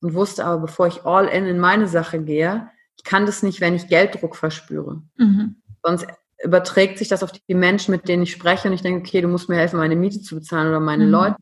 und 0.00 0.14
wusste 0.14 0.44
aber, 0.44 0.62
bevor 0.62 0.86
ich 0.86 1.04
all 1.04 1.26
in 1.26 1.46
in 1.46 1.58
meine 1.58 1.86
Sache 1.86 2.18
gehe, 2.20 2.68
ich 2.96 3.04
kann 3.04 3.26
das 3.26 3.42
nicht, 3.42 3.60
wenn 3.60 3.74
ich 3.74 3.88
Gelddruck 3.88 4.34
verspüre. 4.34 5.02
Mhm. 5.16 5.56
Sonst 5.82 6.06
überträgt 6.42 6.98
sich 6.98 7.08
das 7.08 7.22
auf 7.22 7.30
die 7.32 7.54
Menschen, 7.54 7.92
mit 7.92 8.08
denen 8.08 8.22
ich 8.22 8.32
spreche 8.32 8.68
und 8.68 8.74
ich 8.74 8.82
denke, 8.82 9.00
okay, 9.00 9.20
du 9.20 9.28
musst 9.28 9.48
mir 9.48 9.56
helfen, 9.56 9.78
meine 9.78 9.96
Miete 9.96 10.22
zu 10.22 10.34
bezahlen 10.34 10.68
oder 10.68 10.80
meine 10.80 11.04
mhm. 11.04 11.10
Leute. 11.10 11.36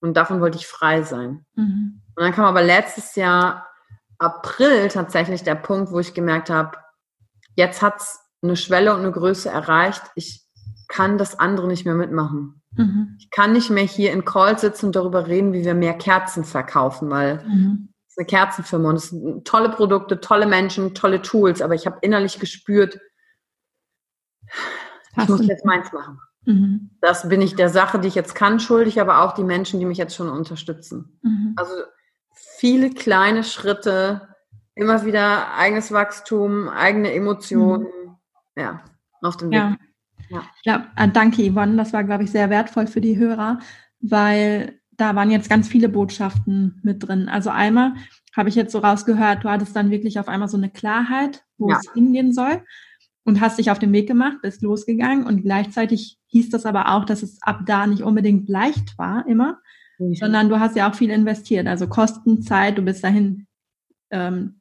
Und 0.00 0.16
davon 0.16 0.40
wollte 0.40 0.58
ich 0.58 0.66
frei 0.66 1.02
sein. 1.02 1.46
Mhm. 1.54 2.02
Und 2.14 2.24
dann 2.24 2.32
kam 2.32 2.44
aber 2.44 2.62
letztes 2.62 3.14
Jahr 3.14 3.68
April 4.18 4.88
tatsächlich 4.88 5.44
der 5.44 5.54
Punkt, 5.54 5.92
wo 5.92 6.00
ich 6.00 6.12
gemerkt 6.12 6.50
habe, 6.50 6.76
jetzt 7.60 7.82
hat 7.82 8.00
es 8.00 8.18
eine 8.42 8.56
Schwelle 8.56 8.92
und 8.92 9.00
eine 9.00 9.12
Größe 9.12 9.48
erreicht. 9.48 10.02
Ich 10.14 10.44
kann 10.88 11.18
das 11.18 11.38
andere 11.38 11.68
nicht 11.68 11.84
mehr 11.84 11.94
mitmachen. 11.94 12.62
Mhm. 12.72 13.16
Ich 13.18 13.30
kann 13.30 13.52
nicht 13.52 13.70
mehr 13.70 13.84
hier 13.84 14.12
in 14.12 14.24
Call 14.24 14.58
sitzen 14.58 14.86
und 14.86 14.96
darüber 14.96 15.26
reden, 15.26 15.52
wie 15.52 15.64
wir 15.64 15.74
mehr 15.74 15.94
Kerzen 15.94 16.44
verkaufen, 16.44 17.10
weil 17.10 17.44
mhm. 17.46 17.90
es 18.08 18.12
ist 18.12 18.18
eine 18.18 18.26
Kerzenfirma 18.26 18.88
und 18.88 18.96
es 18.96 19.10
sind 19.10 19.46
tolle 19.46 19.68
Produkte, 19.70 20.20
tolle 20.20 20.46
Menschen, 20.46 20.94
tolle 20.94 21.22
Tools, 21.22 21.62
aber 21.62 21.74
ich 21.74 21.86
habe 21.86 21.98
innerlich 22.00 22.40
gespürt, 22.40 22.98
Hast 25.16 25.24
ich 25.24 25.28
muss 25.28 25.46
jetzt 25.46 25.64
meins 25.64 25.92
machen. 25.92 26.18
Mhm. 26.44 26.90
Das 27.00 27.28
bin 27.28 27.42
ich 27.42 27.54
der 27.54 27.68
Sache, 27.68 27.98
die 27.98 28.08
ich 28.08 28.14
jetzt 28.14 28.34
kann, 28.34 28.60
schuldig, 28.60 29.00
aber 29.00 29.22
auch 29.22 29.34
die 29.34 29.44
Menschen, 29.44 29.78
die 29.78 29.86
mich 29.86 29.98
jetzt 29.98 30.14
schon 30.14 30.28
unterstützen. 30.28 31.18
Mhm. 31.22 31.54
Also 31.56 31.72
viele 32.34 32.90
kleine 32.90 33.44
Schritte, 33.44 34.29
immer 34.80 35.04
wieder 35.04 35.54
eigenes 35.54 35.92
Wachstum, 35.92 36.68
eigene 36.68 37.12
Emotionen, 37.12 37.84
mhm. 37.84 38.16
ja, 38.56 38.80
auf 39.20 39.36
dem 39.36 39.50
Weg. 39.50 39.58
Ja. 39.58 39.76
Ja. 40.30 40.42
ja, 40.64 40.86
äh, 40.96 41.08
danke 41.08 41.42
Yvonne, 41.50 41.76
das 41.76 41.92
war, 41.92 42.04
glaube 42.04 42.22
ich, 42.24 42.30
sehr 42.30 42.50
wertvoll 42.50 42.86
für 42.86 43.00
die 43.00 43.18
Hörer, 43.18 43.58
weil 44.00 44.78
da 44.96 45.16
waren 45.16 45.30
jetzt 45.30 45.50
ganz 45.50 45.66
viele 45.66 45.88
Botschaften 45.88 46.78
mit 46.84 47.06
drin. 47.06 47.28
Also 47.28 47.50
einmal 47.50 47.94
habe 48.36 48.48
ich 48.48 48.54
jetzt 48.54 48.72
so 48.72 48.78
rausgehört, 48.78 49.44
du 49.44 49.50
hattest 49.50 49.74
dann 49.74 49.90
wirklich 49.90 50.20
auf 50.20 50.28
einmal 50.28 50.48
so 50.48 50.56
eine 50.56 50.70
Klarheit, 50.70 51.44
wo 51.58 51.70
ja. 51.70 51.78
es 51.78 51.92
hingehen 51.92 52.32
soll 52.32 52.62
und 53.24 53.40
hast 53.40 53.58
dich 53.58 53.72
auf 53.72 53.80
den 53.80 53.92
Weg 53.92 54.06
gemacht, 54.06 54.38
bist 54.40 54.62
losgegangen 54.62 55.26
und 55.26 55.42
gleichzeitig 55.42 56.18
hieß 56.26 56.50
das 56.50 56.64
aber 56.64 56.94
auch, 56.94 57.04
dass 57.04 57.22
es 57.24 57.42
ab 57.42 57.62
da 57.66 57.86
nicht 57.88 58.02
unbedingt 58.02 58.48
leicht 58.48 58.96
war 58.98 59.26
immer, 59.26 59.58
mhm. 59.98 60.14
sondern 60.14 60.48
du 60.48 60.60
hast 60.60 60.76
ja 60.76 60.88
auch 60.88 60.94
viel 60.94 61.10
investiert, 61.10 61.66
also 61.66 61.88
Kosten, 61.88 62.40
Zeit, 62.42 62.78
du 62.78 62.82
bist 62.82 63.02
dahin 63.02 63.48
ähm, 64.10 64.59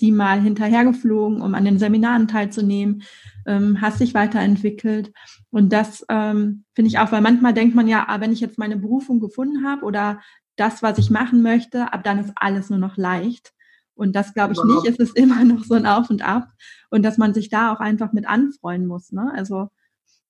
die 0.00 0.12
mal 0.12 0.40
hinterhergeflogen, 0.40 1.40
um 1.40 1.54
an 1.54 1.64
den 1.64 1.78
Seminaren 1.78 2.28
teilzunehmen, 2.28 3.02
ähm, 3.46 3.80
hast 3.80 4.00
dich 4.00 4.14
weiterentwickelt. 4.14 5.12
Und 5.50 5.72
das 5.72 6.04
ähm, 6.08 6.64
finde 6.74 6.88
ich 6.88 6.98
auch, 6.98 7.12
weil 7.12 7.20
manchmal 7.20 7.54
denkt 7.54 7.74
man 7.74 7.88
ja, 7.88 8.06
ah, 8.08 8.20
wenn 8.20 8.32
ich 8.32 8.40
jetzt 8.40 8.58
meine 8.58 8.76
Berufung 8.76 9.20
gefunden 9.20 9.66
habe 9.66 9.84
oder 9.84 10.20
das, 10.56 10.82
was 10.82 10.98
ich 10.98 11.10
machen 11.10 11.42
möchte, 11.42 11.92
ab 11.92 12.04
dann 12.04 12.18
ist 12.18 12.32
alles 12.36 12.70
nur 12.70 12.78
noch 12.78 12.96
leicht. 12.96 13.52
Und 13.94 14.16
das 14.16 14.32
glaube 14.32 14.54
ich 14.54 14.64
nicht. 14.64 14.86
Es 14.86 14.98
ist 14.98 15.16
immer 15.16 15.44
noch 15.44 15.64
so 15.64 15.74
ein 15.74 15.86
Auf 15.86 16.10
und 16.10 16.22
Ab 16.22 16.48
und 16.90 17.02
dass 17.02 17.18
man 17.18 17.34
sich 17.34 17.50
da 17.50 17.72
auch 17.72 17.80
einfach 17.80 18.12
mit 18.12 18.26
anfreuen 18.26 18.86
muss. 18.86 19.12
Ne? 19.12 19.32
Also 19.34 19.68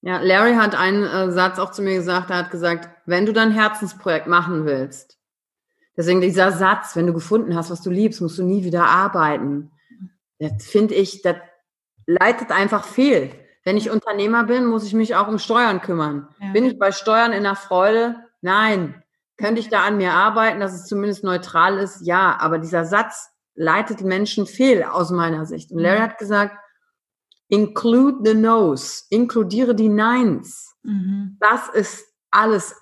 ja, 0.02 0.18
Larry 0.20 0.54
hat 0.54 0.74
einen 0.74 1.04
äh, 1.04 1.30
Satz 1.30 1.58
auch 1.58 1.72
zu 1.72 1.82
mir 1.82 1.94
gesagt. 1.94 2.30
Er 2.30 2.38
hat 2.38 2.50
gesagt, 2.50 2.88
wenn 3.06 3.26
du 3.26 3.32
dein 3.32 3.50
Herzensprojekt 3.50 4.26
machen 4.26 4.64
willst, 4.64 5.19
deswegen 6.00 6.22
dieser 6.22 6.50
Satz, 6.52 6.96
wenn 6.96 7.06
du 7.06 7.12
gefunden 7.12 7.54
hast, 7.54 7.70
was 7.70 7.82
du 7.82 7.90
liebst, 7.90 8.22
musst 8.22 8.38
du 8.38 8.42
nie 8.42 8.64
wieder 8.64 8.86
arbeiten. 8.86 9.70
Das 10.38 10.64
finde 10.66 10.94
ich, 10.94 11.20
das 11.20 11.36
leitet 12.06 12.50
einfach 12.50 12.84
fehl. 12.84 13.30
Wenn 13.64 13.76
ich 13.76 13.90
Unternehmer 13.90 14.44
bin, 14.44 14.64
muss 14.64 14.86
ich 14.86 14.94
mich 14.94 15.14
auch 15.14 15.28
um 15.28 15.38
Steuern 15.38 15.82
kümmern. 15.82 16.28
Ja. 16.40 16.52
Bin 16.52 16.64
ich 16.64 16.78
bei 16.78 16.90
Steuern 16.90 17.32
in 17.32 17.42
der 17.42 17.54
Freude? 17.54 18.16
Nein. 18.40 19.02
Könnte 19.36 19.60
ich 19.60 19.68
da 19.68 19.84
an 19.84 19.98
mir 19.98 20.12
arbeiten, 20.12 20.60
dass 20.60 20.72
es 20.72 20.86
zumindest 20.86 21.22
neutral 21.22 21.76
ist? 21.76 22.06
Ja. 22.06 22.38
Aber 22.40 22.58
dieser 22.58 22.86
Satz 22.86 23.28
leitet 23.54 24.00
Menschen 24.00 24.46
fehl 24.46 24.84
aus 24.84 25.10
meiner 25.10 25.44
Sicht. 25.44 25.70
Und 25.70 25.80
Larry 25.80 25.98
mhm. 25.98 26.04
hat 26.04 26.18
gesagt, 26.18 26.56
include 27.48 28.20
the 28.24 28.34
no's, 28.34 29.06
inkludiere 29.10 29.74
die 29.74 29.90
Neins. 29.90 30.74
Mhm. 30.82 31.36
Das 31.40 31.68
ist 31.68 32.06
alles 32.30 32.74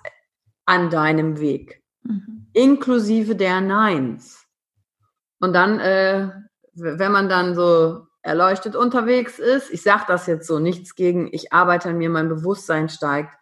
an 0.65 0.89
deinem 0.89 1.41
Weg. 1.41 1.78
Mhm. 2.09 2.47
Inklusive 2.53 3.35
der 3.35 3.61
Neins. 3.61 4.45
Und 5.39 5.53
dann, 5.53 5.79
äh, 5.79 6.29
wenn 6.73 7.11
man 7.11 7.29
dann 7.29 7.55
so 7.55 8.07
erleuchtet 8.21 8.75
unterwegs 8.75 9.39
ist. 9.39 9.71
Ich 9.71 9.81
sage 9.81 10.03
das 10.07 10.27
jetzt 10.27 10.47
so, 10.47 10.59
nichts 10.59 10.95
gegen, 10.95 11.29
ich 11.31 11.53
arbeite 11.53 11.89
an 11.89 11.97
mir, 11.97 12.09
mein 12.09 12.29
Bewusstsein 12.29 12.89
steigt. 12.89 13.33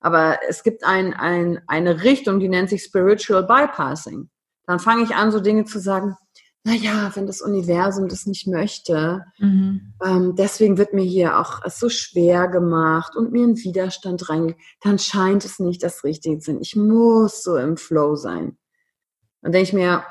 Aber 0.00 0.38
es 0.48 0.62
gibt 0.62 0.84
ein, 0.84 1.14
ein, 1.14 1.60
eine 1.66 2.04
Richtung, 2.04 2.38
die 2.38 2.48
nennt 2.48 2.68
sich 2.68 2.82
Spiritual 2.82 3.44
Bypassing. 3.44 4.28
Dann 4.66 4.78
fange 4.78 5.04
ich 5.04 5.14
an, 5.14 5.32
so 5.32 5.40
Dinge 5.40 5.64
zu 5.64 5.78
sagen, 5.78 6.16
naja, 6.66 7.12
wenn 7.14 7.28
das 7.28 7.40
Universum 7.40 8.08
das 8.08 8.26
nicht 8.26 8.48
möchte, 8.48 9.24
mhm. 9.38 9.92
ähm, 10.04 10.34
deswegen 10.34 10.78
wird 10.78 10.94
mir 10.94 11.04
hier 11.04 11.38
auch 11.38 11.60
es 11.64 11.78
so 11.78 11.88
schwer 11.88 12.48
gemacht 12.48 13.14
und 13.14 13.30
mir 13.30 13.46
ein 13.46 13.56
Widerstand 13.56 14.28
rein, 14.28 14.56
dann 14.82 14.98
scheint 14.98 15.44
es 15.44 15.60
nicht 15.60 15.84
das 15.84 16.02
Richtige 16.02 16.40
zu 16.40 16.50
sein. 16.50 16.60
Ich 16.60 16.74
muss 16.74 17.44
so 17.44 17.56
im 17.56 17.76
Flow 17.76 18.16
sein. 18.16 18.56
Dann 19.42 19.52
denke 19.52 19.68
ich 19.68 19.72
mir, 19.74 20.02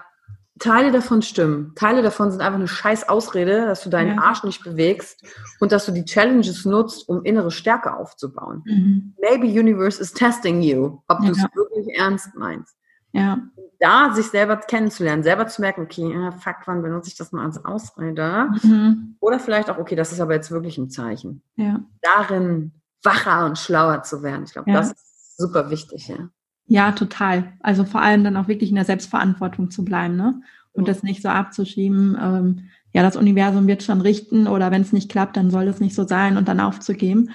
Teile 0.58 0.93
davon 0.93 1.22
stimmen. 1.22 1.74
Teile 1.76 2.01
davon 2.01 2.32
sind 2.32 2.39
einfach 2.39 2.58
eine 2.58 2.70
scheiß 2.70 3.10
Ausrede, 3.10 3.66
dass 3.66 3.84
du 3.84 3.89
deinen 3.89 4.16
ja. 4.16 4.22
Arsch 4.22 4.45
nicht 4.45 4.64
bewegst 4.64 5.22
und 5.60 5.74
dass 5.74 5.86
du 5.86 5.91
die 5.91 6.06
Challenges 6.06 6.64
nutzt, 6.64 7.10
um 7.10 7.26
innere 7.26 7.51
Stärke 7.51 7.97
aufzubauen. 7.97 8.64
Mhm. 8.66 9.14
Maybe 9.20 9.47
Universe 9.47 10.01
is 10.01 10.14
testing 10.14 10.62
you, 10.62 10.99
ob 11.10 11.20
ja. 11.20 11.26
du 11.26 11.32
es 11.32 11.43
wirklich 11.53 11.99
ernst 11.99 12.34
meinst. 12.36 12.78
Ja. 13.12 13.39
Da 13.86 14.11
sich 14.15 14.25
selber 14.31 14.57
kennenzulernen, 14.57 15.21
selber 15.21 15.45
zu 15.45 15.61
merken, 15.61 15.81
okay, 15.81 16.11
ja, 16.11 16.31
fuck, 16.31 16.55
wann 16.65 16.81
benutze 16.81 17.09
ich 17.09 17.15
das 17.15 17.31
mal 17.31 17.45
als 17.45 17.63
Ausrede? 17.63 18.49
Mhm. 18.63 19.15
Oder 19.19 19.39
vielleicht 19.39 19.69
auch, 19.69 19.77
okay, 19.77 19.95
das 19.95 20.11
ist 20.11 20.19
aber 20.19 20.33
jetzt 20.33 20.49
wirklich 20.49 20.79
ein 20.79 20.89
Zeichen. 20.89 21.43
Ja. 21.55 21.81
Darin 22.01 22.71
wacher 23.03 23.45
und 23.45 23.59
schlauer 23.59 24.01
zu 24.01 24.23
werden. 24.23 24.45
Ich 24.45 24.53
glaube, 24.53 24.71
das 24.71 24.91
ist 24.91 25.38
super 25.38 25.69
wichtig, 25.69 26.07
ja. 26.07 26.29
Ja, 26.65 26.93
total. 26.93 27.53
Also 27.59 27.86
vor 27.86 28.01
allem 28.01 28.23
dann 28.23 28.38
auch 28.38 28.47
wirklich 28.47 28.71
in 28.71 28.75
der 28.75 28.86
Selbstverantwortung 28.86 29.69
zu 29.69 29.86
bleiben, 29.86 30.15
ne? 30.15 30.41
Und 30.71 30.88
das 30.88 31.03
nicht 31.03 31.21
so 31.21 31.29
abzuschieben, 31.29 32.17
ähm, 32.19 32.69
ja, 32.91 33.03
das 33.03 33.15
Universum 33.15 33.67
wird 33.67 33.83
schon 33.83 34.01
richten 34.01 34.47
oder 34.47 34.71
wenn 34.71 34.81
es 34.81 34.93
nicht 34.93 35.11
klappt, 35.11 35.38
dann 35.38 35.51
soll 35.51 35.67
es 35.67 35.79
nicht 35.79 35.93
so 35.93 36.07
sein 36.07 36.38
und 36.38 36.47
dann 36.47 36.59
aufzugeben, 36.59 37.29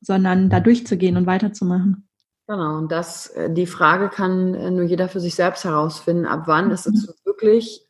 sondern 0.00 0.48
da 0.48 0.60
durchzugehen 0.60 1.18
und 1.18 1.26
weiterzumachen. 1.26 2.08
Genau, 2.50 2.78
und 2.78 2.90
das, 2.90 3.28
äh, 3.28 3.48
die 3.48 3.66
Frage 3.66 4.08
kann 4.08 4.54
äh, 4.54 4.72
nur 4.72 4.82
jeder 4.82 5.08
für 5.08 5.20
sich 5.20 5.36
selbst 5.36 5.62
herausfinden, 5.62 6.26
ab 6.26 6.42
wann 6.46 6.66
mhm. 6.66 6.72
ist 6.72 6.84
es 6.88 7.14
wirklich 7.24 7.86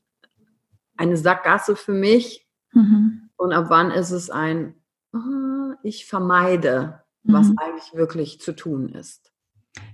eine 0.98 1.16
Sackgasse 1.16 1.76
für 1.76 1.94
mich 1.94 2.46
mhm. 2.74 3.30
und 3.36 3.54
ab 3.54 3.66
wann 3.70 3.90
ist 3.90 4.10
es 4.10 4.28
ein, 4.28 4.74
oh, 5.14 5.72
ich 5.82 6.04
vermeide, 6.04 7.00
was 7.22 7.48
mhm. 7.48 7.56
eigentlich 7.56 7.94
wirklich 7.94 8.42
zu 8.42 8.52
tun 8.52 8.90
ist. 8.90 9.32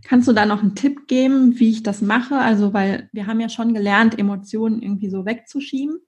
Kannst 0.04 0.26
du 0.26 0.32
da 0.32 0.44
noch 0.44 0.62
einen 0.62 0.74
Tipp 0.74 1.06
geben, 1.06 1.60
wie 1.60 1.70
ich 1.70 1.84
das 1.84 2.02
mache? 2.02 2.36
Also, 2.36 2.74
weil 2.74 3.08
wir 3.12 3.28
haben 3.28 3.38
ja 3.38 3.48
schon 3.48 3.72
gelernt, 3.72 4.18
Emotionen 4.18 4.82
irgendwie 4.82 5.10
so 5.10 5.24
wegzuschieben. 5.24 6.00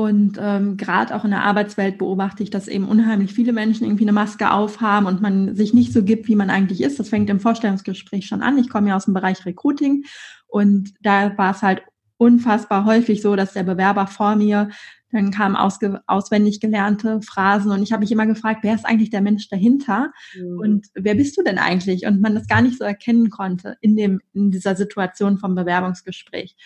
Und 0.00 0.38
ähm, 0.40 0.78
gerade 0.78 1.14
auch 1.14 1.26
in 1.26 1.30
der 1.30 1.44
Arbeitswelt 1.44 1.98
beobachte 1.98 2.42
ich, 2.42 2.48
dass 2.48 2.68
eben 2.68 2.88
unheimlich 2.88 3.34
viele 3.34 3.52
Menschen 3.52 3.84
irgendwie 3.84 4.04
eine 4.04 4.14
Maske 4.14 4.50
aufhaben 4.50 5.04
und 5.04 5.20
man 5.20 5.54
sich 5.54 5.74
nicht 5.74 5.92
so 5.92 6.02
gibt, 6.02 6.26
wie 6.26 6.36
man 6.36 6.48
eigentlich 6.48 6.80
ist. 6.80 6.98
Das 6.98 7.10
fängt 7.10 7.28
im 7.28 7.38
Vorstellungsgespräch 7.38 8.26
schon 8.26 8.40
an. 8.40 8.56
Ich 8.56 8.70
komme 8.70 8.88
ja 8.88 8.96
aus 8.96 9.04
dem 9.04 9.12
Bereich 9.12 9.44
Recruiting 9.44 10.06
und 10.46 10.94
da 11.02 11.36
war 11.36 11.50
es 11.50 11.60
halt 11.60 11.82
unfassbar 12.16 12.86
häufig 12.86 13.20
so, 13.20 13.36
dass 13.36 13.52
der 13.52 13.62
Bewerber 13.64 14.06
vor 14.06 14.36
mir 14.36 14.70
dann 15.12 15.32
kamen 15.32 15.56
auswendig 15.56 16.60
gelernte 16.60 17.20
Phrasen 17.20 17.70
und 17.70 17.82
ich 17.82 17.92
habe 17.92 18.00
mich 18.00 18.12
immer 18.12 18.26
gefragt, 18.26 18.60
wer 18.62 18.76
ist 18.76 18.86
eigentlich 18.86 19.10
der 19.10 19.20
Mensch 19.20 19.50
dahinter 19.50 20.12
mhm. 20.34 20.60
und 20.60 20.86
wer 20.94 21.14
bist 21.14 21.36
du 21.36 21.42
denn 21.42 21.58
eigentlich? 21.58 22.06
Und 22.06 22.22
man 22.22 22.34
das 22.34 22.46
gar 22.46 22.62
nicht 22.62 22.78
so 22.78 22.84
erkennen 22.84 23.28
konnte 23.28 23.76
in 23.82 23.96
dem 23.96 24.22
in 24.32 24.50
dieser 24.50 24.76
Situation 24.76 25.36
vom 25.36 25.54
Bewerbungsgespräch. 25.54 26.56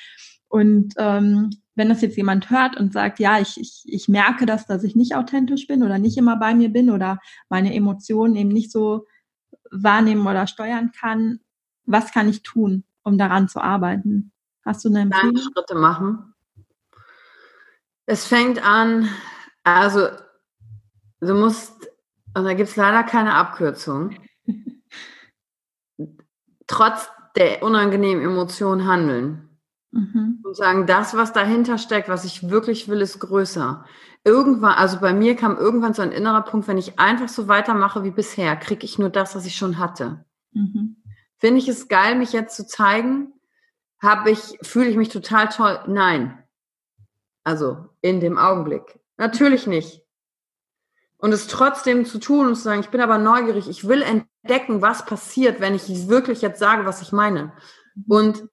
Und 0.55 0.94
ähm, 0.98 1.50
wenn 1.74 1.88
das 1.88 2.00
jetzt 2.00 2.16
jemand 2.16 2.48
hört 2.48 2.76
und 2.76 2.92
sagt, 2.92 3.18
ja, 3.18 3.40
ich, 3.40 3.61
ich, 3.61 3.82
ich 3.86 4.07
merke 4.07 4.46
das, 4.46 4.68
dass 4.68 4.84
ich 4.84 4.94
nicht 4.94 5.16
authentisch 5.16 5.66
bin 5.66 5.82
oder 5.82 5.98
nicht 5.98 6.16
immer 6.16 6.36
bei 6.36 6.55
mir 6.55 6.68
bin 6.68 6.90
oder 6.90 7.18
meine 7.48 7.74
Emotionen 7.74 8.36
eben 8.36 8.50
nicht 8.50 8.70
so 8.70 9.05
wahrnehmen 9.72 10.24
oder 10.24 10.46
steuern 10.46 10.92
kann, 10.92 11.40
was 11.86 12.12
kann 12.12 12.28
ich 12.28 12.44
tun, 12.44 12.84
um 13.02 13.18
daran 13.18 13.48
zu 13.48 13.61
arbeiten? 13.61 14.30
Hast 14.64 14.84
du 14.84 14.90
eine 14.90 15.00
Empfehlung? 15.00 15.38
Schritte 15.38 15.74
machen. 15.74 16.32
Es 18.07 18.24
fängt 18.24 18.64
an, 18.64 19.09
also 19.64 20.07
du 21.18 21.34
musst, 21.34 21.90
und 22.32 22.44
da 22.44 22.55
gibt 22.55 22.68
es 22.68 22.76
leider 22.76 23.02
keine 23.02 23.34
Abkürzung, 23.34 24.14
trotz 26.68 27.11
der 27.34 27.64
unangenehmen 27.64 28.22
Emotionen 28.22 28.86
handeln. 28.86 29.43
Mhm. 29.95 30.40
Und 30.42 30.57
sagen, 30.57 30.86
das, 30.86 31.16
was 31.16 31.32
dahinter 31.32 31.78
steckt, 31.78 32.09
was 32.09 32.24
ich 32.24 32.51
wirklich 32.51 32.88
will, 32.88 33.01
ist 33.01 33.20
größer. 33.20 33.84
Irgendwann, 34.24 34.72
also 34.72 34.99
bei 34.99 35.12
mir 35.12 35.36
kam 35.36 35.57
irgendwann 35.57 35.95
so 35.95 36.03
ein 36.03 36.11
innerer 36.11 36.42
Punkt, 36.42 36.66
wenn 36.66 36.78
ich 36.78 36.99
einfach 36.99 37.28
so 37.28 37.47
weitermache 37.47 38.03
wie 38.03 38.11
bisher, 38.11 38.57
kriege 38.57 38.84
ich 38.84 38.99
nur 38.99 39.11
das, 39.11 39.36
was 39.36 39.47
ich 39.47 39.55
schon 39.55 39.78
hatte. 39.78 40.24
Mhm. 40.53 40.97
Finde 41.38 41.59
ich 41.59 41.68
es 41.68 41.86
geil, 41.86 42.16
mich 42.16 42.32
jetzt 42.32 42.57
zu 42.57 42.66
zeigen? 42.66 43.34
Habe 44.01 44.32
ich, 44.32 44.59
fühle 44.62 44.88
ich 44.88 44.97
mich 44.97 45.11
total 45.11 45.49
toll? 45.49 45.78
Nein. 45.86 46.42
Also 47.45 47.88
in 48.01 48.18
dem 48.18 48.36
Augenblick. 48.36 48.99
Natürlich 49.16 49.68
nicht. 49.68 50.03
Und 51.18 51.32
es 51.32 51.47
trotzdem 51.47 52.05
zu 52.05 52.18
tun 52.18 52.49
und 52.49 52.57
zu 52.57 52.62
sagen, 52.62 52.80
ich 52.80 52.90
bin 52.90 53.01
aber 53.01 53.18
neugierig, 53.18 53.68
ich 53.68 53.86
will 53.86 54.03
entdecken, 54.03 54.82
was 54.82 55.07
passiert, 55.07 55.61
wenn 55.61 55.74
ich 55.76 56.09
wirklich 56.09 56.42
jetzt 56.42 56.59
sage, 56.59 56.84
was 56.84 57.01
ich 57.01 57.12
meine. 57.12 57.53
Und 58.09 58.49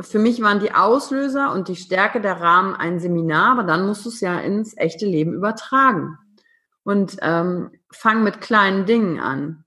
für 0.00 0.18
mich 0.18 0.42
waren 0.42 0.60
die 0.60 0.72
Auslöser 0.72 1.52
und 1.52 1.68
die 1.68 1.76
Stärke 1.76 2.20
der 2.20 2.40
Rahmen 2.40 2.74
ein 2.74 3.00
Seminar, 3.00 3.52
aber 3.52 3.64
dann 3.64 3.86
musst 3.86 4.04
du 4.04 4.10
es 4.10 4.20
ja 4.20 4.38
ins 4.40 4.76
echte 4.76 5.06
Leben 5.06 5.32
übertragen. 5.32 6.18
Und 6.84 7.16
ähm, 7.22 7.70
fang 7.90 8.22
mit 8.22 8.40
kleinen 8.40 8.86
Dingen 8.86 9.18
an. 9.18 9.64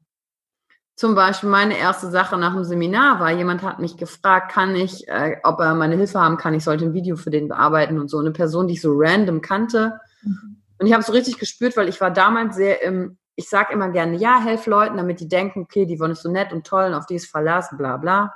Zum 0.95 1.15
Beispiel 1.15 1.49
meine 1.49 1.77
erste 1.77 2.09
Sache 2.09 2.37
nach 2.37 2.53
dem 2.53 2.63
Seminar 2.63 3.19
war, 3.19 3.31
jemand 3.31 3.63
hat 3.63 3.79
mich 3.79 3.97
gefragt, 3.97 4.51
kann 4.51 4.75
ich, 4.75 5.07
äh, 5.07 5.37
ob 5.43 5.59
er 5.59 5.73
meine 5.73 5.95
Hilfe 5.95 6.19
haben 6.19 6.37
kann, 6.37 6.53
ich 6.53 6.63
sollte 6.63 6.85
ein 6.85 6.93
Video 6.93 7.15
für 7.15 7.29
den 7.29 7.47
bearbeiten 7.47 7.99
und 7.99 8.09
so. 8.09 8.19
Eine 8.19 8.31
Person, 8.31 8.67
die 8.67 8.75
ich 8.75 8.81
so 8.81 8.91
random 8.93 9.41
kannte. 9.41 9.99
Mhm. 10.21 10.61
Und 10.77 10.87
ich 10.87 10.93
habe 10.93 11.03
so 11.03 11.11
richtig 11.11 11.39
gespürt, 11.39 11.75
weil 11.75 11.89
ich 11.89 11.99
war 11.99 12.11
damals 12.11 12.55
sehr 12.55 12.81
im, 12.83 13.17
ich 13.35 13.49
sage 13.49 13.73
immer 13.73 13.89
gerne, 13.89 14.17
ja, 14.17 14.39
helf 14.39 14.65
Leuten, 14.65 14.97
damit 14.97 15.19
die 15.19 15.27
denken, 15.27 15.61
okay, 15.61 15.85
die 15.85 15.99
wollen 15.99 16.11
es 16.11 16.21
so 16.21 16.31
nett 16.31 16.53
und 16.53 16.67
toll 16.67 16.85
und 16.85 16.93
auf 16.93 17.05
die 17.05 17.15
ist 17.15 17.31
Verlass, 17.31 17.69
bla 17.77 17.97
bla. 17.97 18.33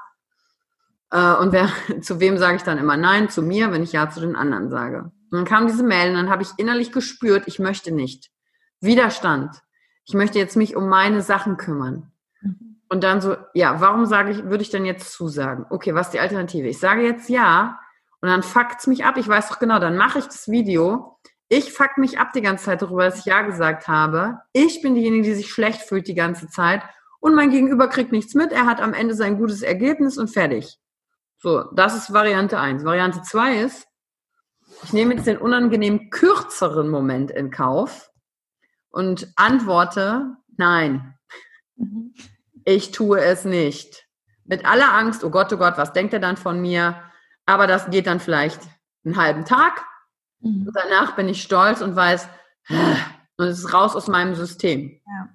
Äh, 1.13 1.35
und 1.35 1.53
wer, 1.53 1.69
zu 2.01 2.19
wem 2.19 2.37
sage 2.37 2.57
ich 2.57 2.63
dann 2.63 2.79
immer 2.79 2.97
nein? 2.97 3.29
Zu 3.29 3.41
mir, 3.41 3.71
wenn 3.71 3.83
ich 3.83 3.93
ja 3.93 4.09
zu 4.09 4.19
den 4.19 4.35
anderen 4.35 4.69
sage. 4.69 5.11
Und 5.31 5.37
dann 5.37 5.45
kam 5.45 5.67
diese 5.67 5.83
Mail 5.83 6.09
und 6.09 6.15
dann 6.15 6.29
habe 6.29 6.41
ich 6.43 6.49
innerlich 6.57 6.91
gespürt, 6.91 7.43
ich 7.45 7.59
möchte 7.59 7.93
nicht. 7.93 8.31
Widerstand. 8.81 9.61
Ich 10.05 10.13
möchte 10.13 10.37
jetzt 10.37 10.57
mich 10.57 10.75
um 10.75 10.89
meine 10.89 11.21
Sachen 11.21 11.55
kümmern. 11.55 12.11
Und 12.89 13.03
dann 13.03 13.21
so, 13.21 13.37
ja, 13.53 13.79
warum 13.79 14.05
sage 14.05 14.31
ich, 14.31 14.43
würde 14.43 14.61
ich 14.61 14.69
denn 14.69 14.85
jetzt 14.85 15.13
zusagen? 15.13 15.65
Okay, 15.69 15.95
was 15.95 16.07
ist 16.07 16.13
die 16.13 16.19
Alternative? 16.19 16.67
Ich 16.67 16.79
sage 16.79 17.03
jetzt 17.03 17.29
ja 17.29 17.79
und 18.21 18.29
dann 18.29 18.43
fuckt's 18.43 18.87
mich 18.87 19.05
ab. 19.05 19.17
Ich 19.17 19.27
weiß 19.27 19.49
doch 19.49 19.59
genau, 19.59 19.79
dann 19.79 19.95
mache 19.95 20.19
ich 20.19 20.25
das 20.25 20.49
Video. 20.49 21.17
Ich 21.47 21.71
fuck 21.71 21.97
mich 21.97 22.19
ab 22.19 22.33
die 22.33 22.41
ganze 22.41 22.65
Zeit 22.65 22.81
darüber, 22.81 23.05
dass 23.05 23.19
ich 23.19 23.25
ja 23.25 23.41
gesagt 23.41 23.87
habe. 23.87 24.39
Ich 24.51 24.81
bin 24.81 24.95
diejenige, 24.95 25.23
die 25.23 25.33
sich 25.35 25.49
schlecht 25.49 25.81
fühlt 25.81 26.07
die 26.07 26.15
ganze 26.15 26.47
Zeit 26.49 26.81
und 27.19 27.33
mein 27.33 27.49
Gegenüber 27.49 27.87
kriegt 27.87 28.11
nichts 28.11 28.35
mit. 28.35 28.51
Er 28.51 28.65
hat 28.65 28.81
am 28.81 28.93
Ende 28.93 29.15
sein 29.15 29.37
gutes 29.37 29.61
Ergebnis 29.61 30.17
und 30.17 30.27
fertig. 30.27 30.79
So, 31.43 31.63
das 31.73 31.95
ist 31.95 32.13
Variante 32.13 32.57
eins. 32.57 32.85
Variante 32.85 33.21
zwei 33.21 33.57
ist, 33.57 33.85
ich 34.83 34.93
nehme 34.93 35.13
jetzt 35.13 35.27
den 35.27 35.37
unangenehm 35.37 36.09
kürzeren 36.09 36.89
Moment 36.89 37.31
in 37.31 37.51
Kauf 37.51 38.11
und 38.89 39.31
antworte, 39.35 40.37
nein. 40.57 41.17
Ich 42.65 42.91
tue 42.91 43.19
es 43.19 43.43
nicht. 43.43 44.07
Mit 44.45 44.65
aller 44.65 44.93
Angst, 44.93 45.23
oh 45.23 45.29
Gott, 45.29 45.51
oh 45.51 45.57
Gott, 45.57 45.77
was 45.77 45.91
denkt 45.91 46.13
er 46.13 46.19
dann 46.19 46.37
von 46.37 46.61
mir? 46.61 46.95
Aber 47.45 47.67
das 47.67 47.89
geht 47.89 48.07
dann 48.07 48.21
vielleicht 48.21 48.61
einen 49.03 49.17
halben 49.17 49.43
Tag 49.43 49.83
Mhm. 50.43 50.67
Und 50.67 50.75
danach 50.75 51.15
bin 51.15 51.29
ich 51.29 51.41
stolz 51.41 51.81
und 51.81 51.95
weiß, 51.95 52.27
und 53.37 53.45
es 53.47 53.59
ist 53.59 53.73
raus 53.73 53.95
aus 53.95 54.07
meinem 54.07 54.35
System. 54.35 54.99
Ja. 55.05 55.29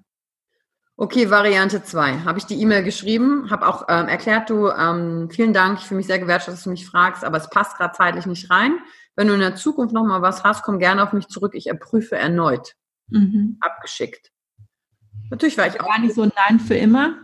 Okay, 1.00 1.30
Variante 1.30 1.80
2. 1.80 2.24
Habe 2.24 2.38
ich 2.38 2.46
die 2.46 2.60
E-Mail 2.60 2.82
geschrieben, 2.82 3.50
habe 3.50 3.68
auch 3.68 3.84
ähm, 3.88 4.08
erklärt, 4.08 4.50
du, 4.50 4.68
ähm, 4.68 5.30
vielen 5.30 5.52
Dank, 5.52 5.78
ich 5.78 5.86
fühle 5.86 5.98
mich 5.98 6.08
sehr 6.08 6.18
gewertschätzt, 6.18 6.56
dass 6.56 6.64
du 6.64 6.70
mich 6.70 6.86
fragst, 6.86 7.24
aber 7.24 7.36
es 7.36 7.48
passt 7.50 7.76
gerade 7.76 7.96
zeitlich 7.96 8.26
nicht 8.26 8.50
rein. 8.50 8.76
Wenn 9.14 9.28
du 9.28 9.34
in 9.34 9.38
der 9.38 9.54
Zukunft 9.54 9.94
nochmal 9.94 10.22
was 10.22 10.42
hast, 10.42 10.64
komm 10.64 10.80
gerne 10.80 11.04
auf 11.04 11.12
mich 11.12 11.28
zurück, 11.28 11.54
ich 11.54 11.68
erprüfe 11.68 12.16
erneut. 12.16 12.74
Mhm. 13.06 13.58
Abgeschickt. 13.60 14.32
Natürlich 15.30 15.56
war 15.56 15.68
ich 15.68 15.80
auch. 15.80 15.86
Gar 15.86 16.00
nicht 16.00 16.16
so 16.16 16.22
ein 16.22 16.32
Nein 16.34 16.58
für 16.58 16.74
immer. 16.74 17.14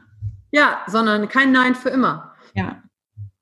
Ja, 0.53 0.83
sondern 0.87 1.29
kein 1.29 1.51
Nein 1.51 1.75
für 1.75 1.89
immer. 1.89 2.33
Ja. 2.55 2.81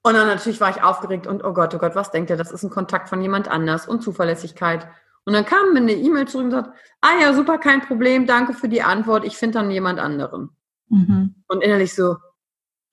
Und 0.02 0.14
dann 0.14 0.28
natürlich 0.28 0.62
war 0.62 0.70
ich 0.70 0.82
aufgeregt 0.82 1.26
und 1.26 1.44
oh 1.44 1.52
Gott, 1.52 1.74
oh 1.74 1.78
Gott, 1.78 1.94
was 1.94 2.10
denkt 2.10 2.30
er? 2.30 2.38
Das 2.38 2.52
ist 2.52 2.62
ein 2.62 2.70
Kontakt 2.70 3.10
von 3.10 3.20
jemand 3.20 3.48
anders 3.48 3.86
und 3.86 4.02
Zuverlässigkeit. 4.02 4.88
Und 5.24 5.34
dann 5.34 5.44
kam 5.44 5.72
mir 5.72 5.80
eine 5.80 5.92
E-Mail 5.92 6.26
zurück 6.26 6.46
und 6.46 6.50
sagt, 6.50 6.76
ah 7.00 7.20
ja, 7.20 7.32
super, 7.34 7.58
kein 7.58 7.80
Problem, 7.80 8.26
danke 8.26 8.54
für 8.54 8.68
die 8.68 8.82
Antwort, 8.82 9.24
ich 9.24 9.36
finde 9.36 9.58
dann 9.58 9.70
jemand 9.70 10.00
anderen. 10.00 10.50
Mhm. 10.88 11.34
Und 11.48 11.62
innerlich 11.62 11.94
so, 11.94 12.16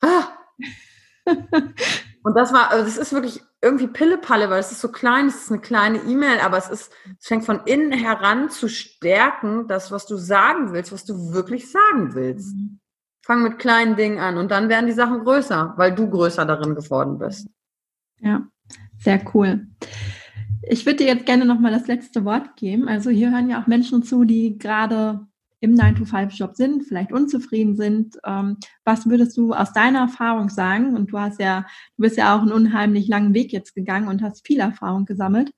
ah. 0.01 0.25
und 2.23 2.35
das 2.35 2.53
war, 2.53 2.69
also 2.71 2.85
das 2.85 2.97
ist 2.97 3.13
wirklich 3.13 3.41
irgendwie 3.61 3.87
Pillepalle, 3.87 4.49
weil 4.49 4.59
es 4.59 4.71
ist 4.71 4.81
so 4.81 4.89
klein, 4.89 5.27
es 5.27 5.43
ist 5.43 5.51
eine 5.51 5.61
kleine 5.61 5.99
E-Mail, 5.99 6.39
aber 6.39 6.57
es 6.57 6.69
ist, 6.69 6.91
es 7.19 7.27
fängt 7.27 7.45
von 7.45 7.61
innen 7.65 7.91
heran 7.91 8.49
zu 8.49 8.69
stärken, 8.69 9.67
das, 9.67 9.91
was 9.91 10.05
du 10.05 10.15
sagen 10.15 10.71
willst, 10.71 10.91
was 10.91 11.05
du 11.05 11.33
wirklich 11.33 11.71
sagen 11.71 12.13
willst. 12.13 12.55
Mhm. 12.55 12.79
Fang 13.25 13.43
mit 13.43 13.59
kleinen 13.59 13.95
Dingen 13.95 14.19
an 14.19 14.37
und 14.37 14.49
dann 14.49 14.69
werden 14.69 14.87
die 14.87 14.93
Sachen 14.93 15.23
größer, 15.23 15.73
weil 15.77 15.93
du 15.93 16.09
größer 16.09 16.45
darin 16.45 16.73
geworden 16.73 17.19
bist. 17.19 17.47
Ja, 18.19 18.47
sehr 18.97 19.21
cool. 19.33 19.67
Ich 20.63 20.85
würde 20.85 20.97
dir 20.97 21.07
jetzt 21.07 21.25
gerne 21.25 21.45
nochmal 21.45 21.71
das 21.71 21.87
letzte 21.87 22.25
Wort 22.25 22.57
geben. 22.57 22.87
Also 22.87 23.09
hier 23.09 23.31
hören 23.31 23.49
ja 23.49 23.61
auch 23.61 23.67
Menschen 23.67 24.03
zu, 24.03 24.25
die 24.25 24.57
gerade 24.57 25.21
im 25.61 25.75
9-to-5-Job 25.75 26.55
sind, 26.55 26.85
vielleicht 26.85 27.11
unzufrieden 27.11 27.75
sind. 27.75 28.17
Ähm, 28.25 28.57
was 28.85 29.09
würdest 29.09 29.35
du 29.37 29.53
aus 29.53 29.73
deiner 29.73 29.99
Erfahrung 29.99 30.49
sagen? 30.49 30.95
Und 30.95 31.11
du 31.11 31.19
hast 31.19 31.39
ja, 31.39 31.65
du 31.97 32.03
bist 32.03 32.17
ja 32.17 32.35
auch 32.35 32.41
einen 32.41 32.51
unheimlich 32.51 33.07
langen 33.07 33.33
Weg 33.33 33.51
jetzt 33.51 33.75
gegangen 33.75 34.07
und 34.07 34.21
hast 34.21 34.45
viel 34.45 34.59
Erfahrung 34.59 35.05
gesammelt. 35.05 35.51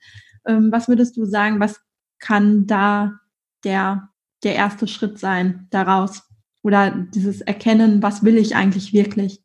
Ähm, 0.45 0.71
was 0.71 0.87
würdest 0.87 1.17
du 1.17 1.25
sagen, 1.25 1.59
was 1.59 1.81
kann 2.19 2.65
da 2.65 3.19
der, 3.63 4.09
der 4.43 4.55
erste 4.55 4.87
Schritt 4.87 5.19
sein 5.19 5.67
daraus? 5.69 6.23
Oder 6.63 6.91
dieses 6.91 7.41
Erkennen, 7.41 8.01
was 8.03 8.23
will 8.23 8.37
ich 8.37 8.55
eigentlich 8.55 8.93
wirklich? 8.93 9.43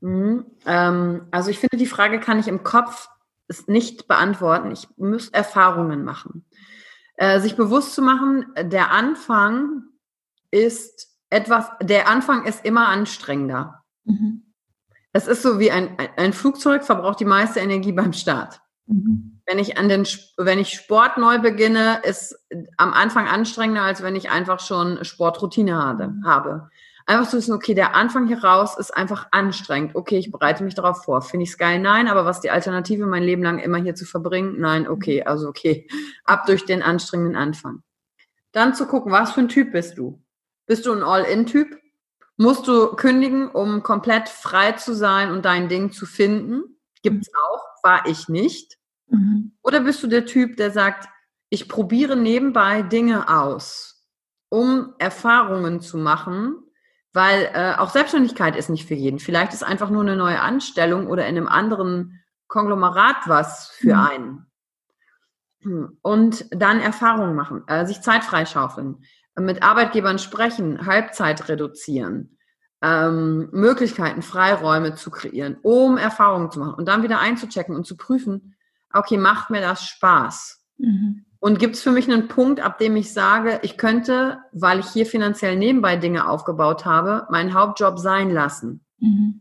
Mhm, 0.00 0.44
ähm, 0.66 1.22
also 1.30 1.50
ich 1.50 1.58
finde, 1.58 1.76
die 1.76 1.86
Frage 1.86 2.20
kann 2.20 2.38
ich 2.38 2.48
im 2.48 2.62
Kopf 2.62 3.08
nicht 3.68 4.08
beantworten. 4.08 4.70
Ich 4.70 4.88
muss 4.96 5.28
Erfahrungen 5.28 6.04
machen. 6.04 6.44
Äh, 7.16 7.40
sich 7.40 7.56
bewusst 7.56 7.94
zu 7.94 8.02
machen, 8.02 8.46
der 8.56 8.92
Anfang 8.92 9.82
ist 10.50 11.08
etwas, 11.28 11.70
der 11.82 12.08
Anfang 12.08 12.46
ist 12.46 12.64
immer 12.64 12.88
anstrengender. 12.88 13.82
Mhm. 14.04 14.54
Es 15.12 15.26
ist 15.26 15.42
so 15.42 15.58
wie 15.58 15.70
ein, 15.70 15.96
ein 16.16 16.32
Flugzeug 16.32 16.84
verbraucht 16.84 17.20
die 17.20 17.24
meiste 17.24 17.60
Energie 17.60 17.92
beim 17.92 18.12
Start. 18.12 18.60
Mhm. 18.86 19.40
Wenn 19.46 19.58
ich 19.58 19.76
an 19.76 19.88
den, 19.88 20.06
wenn 20.36 20.58
ich 20.58 20.70
Sport 20.70 21.18
neu 21.18 21.38
beginne, 21.38 22.00
ist 22.04 22.36
am 22.76 22.92
Anfang 22.92 23.26
anstrengender, 23.26 23.82
als 23.82 24.02
wenn 24.02 24.16
ich 24.16 24.30
einfach 24.30 24.60
schon 24.60 25.04
Sportroutine 25.04 25.76
habe. 25.76 26.08
Mhm. 26.08 26.26
habe. 26.26 26.70
Einfach 27.06 27.28
zu 27.28 27.36
wissen, 27.36 27.52
okay, 27.52 27.74
der 27.74 27.94
Anfang 27.94 28.26
hier 28.26 28.44
raus 28.44 28.76
ist 28.78 28.96
einfach 28.96 29.28
anstrengend. 29.30 29.94
Okay, 29.94 30.18
ich 30.18 30.30
bereite 30.30 30.62
mich 30.64 30.74
darauf 30.74 31.04
vor. 31.04 31.22
Finde 31.22 31.44
ich 31.44 31.50
es 31.50 31.58
geil? 31.58 31.78
Nein, 31.80 32.08
aber 32.08 32.24
was 32.24 32.40
die 32.40 32.50
Alternative, 32.50 33.06
mein 33.06 33.22
Leben 33.22 33.42
lang 33.42 33.58
immer 33.58 33.78
hier 33.78 33.94
zu 33.94 34.04
verbringen? 34.04 34.56
Nein, 34.58 34.88
okay, 34.88 35.22
also 35.22 35.48
okay. 35.48 35.88
Ab 36.24 36.46
durch 36.46 36.64
den 36.64 36.82
anstrengenden 36.82 37.36
Anfang. 37.36 37.82
Dann 38.52 38.74
zu 38.74 38.86
gucken, 38.86 39.12
was 39.12 39.32
für 39.32 39.40
ein 39.40 39.48
Typ 39.48 39.72
bist 39.72 39.98
du? 39.98 40.22
Bist 40.66 40.86
du 40.86 40.92
ein 40.92 41.02
All-In-Typ? 41.02 41.78
Musst 42.36 42.66
du 42.66 42.96
kündigen, 42.96 43.50
um 43.50 43.82
komplett 43.82 44.28
frei 44.28 44.72
zu 44.72 44.94
sein 44.94 45.30
und 45.30 45.44
dein 45.44 45.68
Ding 45.68 45.92
zu 45.92 46.06
finden? 46.06 46.78
Gibt's 47.02 47.28
mhm. 47.28 47.38
auch, 47.46 47.64
war 47.82 48.06
ich 48.06 48.28
nicht. 48.28 48.78
Mhm. 49.08 49.52
Oder 49.62 49.80
bist 49.80 50.02
du 50.02 50.06
der 50.06 50.26
Typ, 50.26 50.56
der 50.56 50.70
sagt, 50.70 51.08
ich 51.50 51.68
probiere 51.68 52.16
nebenbei 52.16 52.82
Dinge 52.82 53.28
aus, 53.28 54.06
um 54.48 54.94
Erfahrungen 54.98 55.80
zu 55.80 55.98
machen, 55.98 56.62
weil 57.12 57.50
äh, 57.52 57.74
auch 57.76 57.90
Selbstständigkeit 57.90 58.56
ist 58.56 58.70
nicht 58.70 58.86
für 58.86 58.94
jeden. 58.94 59.18
Vielleicht 59.18 59.52
ist 59.52 59.64
einfach 59.64 59.90
nur 59.90 60.02
eine 60.02 60.16
neue 60.16 60.40
Anstellung 60.40 61.06
oder 61.08 61.26
in 61.26 61.36
einem 61.36 61.48
anderen 61.48 62.20
Konglomerat 62.46 63.26
was 63.26 63.70
für 63.70 63.94
mhm. 63.94 64.00
einen. 64.00 64.46
Hm. 65.62 65.98
Und 66.02 66.46
dann 66.50 66.80
Erfahrungen 66.80 67.34
machen, 67.34 67.64
äh, 67.66 67.86
sich 67.86 68.00
Zeit 68.00 68.24
freischaufeln, 68.24 69.04
mit 69.38 69.62
Arbeitgebern 69.62 70.18
sprechen, 70.18 70.86
Halbzeit 70.86 71.48
reduzieren, 71.48 72.38
ähm, 72.82 73.48
Möglichkeiten, 73.52 74.22
Freiräume 74.22 74.94
zu 74.94 75.10
kreieren, 75.10 75.56
um 75.62 75.98
Erfahrungen 75.98 76.50
zu 76.50 76.60
machen 76.60 76.74
und 76.74 76.86
dann 76.86 77.02
wieder 77.02 77.20
einzuchecken 77.20 77.76
und 77.76 77.86
zu 77.86 77.96
prüfen, 77.96 78.56
okay, 78.92 79.18
macht 79.18 79.50
mir 79.50 79.60
das 79.60 79.84
Spaß? 79.84 80.64
Mhm. 80.78 81.26
Und 81.40 81.58
gibt 81.58 81.74
es 81.74 81.82
für 81.82 81.90
mich 81.90 82.06
einen 82.06 82.28
Punkt, 82.28 82.60
ab 82.60 82.78
dem 82.78 82.96
ich 82.96 83.12
sage, 83.14 83.60
ich 83.62 83.78
könnte, 83.78 84.38
weil 84.52 84.78
ich 84.78 84.86
hier 84.88 85.06
finanziell 85.06 85.56
nebenbei 85.56 85.96
Dinge 85.96 86.28
aufgebaut 86.28 86.84
habe, 86.84 87.26
meinen 87.30 87.54
Hauptjob 87.54 87.98
sein 87.98 88.30
lassen? 88.30 88.84
Mhm. 88.98 89.40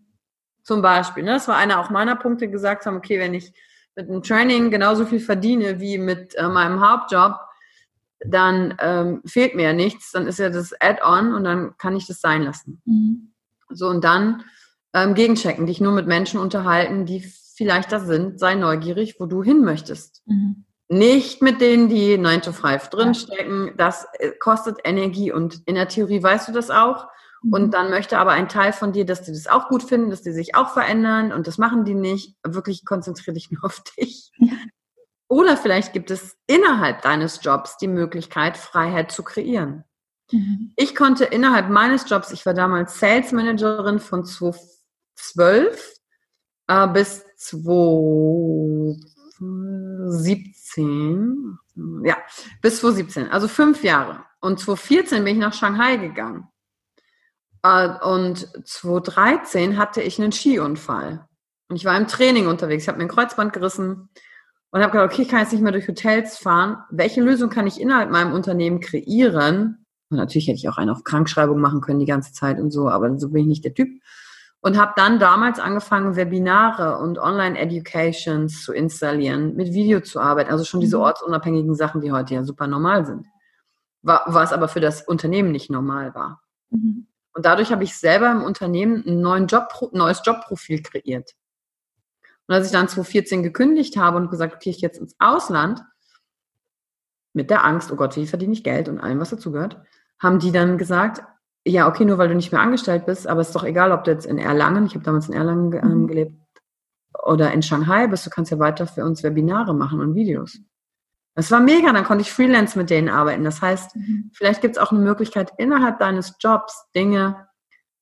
Zum 0.63 0.81
Beispiel. 0.81 1.23
Ne? 1.23 1.31
Das 1.31 1.49
war 1.49 1.57
einer 1.57 1.79
auch 1.79 1.89
meiner 1.89 2.15
Punkte, 2.15 2.49
gesagt 2.49 2.85
haben, 2.85 2.97
okay, 2.97 3.19
wenn 3.19 3.33
ich 3.33 3.53
mit 3.95 4.09
einem 4.09 4.23
Training 4.23 4.71
genauso 4.71 5.05
viel 5.05 5.19
verdiene 5.19 5.81
wie 5.81 5.97
mit 5.97 6.35
äh, 6.35 6.47
meinem 6.47 6.79
Hauptjob, 6.79 7.35
dann 8.25 8.75
ähm, 8.79 9.21
fehlt 9.25 9.55
mir 9.55 9.63
ja 9.63 9.73
nichts, 9.73 10.11
dann 10.11 10.27
ist 10.27 10.39
ja 10.39 10.49
das 10.49 10.73
Add-on 10.79 11.33
und 11.33 11.43
dann 11.43 11.77
kann 11.77 11.95
ich 11.97 12.07
das 12.07 12.21
sein 12.21 12.43
lassen. 12.43 12.81
Mhm. 12.85 13.33
So, 13.69 13.87
und 13.87 14.03
dann 14.03 14.43
ähm, 14.93 15.15
gegenchecken, 15.15 15.65
dich 15.65 15.81
nur 15.81 15.91
mit 15.91 16.07
Menschen 16.07 16.39
unterhalten, 16.39 17.05
die 17.05 17.21
vielleicht 17.55 17.91
da 17.91 17.99
sind, 17.99 18.39
sei 18.39 18.55
neugierig, 18.55 19.19
wo 19.19 19.25
du 19.25 19.43
hin 19.43 19.63
möchtest. 19.63 20.23
Mhm. 20.25 20.65
Nicht 20.91 21.43
mit 21.43 21.61
denen, 21.61 21.87
die 21.87 22.17
9 22.17 22.41
to 22.41 22.51
5 22.51 22.87
drinstecken. 22.87 23.73
Das 23.77 24.07
äh, 24.13 24.31
kostet 24.31 24.79
Energie 24.83 25.31
und 25.31 25.61
in 25.67 25.75
der 25.75 25.87
Theorie 25.87 26.21
weißt 26.21 26.47
du 26.47 26.51
das 26.51 26.71
auch. 26.71 27.07
Mhm. 27.43 27.53
Und 27.53 27.73
dann 27.75 27.91
möchte 27.91 28.17
aber 28.17 28.31
ein 28.31 28.49
Teil 28.49 28.73
von 28.73 28.91
dir, 28.91 29.05
dass 29.05 29.21
die 29.21 29.31
das 29.31 29.45
auch 29.45 29.69
gut 29.69 29.83
finden, 29.83 30.09
dass 30.09 30.23
die 30.23 30.31
sich 30.31 30.55
auch 30.55 30.69
verändern 30.69 31.31
und 31.31 31.45
das 31.45 31.59
machen 31.59 31.85
die 31.85 31.93
nicht. 31.93 32.35
Wirklich 32.43 32.85
konzentriere 32.85 33.35
dich 33.35 33.51
nur 33.51 33.63
auf 33.65 33.83
dich. 33.97 34.31
Oder 35.27 35.57
vielleicht 35.57 35.93
gibt 35.93 36.09
es 36.09 36.35
innerhalb 36.47 37.03
deines 37.03 37.39
Jobs 37.43 37.77
die 37.77 37.87
Möglichkeit, 37.87 38.57
Freiheit 38.57 39.11
zu 39.11 39.21
kreieren. 39.21 39.83
Mhm. 40.31 40.73
Ich 40.75 40.95
konnte 40.95 41.25
innerhalb 41.25 41.69
meines 41.69 42.09
Jobs, 42.09 42.31
ich 42.31 42.47
war 42.47 42.55
damals 42.55 42.99
Sales 42.99 43.31
Managerin 43.31 43.99
von 43.99 44.25
2012 44.25 45.99
äh, 46.67 46.87
bis 46.87 47.23
2017 47.37 49.18
2017, 49.39 51.57
ja, 52.03 52.17
bis 52.61 52.81
2017, 52.81 53.29
also 53.29 53.47
fünf 53.47 53.83
Jahre. 53.83 54.25
Und 54.41 54.59
2014 54.59 55.23
bin 55.23 55.35
ich 55.35 55.39
nach 55.39 55.53
Shanghai 55.53 55.97
gegangen. 55.97 56.47
Äh, 57.63 57.89
und 58.03 58.47
2013 58.65 59.77
hatte 59.77 60.01
ich 60.01 60.19
einen 60.19 60.31
Skiunfall. 60.31 61.27
Und 61.69 61.75
ich 61.75 61.85
war 61.85 61.97
im 61.97 62.07
Training 62.07 62.47
unterwegs. 62.47 62.83
Ich 62.83 62.89
habe 62.89 62.97
mir 62.97 63.05
ein 63.05 63.09
Kreuzband 63.09 63.53
gerissen 63.53 64.09
und 64.71 64.81
habe 64.81 64.91
gedacht, 64.91 65.13
okay, 65.13 65.23
ich 65.23 65.29
kann 65.29 65.39
jetzt 65.39 65.53
nicht 65.53 65.61
mehr 65.61 65.71
durch 65.71 65.87
Hotels 65.87 66.37
fahren. 66.37 66.77
Welche 66.89 67.21
Lösung 67.21 67.49
kann 67.49 67.67
ich 67.67 67.79
innerhalb 67.79 68.11
meinem 68.11 68.33
Unternehmen 68.33 68.79
kreieren? 68.79 69.85
Und 70.09 70.17
natürlich 70.17 70.47
hätte 70.47 70.57
ich 70.57 70.69
auch 70.69 70.77
eine 70.77 70.91
auf 70.91 71.03
Krankschreibung 71.03 71.59
machen 71.59 71.81
können 71.81 71.99
die 71.99 72.05
ganze 72.05 72.33
Zeit 72.33 72.59
und 72.59 72.71
so, 72.71 72.89
aber 72.89 73.19
so 73.19 73.29
bin 73.29 73.43
ich 73.43 73.47
nicht 73.47 73.65
der 73.65 73.75
Typ 73.75 73.89
und 74.61 74.77
habe 74.77 74.93
dann 74.95 75.19
damals 75.19 75.59
angefangen, 75.59 76.15
Webinare 76.15 76.97
und 76.99 77.17
Online-Educations 77.17 78.63
zu 78.63 78.73
installieren, 78.73 79.55
mit 79.55 79.73
Video 79.73 80.01
zu 80.01 80.19
arbeiten, 80.19 80.51
also 80.51 80.65
schon 80.65 80.81
diese 80.81 80.97
mhm. 80.97 81.03
ortsunabhängigen 81.03 81.75
Sachen, 81.75 82.01
die 82.01 82.11
heute 82.11 82.33
ja 82.33 82.43
super 82.43 82.67
normal 82.67 83.05
sind, 83.05 83.27
was 84.01 84.51
aber 84.51 84.67
für 84.67 84.81
das 84.81 85.01
Unternehmen 85.01 85.51
nicht 85.51 85.69
normal 85.69 86.13
war. 86.13 86.41
Mhm. 86.69 87.07
Und 87.33 87.45
dadurch 87.45 87.71
habe 87.71 87.83
ich 87.83 87.95
selber 87.97 88.31
im 88.31 88.43
Unternehmen 88.43 89.03
ein 89.05 89.21
neuen 89.21 89.47
Job, 89.47 89.69
neues 89.93 90.21
Jobprofil 90.25 90.81
kreiert. 90.81 91.35
Und 92.47 92.55
als 92.55 92.65
ich 92.65 92.71
dann 92.73 92.87
2014 92.87 93.43
gekündigt 93.43 93.95
habe 93.95 94.17
und 94.17 94.29
gesagt, 94.29 94.55
okay, 94.55 94.71
ich 94.71 94.81
jetzt 94.81 94.99
ins 94.99 95.15
Ausland, 95.19 95.81
mit 97.33 97.49
der 97.49 97.63
Angst, 97.63 97.91
oh 97.91 97.95
Gott, 97.95 98.15
wie 98.15 98.27
verdiene 98.27 98.53
ich 98.53 98.63
Geld 98.63 98.89
und 98.89 98.99
allem, 98.99 99.19
was 99.19 99.29
dazugehört, 99.29 99.79
haben 100.19 100.39
die 100.39 100.51
dann 100.51 100.77
gesagt, 100.77 101.23
ja, 101.65 101.87
okay, 101.87 102.05
nur 102.05 102.17
weil 102.17 102.29
du 102.29 102.35
nicht 102.35 102.51
mehr 102.51 102.61
angestellt 102.61 103.05
bist, 103.05 103.27
aber 103.27 103.41
es 103.41 103.47
ist 103.47 103.55
doch 103.55 103.63
egal, 103.63 103.91
ob 103.91 104.03
du 104.03 104.11
jetzt 104.11 104.25
in 104.25 104.37
Erlangen, 104.37 104.85
ich 104.85 104.95
habe 104.95 105.03
damals 105.03 105.27
in 105.27 105.33
Erlangen 105.33 105.73
ähm, 105.73 106.01
mhm. 106.01 106.07
gelebt, 106.07 106.33
oder 107.23 107.51
in 107.51 107.61
Shanghai 107.61 108.07
bist, 108.07 108.25
du 108.25 108.29
kannst 108.29 108.51
ja 108.51 108.59
weiter 108.59 108.87
für 108.87 109.03
uns 109.03 109.23
Webinare 109.23 109.73
machen 109.73 109.99
und 109.99 110.15
Videos. 110.15 110.59
Das 111.35 111.51
war 111.51 111.59
mega, 111.59 111.91
dann 111.93 112.03
konnte 112.03 112.21
ich 112.21 112.31
Freelance 112.31 112.77
mit 112.77 112.89
denen 112.89 113.09
arbeiten. 113.09 113.43
Das 113.43 113.61
heißt, 113.61 113.95
mhm. 113.95 114.31
vielleicht 114.33 114.61
gibt 114.61 114.75
es 114.75 114.81
auch 114.81 114.91
eine 114.91 114.99
Möglichkeit, 114.99 115.51
innerhalb 115.57 115.99
deines 115.99 116.35
Jobs 116.39 116.85
Dinge 116.95 117.47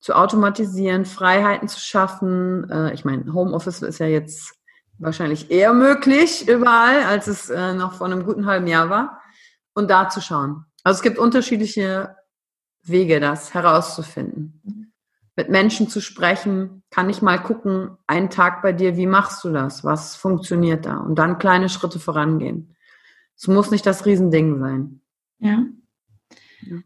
zu 0.00 0.14
automatisieren, 0.14 1.04
Freiheiten 1.04 1.68
zu 1.68 1.80
schaffen. 1.80 2.68
Äh, 2.70 2.94
ich 2.94 3.04
meine, 3.04 3.32
Homeoffice 3.32 3.82
ist 3.82 3.98
ja 3.98 4.06
jetzt 4.06 4.54
wahrscheinlich 4.98 5.50
eher 5.50 5.72
möglich 5.72 6.48
überall, 6.48 7.02
als 7.04 7.26
es 7.26 7.50
äh, 7.50 7.74
noch 7.74 7.94
vor 7.94 8.06
einem 8.06 8.24
guten 8.24 8.46
halben 8.46 8.66
Jahr 8.66 8.90
war. 8.90 9.20
Und 9.74 9.90
da 9.90 10.08
zu 10.08 10.20
schauen. 10.20 10.64
Also 10.82 10.98
es 10.98 11.02
gibt 11.02 11.18
unterschiedliche 11.18 12.16
Wege, 12.90 13.20
das 13.20 13.54
herauszufinden. 13.54 14.92
Mit 15.36 15.50
Menschen 15.50 15.88
zu 15.88 16.00
sprechen, 16.00 16.82
kann 16.90 17.10
ich 17.10 17.22
mal 17.22 17.38
gucken, 17.38 17.90
einen 18.06 18.28
Tag 18.28 18.60
bei 18.62 18.72
dir, 18.72 18.96
wie 18.96 19.06
machst 19.06 19.44
du 19.44 19.52
das? 19.52 19.84
Was 19.84 20.16
funktioniert 20.16 20.86
da? 20.86 20.96
Und 20.96 21.16
dann 21.16 21.38
kleine 21.38 21.68
Schritte 21.68 22.00
vorangehen. 22.00 22.74
Es 23.36 23.46
muss 23.46 23.70
nicht 23.70 23.86
das 23.86 24.04
Riesending 24.04 24.58
sein. 24.58 25.00
Ja. 25.38 25.64
ja. 26.62 26.76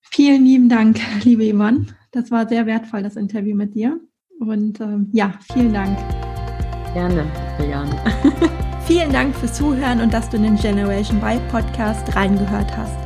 Vielen 0.00 0.44
lieben 0.44 0.68
Dank, 0.68 1.00
liebe 1.24 1.52
Yvonne. 1.52 1.86
Das 2.12 2.30
war 2.30 2.48
sehr 2.48 2.66
wertvoll, 2.66 3.02
das 3.02 3.16
Interview 3.16 3.56
mit 3.56 3.74
dir. 3.74 4.00
Und 4.38 4.80
ähm, 4.80 5.08
ja, 5.12 5.34
vielen 5.52 5.72
Dank. 5.72 5.98
Gerne, 6.94 7.24
Riane. 7.58 7.94
vielen 8.86 9.12
Dank 9.12 9.34
fürs 9.34 9.54
Zuhören 9.54 10.00
und 10.00 10.14
dass 10.14 10.28
du 10.30 10.36
in 10.36 10.44
den 10.44 10.56
Generation 10.56 11.18
Y 11.18 11.40
Podcast 11.48 12.14
reingehört 12.14 12.74
hast. 12.76 13.05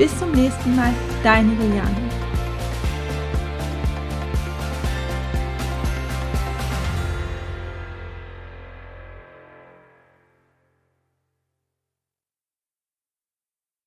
Bis 0.00 0.18
zum 0.18 0.32
nächsten 0.32 0.74
Mal, 0.76 0.94
deine 1.22 1.52
Juliane. 1.52 2.19